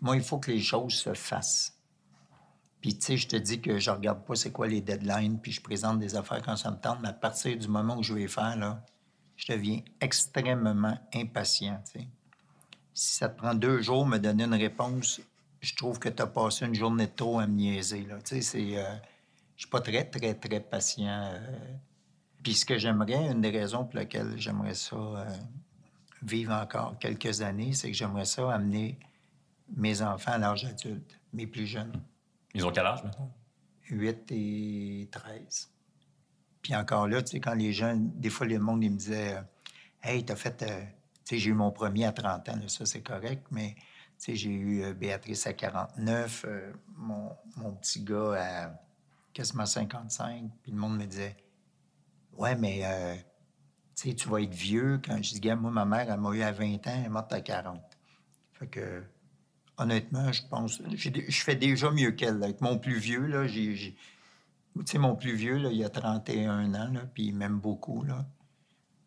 [0.00, 1.72] Moi, il faut que les choses se fassent.
[2.80, 5.52] Puis, tu sais, je te dis que je regarde pas c'est quoi les deadlines, puis
[5.52, 8.12] je présente des affaires quand ça me tente, mais à partir du moment où je
[8.14, 8.84] vais faire, là,
[9.36, 11.82] je deviens extrêmement impatient.
[12.94, 15.20] Si ça te prend deux jours me donner une réponse,
[15.60, 18.16] je trouve que tu as passé une journée de trop à me niaiser, là.
[18.24, 18.78] Tu sais, c'est...
[18.78, 18.94] euh,
[19.56, 21.30] je suis pas très, très, très patient.
[21.32, 21.38] euh.
[22.42, 25.24] Puis ce que j'aimerais, une des raisons pour lesquelles j'aimerais ça euh,
[26.22, 28.98] vivre encore quelques années, c'est que j'aimerais ça amener
[29.76, 31.92] mes enfants à l'âge adulte, mes plus jeunes,
[32.54, 33.30] Ils ont quel âge maintenant?
[33.90, 35.70] 8 et 13.
[36.66, 39.36] Puis encore là, tu sais, quand les gens, des fois, le monde, il me disait
[39.36, 39.40] euh,
[40.02, 40.64] Hey, t'as fait.
[40.64, 40.80] euh,
[41.24, 43.84] tu sais, j'ai eu mon premier à 30 ans, ça, c'est correct, mais tu
[44.18, 48.80] sais, j'ai eu euh, Béatrice à 49, euh, mon, mon petit gars à
[49.32, 50.50] quasiment 55.
[50.64, 51.36] Puis le monde me disait
[52.32, 52.82] Ouais, mais
[53.94, 55.00] tu sais, tu vas être vieux.
[55.06, 57.32] Quand je dis, moi, ma mère, elle m'a eu à 20 ans, elle est morte
[57.32, 57.80] à 40.
[58.54, 59.04] Fait que,
[59.78, 62.42] honnêtement, je pense, je fais déjà mieux qu'elle.
[62.42, 63.96] Avec mon plus vieux, là, j'ai.
[64.80, 68.02] Tu sais, mon plus vieux, là, il a 31 ans, là, puis il m'aime beaucoup,
[68.04, 68.26] là.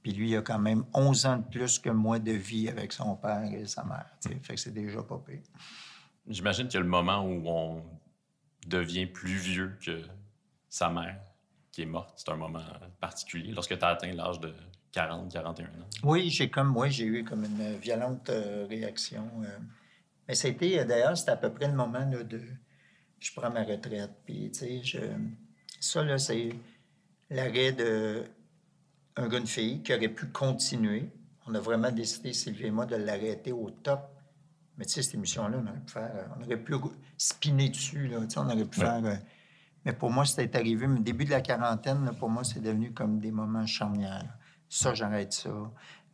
[0.01, 2.93] Puis lui, il a quand même 11 ans de plus que moi de vie avec
[2.93, 4.39] son père et sa mère, tu sais.
[4.41, 5.41] Fait que c'est déjà pas pire.
[6.27, 7.83] J'imagine qu'il y a le moment où on
[8.67, 10.01] devient plus vieux que
[10.69, 11.19] sa mère,
[11.71, 12.13] qui est morte.
[12.17, 12.63] C'est un moment
[12.99, 14.53] particulier lorsque tu as atteint l'âge de
[14.91, 15.69] 40, 41 ans.
[16.03, 19.29] Oui, j'ai comme moi, j'ai eu comme une violente euh, réaction.
[19.43, 19.57] euh.
[20.27, 22.41] Mais c'était, euh, d'ailleurs, c'était à peu près le moment là, de
[23.19, 24.11] je prends ma retraite.
[24.25, 24.99] Puis, tu sais, je...
[25.79, 26.49] ça, là, c'est
[27.29, 28.23] l'arrêt de
[29.15, 31.09] un gars, une fille qui aurait pu continuer.
[31.45, 34.01] On a vraiment décidé, Sylvie et moi, de l'arrêter au top.
[34.77, 36.73] Mais tu sais, cette émission-là, on aurait pu faire, euh, on aurait pu
[37.17, 38.85] spinner dessus, là, tu sais, on aurait pu Ouais.
[38.85, 39.05] faire...
[39.05, 39.15] euh,
[39.85, 42.93] mais pour moi, c'était arrivé, mais début de la quarantaine, là, pour moi, c'est devenu
[42.93, 44.37] comme des moments charnières.
[44.69, 45.49] Ça, j'arrête ça.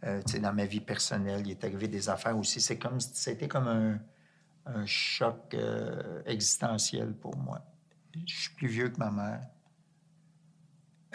[0.03, 2.61] Euh, tu sais, dans ma vie personnelle, il est arrivé des affaires aussi.
[2.61, 3.99] C'est comme, c'était comme un,
[4.65, 7.61] un choc euh, existentiel pour moi.
[8.25, 9.41] Je suis plus vieux que ma mère.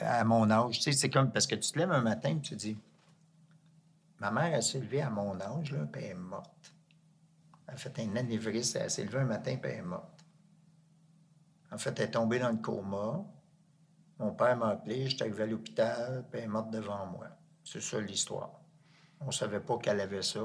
[0.00, 2.40] À mon âge, tu sais, c'est comme parce que tu te lèves un matin et
[2.40, 2.78] tu te dis,
[4.18, 6.74] ma mère, elle s'est levée à mon âge, là, puis elle est morte.
[7.66, 10.24] Elle a fait un anévrisme, elle s'est levée un matin, puis elle est morte.
[11.70, 13.24] En fait, elle est tombée dans le coma.
[14.18, 17.28] Mon père m'a appelé, j'étais arrivé à l'hôpital, puis elle est morte devant moi.
[17.64, 18.60] C'est ça l'histoire.
[19.20, 20.40] On ne savait pas qu'elle avait ça.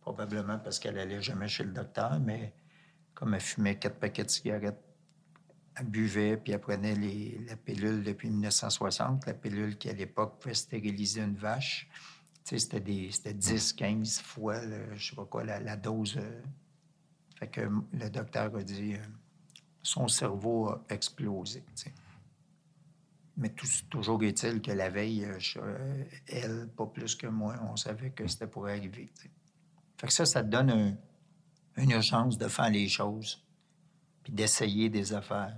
[0.00, 2.54] Probablement parce qu'elle allait jamais chez le docteur, mais
[3.14, 4.82] comme elle fumait quatre paquets de cigarettes,
[5.84, 10.54] buvait, puis elle prenait les- la pilule depuis 1960, la pilule qui, à l'époque, pouvait
[10.54, 11.88] stériliser une vache.
[12.44, 14.60] C'était, des, c'était 10, 15 fois,
[14.94, 16.16] je sais pas quoi, la, dose.
[16.18, 16.42] euh.
[17.38, 17.60] Fait que
[17.92, 18.98] le docteur a dit, euh,
[19.82, 21.62] son cerveau a explosé.
[23.36, 28.10] Mais tout- toujours est-il que la veille, euh, elle, pas plus que moi, on savait
[28.10, 29.10] que c'était pour arriver.
[29.96, 30.96] Fait que ça, ça donne un-
[31.76, 33.42] une urgence de faire les choses,
[34.22, 35.56] puis d'essayer des affaires.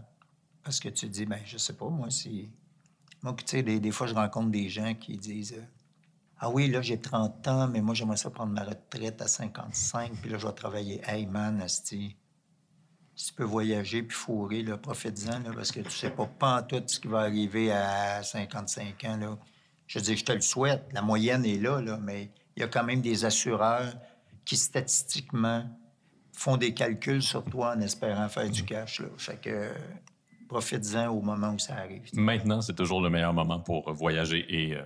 [0.62, 2.50] Parce que tu dis, ben je sais pas, moi, si...
[3.22, 5.64] Moi, tu sais, des, des fois, je rencontre des gens qui disent, euh,
[6.38, 10.12] ah oui, là, j'ai 30 ans, mais moi, j'aimerais ça prendre ma retraite à 55,
[10.20, 11.00] puis là, je vais travailler.
[11.06, 12.16] Hey, man, asti,
[13.14, 16.62] si tu peux voyager puis fourrer, là, profite-en, là, parce que tu sais pas, pas
[16.62, 19.16] tout ce qui va arriver à 55 ans.
[19.16, 19.38] Là.
[19.86, 20.84] Je dire, je te le souhaite.
[20.92, 23.94] La moyenne est là, là, mais il y a quand même des assureurs
[24.44, 25.64] qui, statistiquement,
[26.32, 29.00] font des calculs sur toi en espérant faire du cash.
[29.00, 29.08] Là.
[29.18, 29.72] Fait que euh,
[30.48, 32.02] profites-en au moment où ça arrive.
[32.14, 34.82] Maintenant, c'est toujours le meilleur moment pour voyager et euh,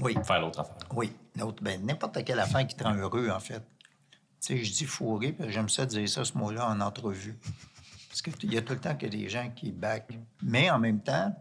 [0.00, 0.76] Oui, faire l'autre affaire.
[0.94, 1.12] oui.
[1.36, 3.60] L'autre, ben, n'importe quelle affaire qui te rend heureux, en fait.
[4.40, 7.36] Tu sais, je dis fourré, parce que j'aime ça dire ça, ce mot-là, en entrevue.
[8.08, 10.08] Parce qu'il y a tout le temps que des gens qui back.
[10.42, 11.34] Mais en même temps,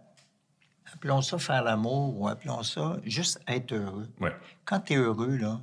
[0.91, 4.09] appelons ça faire l'amour ou appelons ça juste être heureux.
[4.19, 4.33] Ouais.
[4.65, 5.61] Quand tu es heureux, là,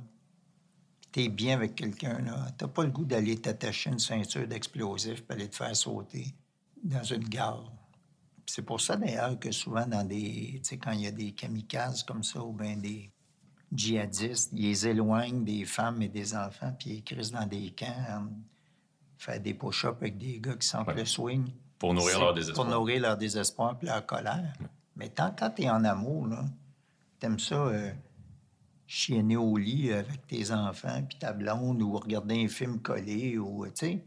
[1.11, 5.23] tu es bien avec quelqu'un, là, tu pas le goût d'aller t'attacher une ceinture d'explosifs
[5.29, 6.33] et aller te faire sauter
[6.83, 7.71] dans une gare.
[8.45, 10.59] C'est pour ça, d'ailleurs, que souvent, dans des.
[10.63, 13.09] Tu sais, quand il y a des kamikazes comme ça, ou bien des
[13.71, 17.85] djihadistes, ils les éloignent des femmes et des enfants, puis ils crissent dans des camps,
[18.09, 18.27] en-
[19.17, 20.95] faire des push-ups avec des gars qui sentent Ouais.
[20.95, 21.51] le swing.
[21.77, 22.65] Pour nourrir leur désespoir.
[22.67, 24.53] Pour nourrir leur désespoir puis leur colère.
[24.95, 26.43] Mais tant quand tu es en amour, là,
[27.19, 27.91] t'aimes ça euh,
[28.91, 33.65] chienner au lit avec tes enfants puis ta blonde ou regarder un film collé ou,
[33.67, 34.03] tu sais,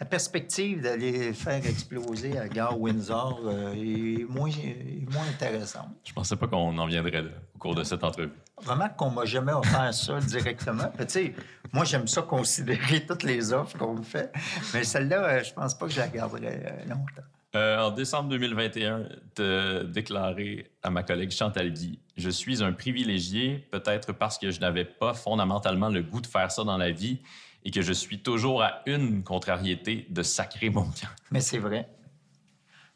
[0.00, 5.90] la perspective d'aller faire exploser à Gare Windsor euh, est, moins, est moins intéressante.
[6.02, 8.32] Je pensais pas qu'on en viendrait là au cours de cette entrevue.
[8.56, 10.90] Remarque qu'on m'a jamais offert ça directement.
[10.98, 11.34] Tu sais,
[11.72, 14.32] moi, j'aime ça considérer toutes les offres qu'on me fait.
[14.74, 17.28] Mais celle-là, euh, je pense pas que je la garderai euh, longtemps.
[17.54, 23.66] Euh, en décembre 2021, tu déclaré à ma collègue Chantal Guy Je suis un privilégié,
[23.70, 27.20] peut-être parce que je n'avais pas fondamentalement le goût de faire ça dans la vie
[27.64, 31.08] et que je suis toujours à une contrariété de sacrer mon camp.
[31.30, 31.88] Mais c'est vrai.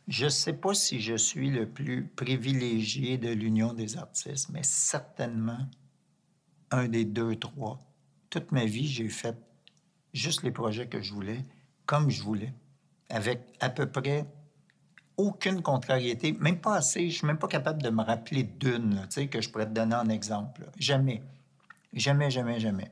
[0.09, 4.63] Je ne sais pas si je suis le plus privilégié de l'Union des artistes, mais
[4.63, 5.67] certainement
[6.71, 7.79] un des deux, trois.
[8.29, 9.39] Toute ma vie, j'ai fait
[10.13, 11.43] juste les projets que je voulais,
[11.87, 12.53] comme je voulais,
[13.09, 14.27] avec à peu près
[15.17, 17.11] aucune contrariété, même pas assez.
[17.11, 19.95] Je suis même pas capable de me rappeler d'une, tu que je pourrais te donner
[19.95, 20.69] un exemple.
[20.79, 21.23] Jamais.
[21.93, 22.91] Jamais, jamais, jamais.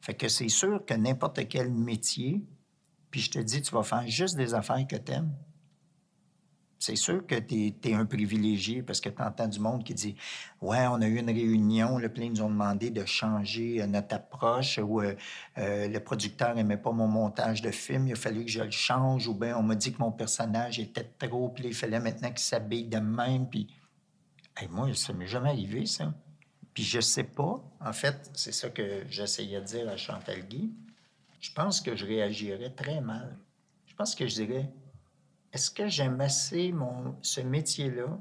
[0.00, 2.44] Fait que c'est sûr que n'importe quel métier,
[3.10, 5.32] puis je te dis, tu vas faire juste des affaires que t'aimes.
[6.78, 10.16] C'est sûr que tu es, un privilégié parce que tu entends du monde qui dit
[10.60, 14.16] Ouais, on a eu une réunion, le plein nous ont demandé de changer euh, notre
[14.16, 15.14] approche ou euh,
[15.58, 18.70] euh, le producteur n'aimait pas mon montage de film, il a fallu que je le
[18.70, 22.28] change ou bien on m'a dit que mon personnage était trop, puis il fallait maintenant
[22.28, 23.48] qu'il s'habille de même.
[23.48, 23.68] Puis
[24.70, 26.12] moi, ça m'est jamais arrivé, ça.
[26.74, 30.72] Puis je sais pas, en fait, c'est ça que j'essayais de dire à Chantal Guy.
[31.40, 33.36] Je pense que je réagirais très mal.
[33.86, 34.70] Je pense que je dirais
[35.54, 38.18] est-ce que j'aime assez mon, ce métier-là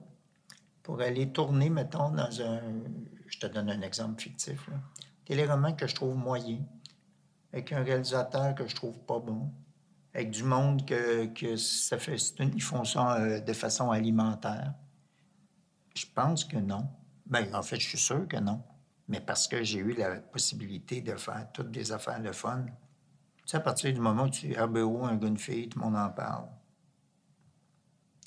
[0.83, 2.61] pour aller tourner, mettons, dans un.
[3.25, 4.69] Je te donne un exemple fictif.
[4.69, 4.75] Là.
[5.75, 6.59] Que je trouve moyen,
[7.51, 9.51] avec un réalisateur que je trouve pas bon,
[10.13, 12.17] avec du monde que, que ça fait.
[12.19, 14.75] ça euh, de façon alimentaire.
[15.95, 16.87] Je pense que non.
[17.25, 18.61] Ben, en fait, je suis sûr que non.
[19.07, 22.63] Mais parce que j'ai eu la possibilité de faire toutes des affaires de fun.
[22.65, 22.73] Tu
[23.47, 26.47] sais, à partir du moment où tu RBO, un gars, tout le monde en parle.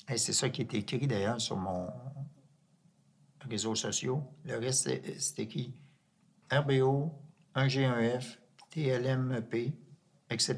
[0.07, 1.87] Hey, c'est ça qui est écrit d'ailleurs sur mon
[3.49, 4.23] réseaux sociaux.
[4.45, 5.73] Le reste, c'est- c'était qui?
[6.51, 7.11] RBO,
[7.55, 8.39] 1G1F,
[8.69, 9.73] TLMP,
[10.29, 10.55] etc.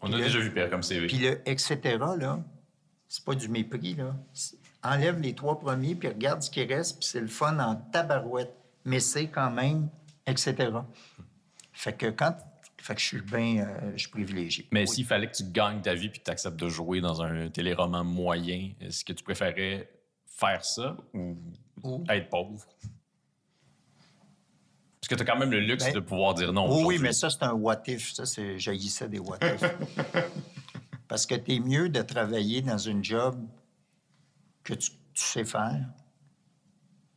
[0.00, 1.06] On Puis a le- déjà vu pire comme CV.
[1.06, 1.78] Puis le etc.,
[2.18, 2.40] là,
[3.08, 4.16] c'est pas du mépris, là.
[4.82, 8.54] Enlève les trois premiers, puis regarde ce qui reste, puis c'est le fun en tabarouette.
[8.84, 9.88] Mais c'est quand même
[10.26, 10.70] etc.
[11.72, 12.36] Fait que quand...
[12.82, 13.64] Fait que je suis bien...
[13.66, 14.66] euh, je suis privilégié.
[14.72, 14.88] Mais Oui.
[14.88, 17.48] s'il fallait que tu gagnes ta vie puis que tu acceptes de jouer dans un
[17.48, 19.88] téléroman moyen, est-ce que tu préférais
[20.26, 21.36] faire ça ou
[21.84, 22.66] Ou- être pauvre?
[25.00, 26.84] Parce que tu as quand même le luxe Ben, de pouvoir dire non.
[26.84, 28.12] Oui, mais ça, c'est un what if.
[28.14, 29.62] Ça, c'est jaillissait des what if.
[31.08, 33.36] Parce que t'es mieux de travailler dans une job
[34.64, 35.86] que tu, tu sais faire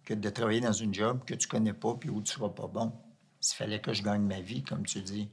[0.04, 2.68] que de travailler dans une job que tu connais pas puis où tu seras pas
[2.68, 2.92] bon.
[3.40, 5.30] S'il fallait que je gagne ma vie, comme tu dis.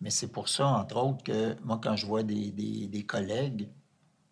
[0.00, 3.68] Mais c'est pour ça, entre autres, que moi, quand je vois des, des- des collègues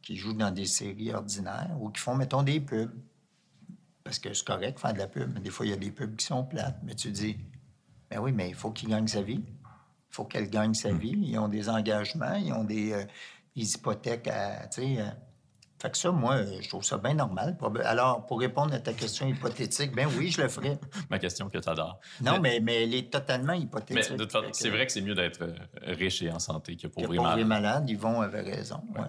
[0.03, 2.93] qui jouent dans des séries ordinaires ou qui font, mettons, des pubs,
[4.05, 5.91] parce que c'est correct faire de la pub, mais des fois, il y a des
[5.91, 7.37] pubs qui sont plates, mais tu dis,
[8.11, 9.43] ben oui, mais il faut qu'il gagne sa vie.
[9.47, 11.15] Il faut qu'elle gagne sa vie.
[11.23, 13.05] Ils ont des engagements, ils ont des, euh,
[13.57, 14.67] des hypothèques à.
[14.69, 15.05] Tu sais.
[15.81, 17.57] Fait que ça, moi, euh, je trouve ça bien normal.
[17.85, 20.79] Alors, pour répondre à ta question hypothétique, ben oui, je le ferais.
[21.11, 22.01] Ma question que tu adores.
[22.21, 24.17] Non, mais, mais elle est totalement hypothétique.
[24.17, 25.55] que- c'est vrai que c'est mieux d'être euh,
[25.95, 27.47] riche et en santé que pauvre et malade.
[27.47, 28.83] malade, Yvon avait raison.
[28.97, 29.07] Ouais.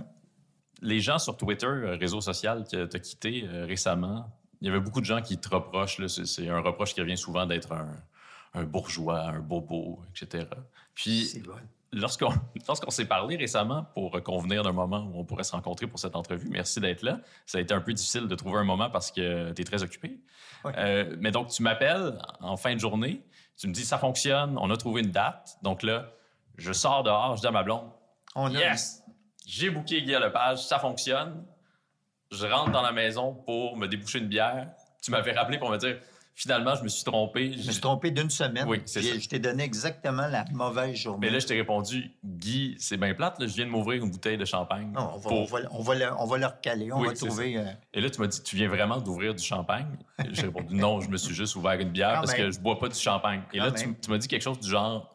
[0.82, 4.30] Les gens sur Twitter, euh, réseau social que tu as quitté récemment,
[4.62, 6.06] il y avait beaucoup de gens qui te reprochent.
[6.08, 7.88] C'est un reproche qui revient souvent d'être un,
[8.54, 10.46] un bourgeois, un bobo, etc.
[10.94, 11.54] Puis, C'est bon.
[12.68, 16.16] lorsqu'on s'est parlé récemment pour convenir d'un moment où on pourrait se rencontrer pour cette
[16.16, 17.20] entrevue, merci d'être là.
[17.46, 19.84] Ça a été un peu difficile de trouver un moment parce que tu es très
[19.84, 20.20] occupé.
[20.66, 23.24] Euh, mais donc, tu m'appelles en fin de journée,
[23.58, 25.58] tu me dis ça fonctionne, on a trouvé une date.
[25.64, 26.12] Donc là,
[26.58, 27.90] je sors dehors, je dis à ma blonde
[28.36, 29.04] On Yes!
[29.46, 31.44] J'ai booké Guy Lepage, ça fonctionne.
[32.32, 34.70] Je rentre dans la maison pour me déboucher une bière.
[35.02, 36.00] Tu m'avais rappelé pour me dire
[36.40, 37.52] finalement, je me suis trompé.
[37.52, 38.66] Je me suis trompé d'une semaine.
[38.66, 39.20] Oui, c'est ça.
[39.20, 41.28] Je t'ai donné exactement la mauvaise journée.
[41.28, 44.10] Mais là, je t'ai répondu, Guy, c'est bien plate, là, je viens de m'ouvrir une
[44.10, 44.90] bouteille de champagne.
[44.94, 46.92] Non, on, va, pour- on, va, on, va le, on va le recaler.
[46.94, 47.58] On Oui, va trouver.
[47.58, 49.88] euh, Et là, tu m'as dit, tu viens vraiment d'ouvrir du champagne?
[50.32, 52.48] J'ai répondu, non, je me suis juste ouvert une bière Quand parce même.
[52.48, 53.42] que je bois pas du champagne.
[53.54, 55.14] Et Quand là, tu, m'as dit quelque chose du genre,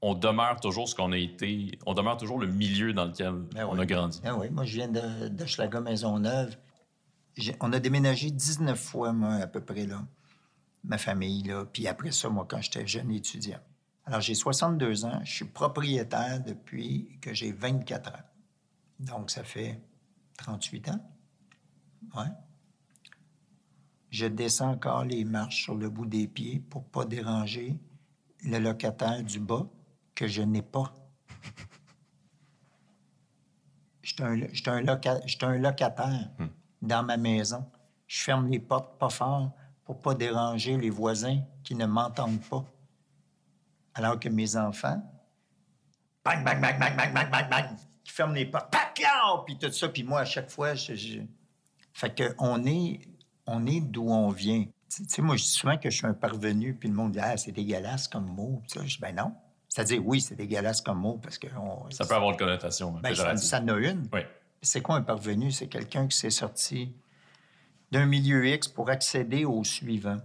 [0.00, 3.64] on demeure toujours ce qu'on a été, on demeure toujours le milieu dans lequel Ben
[3.66, 3.80] on oui.
[3.80, 4.20] a grandi.
[4.24, 6.56] Ah oui, moi, je viens de, de Schlager Maisonneuve.
[7.60, 10.06] On a déménagé 19 fois, moi, à peu près, là.
[10.84, 11.64] Ma famille, là.
[11.64, 13.58] Puis après ça, moi, quand j'étais jeune étudiant.
[14.06, 15.20] Alors, j'ai 62 ans.
[15.24, 18.22] Je suis propriétaire depuis que j'ai 24 ans.
[19.00, 19.80] Donc, ça fait
[20.36, 21.10] 38 ans.
[22.14, 22.26] Ouais.
[24.10, 27.76] Je descends encore les marches sur le bout des pieds pour pas déranger
[28.44, 29.66] le locataire du bas
[30.14, 30.94] que je n'ai pas.
[34.20, 36.30] Un, j'étais un loca- j'étais un locataire
[36.86, 37.64] dans ma maison.
[38.06, 39.50] Je ferme les portes pas fort
[39.84, 42.64] pour pas déranger les voisins qui ne m'entendent pas.
[43.94, 45.02] Alors que mes enfants,
[46.24, 47.66] bang, bang, bang, bang, bang, bang, bang, bang,
[48.02, 48.74] qui ferment les portes,
[49.46, 49.88] puis tout ça.
[49.88, 50.94] Puis moi, à chaque fois, je...
[50.94, 51.20] je-
[51.92, 53.00] Fait que on est,
[53.46, 54.64] on est d'où on vient.
[54.94, 57.18] Tu sais, moi, je dis souvent que je suis un parvenu, puis le monde dit
[57.22, 59.32] «Ah, c'est dégueulasse comme mot.» Je dis «Ben non.»
[59.68, 61.48] C'est-à-dire, oui, c'est dégueulasse comme mot, parce que...
[61.56, 64.08] on- Ça peut avoir une connotation ben, ça, ça en a une.
[64.12, 64.20] Oui.
[64.64, 65.52] C'est quoi un parvenu?
[65.52, 66.94] C'est quelqu'un qui s'est sorti
[67.92, 70.16] d'un milieu X pour accéder au suivant.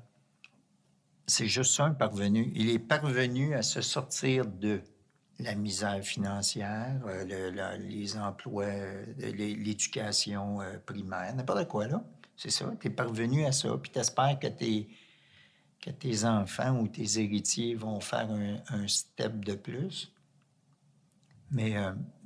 [1.28, 2.50] C'est juste ça, un parvenu.
[2.56, 4.82] Il est parvenu à se sortir de
[5.40, 12.02] la misère financière, euh, les emplois, euh, l'é- l'éducation euh, primaire, n'importe quoi, là.
[12.38, 12.72] C'est ça.
[12.80, 14.88] Tu es parvenu à ça, puis tu espères que, tes-
[15.82, 20.14] que tes enfants ou tes héritiers vont faire un, step de plus.
[21.52, 21.76] Mais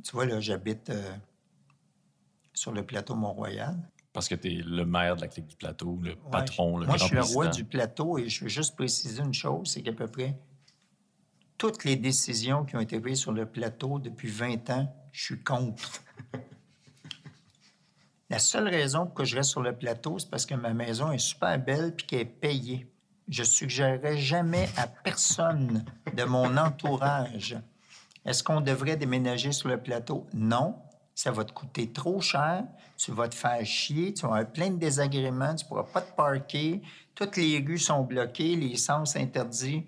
[0.03, 0.91] tu vois, là, j'habite
[2.53, 3.75] sur le plateau Mont-Royal.
[4.11, 6.97] Parce que tu es le maire de la clique du plateau, le patron, le Moi,
[6.97, 9.81] je grand suis le roi du plateau et je veux juste préciser une chose, c'est
[9.81, 10.38] qu'à peu près
[11.57, 15.43] toutes les décisions qui ont été prises sur le plateau depuis 20 ans, je suis
[15.43, 16.03] contre.
[18.30, 21.11] La seule raison pour que je reste sur le plateau, c'est parce que ma maison
[21.11, 22.88] est super belle puis qu'elle est payée.
[23.30, 27.57] Je suggérerais jamais à personne de mon entourage
[28.25, 30.27] est-ce qu'on devrait déménager sur le plateau?
[30.34, 30.75] Non.
[31.15, 32.64] Ça va te coûter trop cher.
[32.98, 34.14] Tu vas te faire chier.
[34.14, 35.56] Tu vas avoir plein de désagréments.
[35.56, 36.81] Tu ne pourras pas te parker.
[37.15, 38.56] Toutes les rues sont bloquées.
[38.56, 39.85] Les sens interdits.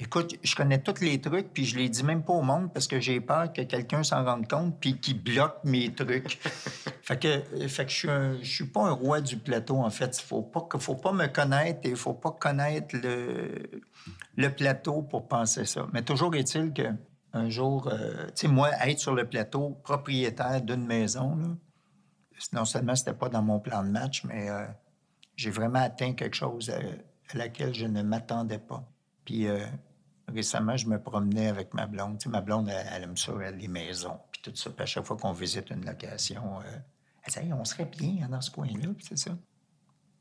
[0.00, 2.88] Écoute, je connais tous les trucs, puis je les dis même pas au monde parce
[2.88, 6.40] que j'ai peur que quelqu'un s'en rende compte puis qu'il bloque mes trucs.
[7.02, 9.90] fait que, fait que je suis un- je suis pas un roi du plateau, en
[9.90, 10.18] fait.
[10.18, 13.70] Il faut pas, faut pas me connaître et il faut pas connaître le,
[14.36, 15.86] le plateau pour penser ça.
[15.92, 16.82] Mais toujours est-il que
[17.32, 21.46] un jour, euh, tu sais, moi, être sur le plateau, propriétaire d'une maison, là,
[22.52, 24.66] non seulement c'était pas dans mon plan de match, mais euh,
[25.36, 26.78] j'ai vraiment atteint quelque chose à,
[27.32, 28.84] à laquelle je ne m'attendais pas.
[29.24, 29.64] Puis euh,
[30.28, 32.18] récemment, je me promenais avec ma blonde.
[32.18, 34.70] Tu sais, ma blonde, elle, aime ça, elle, les maisons, puis tout ça.
[34.70, 36.78] Puis à chaque fois qu'on visite une location, euh,
[37.24, 39.36] elle dit on serait bien dans ce coin-là, puis c'est ça.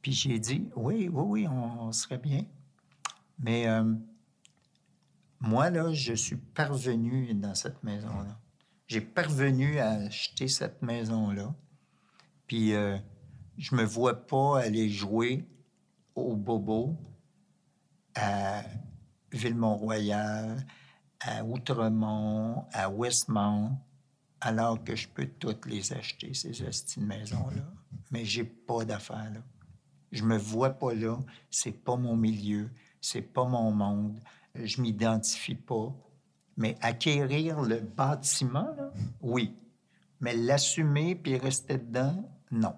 [0.01, 2.45] Puis j'ai dit Oui, oui, oui, on, on serait bien.
[3.39, 3.83] Mais euh,
[5.41, 8.39] moi, là, je suis parvenu dans cette maison-là.
[8.87, 11.53] J'ai parvenu à acheter cette maison-là.
[12.45, 12.97] Puis euh,
[13.57, 15.45] je me vois pas aller jouer
[16.13, 16.95] au Bobo
[18.15, 18.63] à
[19.31, 20.65] Ville-Mont-Royal,
[21.21, 23.79] à Outremont, à Westmount,
[24.41, 27.63] alors que je peux toutes les acheter, ces hosties de maisons-là.
[28.11, 29.41] Mais j'ai pas d'affaires là.
[30.11, 31.17] Je me vois pas là.
[31.49, 32.69] C'est pas mon milieu.
[32.99, 34.19] C'est pas mon monde.
[34.55, 35.93] Je m'identifie pas.
[36.57, 38.91] Mais acquérir le bâtiment, là,
[39.21, 39.55] oui.
[40.19, 42.75] Mais l'assumer puis rester dedans, non.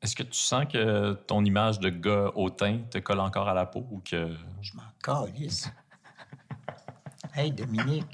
[0.00, 3.66] Est-ce que tu sens que ton image de gars hautain te colle encore à la
[3.66, 4.32] peau ou que.
[4.62, 5.68] Je m'en calisse.
[7.34, 8.06] hey, Dominique,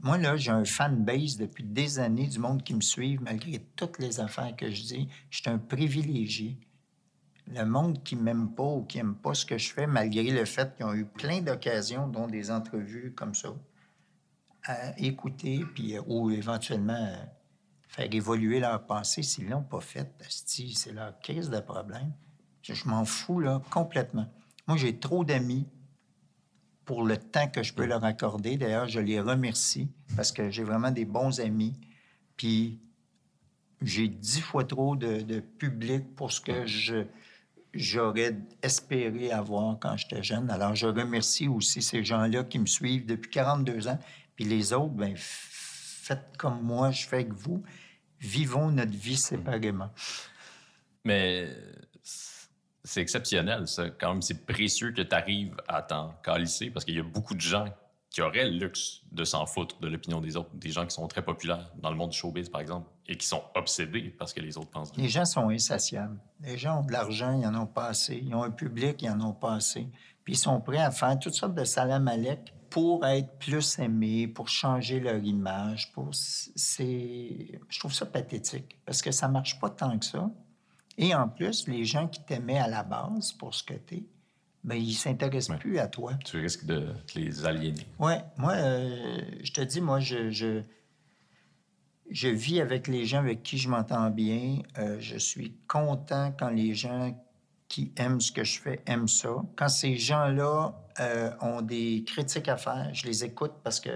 [0.00, 3.98] moi, là, j'ai un fanbase depuis des années du monde qui me suit, malgré toutes
[3.98, 5.08] les affaires que je dis.
[5.30, 6.56] Je suis un privilégié.
[7.48, 10.44] Le monde qui m'aime pas ou qui aime pas ce que je fais, malgré le
[10.44, 13.50] fait qu'ils ont eu plein d'occasions, dont des entrevues comme ça,
[14.64, 17.16] à écouter, puis, euh, ou éventuellement euh,
[17.88, 19.22] faire évoluer leur pensée.
[19.22, 22.12] S'ils l'ont pas fait, c'est leur crise de problème.
[22.62, 24.26] Je, je m'en fous, là, complètement.
[24.66, 25.68] Moi, j'ai trop d'amis
[26.84, 28.56] pour le temps que je peux leur accorder.
[28.56, 31.74] D'ailleurs, je les remercie parce que j'ai vraiment des bons amis.
[32.36, 32.80] Puis
[33.82, 37.06] j'ai dix fois trop de public pour ce que je
[37.78, 40.50] j'aurais espéré avoir quand j'étais jeune.
[40.50, 43.98] Alors, je remercie aussi ces gens-là qui me suivent depuis 42 ans.
[44.34, 47.62] Puis les autres, ben, faites comme moi, je fais avec vous.
[48.20, 49.90] Vivons notre vie séparément.
[51.04, 51.48] Mais
[52.02, 53.90] c'est exceptionnel, ça.
[53.90, 57.34] Quand même, c'est précieux que tu arrives à t'en calisser parce qu'il y a beaucoup
[57.34, 57.66] de gens
[58.10, 60.50] qui auraient le luxe de s'en foutre de l'opinion des autres.
[60.54, 63.26] Des gens qui sont très populaires dans le monde du showbiz, par exemple, et qui
[63.26, 64.92] sont obsédés parce que les autres pensent.
[64.96, 66.18] Les gens sont insatiables.
[66.42, 68.16] Les gens ont de l'argent, ils en ont pas assez.
[68.24, 69.88] Ils ont un public, ils en ont pas assez.
[70.24, 74.26] Puis ils sont prêts à faire toutes sortes de salam alek pour être plus aimés,
[74.26, 75.92] pour changer leur image.
[75.92, 76.10] Pour...
[76.12, 77.60] C'est...
[77.68, 80.28] Je trouve ça pathétique parce que ça marche pas tant que ça.
[80.98, 84.04] Et en plus, les gens qui t'aimaient à la base pour ce que t'es,
[84.64, 85.58] ben, ils s'intéressent Ouais.
[85.58, 86.14] plus à toi.
[86.24, 87.86] Tu risques de les aliéner.
[87.98, 90.62] Oui, moi, euh, je te dis, moi, je, je,
[92.10, 94.58] je vis avec les gens avec qui je m'entends bien.
[94.78, 97.16] Euh, je suis content quand les gens
[97.68, 99.30] qui aiment ce que je fais aiment ça.
[99.56, 103.90] Quand ces gens-là euh, ont des critiques à faire, je les écoute parce que,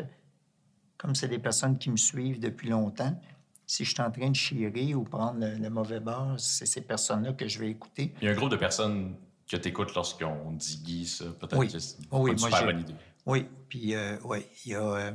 [0.99, 3.19] comme c'est des personnes qui me suivent depuis longtemps,
[3.67, 6.81] Si je suis en train de chier ou prendre le, le mauvais bord, c'est ces
[6.81, 8.13] personnes-là que je vais écouter.
[8.21, 9.15] Il y a un groupe de personnes
[9.49, 11.27] que tu écoutes lorsqu'on dit Guy, ça.
[11.39, 11.69] Peut-être Oui.
[11.69, 12.95] que c'est oui, une super bonne idée.
[13.27, 15.13] Oui, puis euh, oui, il y a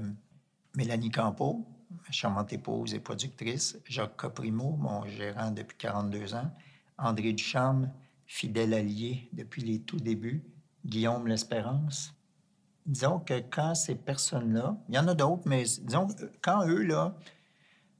[0.77, 1.65] Mélanie Campo,
[2.09, 6.51] charmante épouse et productrice, Jacques Caprimo, mon gérant depuis 42 ans,
[6.97, 7.91] André Ducharme,
[8.25, 10.43] fidèle allié depuis les tout débuts,
[10.85, 12.13] Guillaume L'Espérance.
[12.85, 16.07] Disons que quand ces personnes-là, il y en a d'autres, mais disons,
[16.41, 17.15] quand eux, là,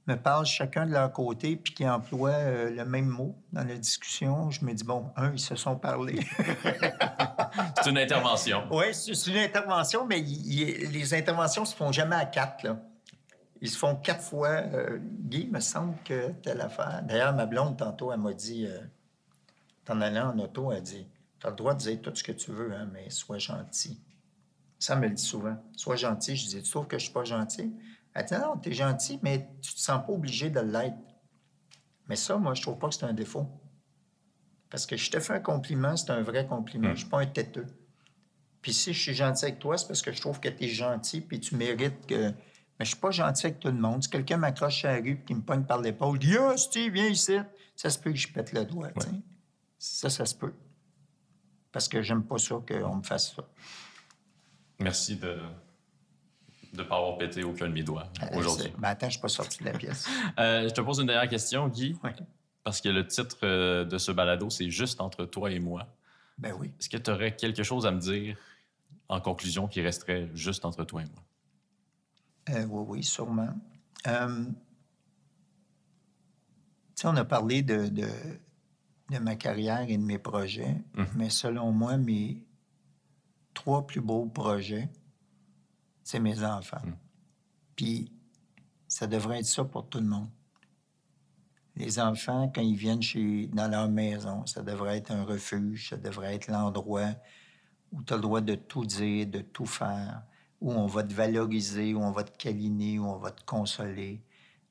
[0.06, 3.76] me parlent chacun de leur côté puis qui emploient euh, le même mot dans la
[3.76, 6.20] discussion, je me dis, bon, un, ils se sont parlé.
[7.82, 8.64] C'est une intervention.
[8.70, 12.64] Oui, c'est une intervention, mais les interventions se font jamais à quatre.
[12.64, 12.78] Là.
[13.60, 14.48] Ils se font quatre fois.
[14.48, 17.02] Euh, Guy, il me semble que telle affaire.
[17.04, 18.78] D'ailleurs, ma blonde, tantôt, elle m'a dit, euh,
[19.88, 21.06] en allant en auto, elle dit
[21.40, 24.00] Tu as le droit de dire tout ce que tu veux, hein, mais sois gentil.
[24.78, 25.56] Ça me le dit souvent.
[25.76, 26.36] Sois gentil.
[26.36, 27.72] Je dis Tu trouves que je suis pas gentil
[28.14, 30.96] Elle dit Non, tu es gentil, mais tu te sens pas obligé de l'être.
[32.08, 33.48] Mais ça, moi, je trouve pas que c'est un défaut.
[34.70, 36.90] Parce que je te fais un compliment, c'est un vrai compliment.
[36.90, 37.66] Je suis pas un têteux.
[38.62, 40.68] Puis si je suis gentil avec toi, c'est parce que je trouve que tu es
[40.68, 42.32] gentil puis tu mérites que.
[42.78, 44.02] Mais je suis pas gentil avec tout le monde.
[44.02, 46.92] Si quelqu'un m'accroche à la rue et qu'il me pogne par l'épaule, dit Ah, Steve,
[46.92, 47.38] viens ici.
[47.74, 48.90] Ça se peut que je pète le doigt.
[49.78, 50.52] Ça, ça se peut.
[51.72, 53.42] Parce que j'aime pas ça qu'on me fasse ça.
[54.78, 55.38] Merci de
[56.74, 58.72] ne pas avoir pété aucun de mes doigts Euh, aujourd'hui.
[58.78, 60.06] Ben attends, je suis pas sorti de la pièce.
[60.38, 61.96] Euh, je te pose une dernière question, Guy,
[62.62, 65.86] parce que le titre euh, de ce balado, c'est Juste entre toi et moi.
[66.36, 66.72] Ben oui.
[66.78, 68.36] Est-ce que tu aurais quelque chose à me dire
[69.08, 71.22] en conclusion qui resterait juste entre toi et moi?
[72.50, 73.54] Euh, oui, oui, sûrement.
[74.06, 74.44] Euh,
[77.04, 78.08] on a parlé de, de,
[79.10, 81.06] de ma carrière et de mes projets, Mhm.
[81.16, 82.42] mais selon moi, mes
[83.54, 84.88] trois plus beaux projets,
[86.02, 86.80] c'est mes enfants.
[86.84, 86.96] Mhm.
[87.76, 88.12] Puis,
[88.88, 90.30] ça devrait être ça pour tout le monde.
[91.74, 95.96] Les enfants, quand ils viennent chez, dans leur maison, ça devrait être un refuge, ça
[95.96, 97.10] devrait être l'endroit
[97.92, 100.22] où tu as le droit de tout dire, de tout faire,
[100.60, 104.22] où on va te valoriser, où on va te câliner, où on va te consoler.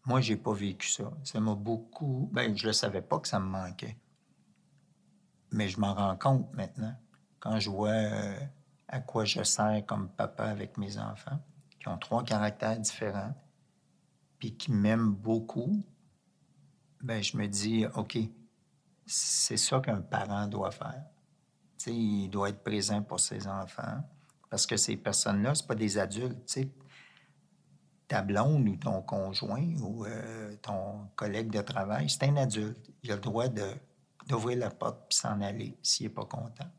[0.06, 1.12] Moi, j'ai pas vécu ça.
[1.24, 2.30] Ça m'a beaucoup...
[2.32, 3.98] Ben, je ne savais pas que ça me manquait.
[5.52, 6.96] Mais je m'en rends compte maintenant,
[7.40, 8.40] quand je vois euh,
[8.88, 11.40] à quoi je sers comme papa avec mes enfants,
[11.80, 13.34] qui ont trois caractères différents,
[14.40, 15.84] puis qui m'aiment beaucoup,
[17.02, 18.18] ben, je me dis, OK,
[19.06, 21.04] c'est ça qu'un parent doit faire.
[21.78, 24.04] Tu sais, il doit être présent pour ses enfants.
[24.50, 26.46] Parce que ces personnes-là, ce pas des adultes.
[26.46, 26.70] tu sais.
[28.08, 32.92] Ta blonde ou ton conjoint ou euh, ton collègue de travail, c'est un adulte.
[33.02, 33.48] Il a le droit
[34.28, 36.70] d'ouvrir la porte et s'en aller s'il n'est pas content.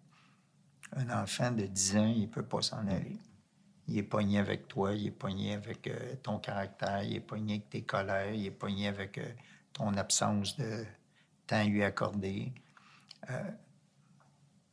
[0.93, 3.19] Un enfant de 10 ans, il ne peut pas s'en aller.
[3.89, 7.55] Il est pogné avec toi, il est pogné avec euh, ton caractère, il est pogné
[7.55, 9.29] avec tes colères, il est pogné avec euh,
[9.73, 10.85] ton absence de
[11.47, 12.53] temps lui accordé.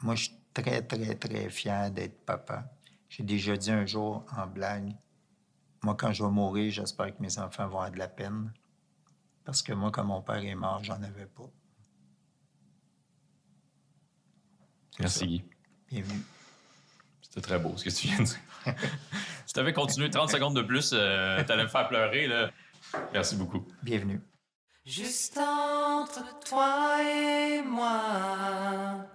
[0.04, 2.66] Moi, je suis très, très, très fier d'être papa.
[3.16, 4.92] J'ai déjà dit un jour en blague,
[5.84, 8.52] moi, quand je vais mourir, j'espère que mes enfants vont avoir de la peine.
[9.46, 11.48] Parce que moi, quand mon père est mort, j'en avais pas.
[15.00, 15.26] Merci, ça.
[15.28, 15.44] Guy.
[15.92, 16.24] Bienvenue.
[17.22, 18.40] C'était très beau ce que tu viens de dire.
[19.46, 22.26] si tu avais continué 30 secondes de plus, tu allais me faire pleurer.
[22.26, 22.50] Là.
[23.14, 23.68] Merci beaucoup.
[23.84, 24.22] Bienvenue.
[24.88, 29.06] Juste entre toi et moi,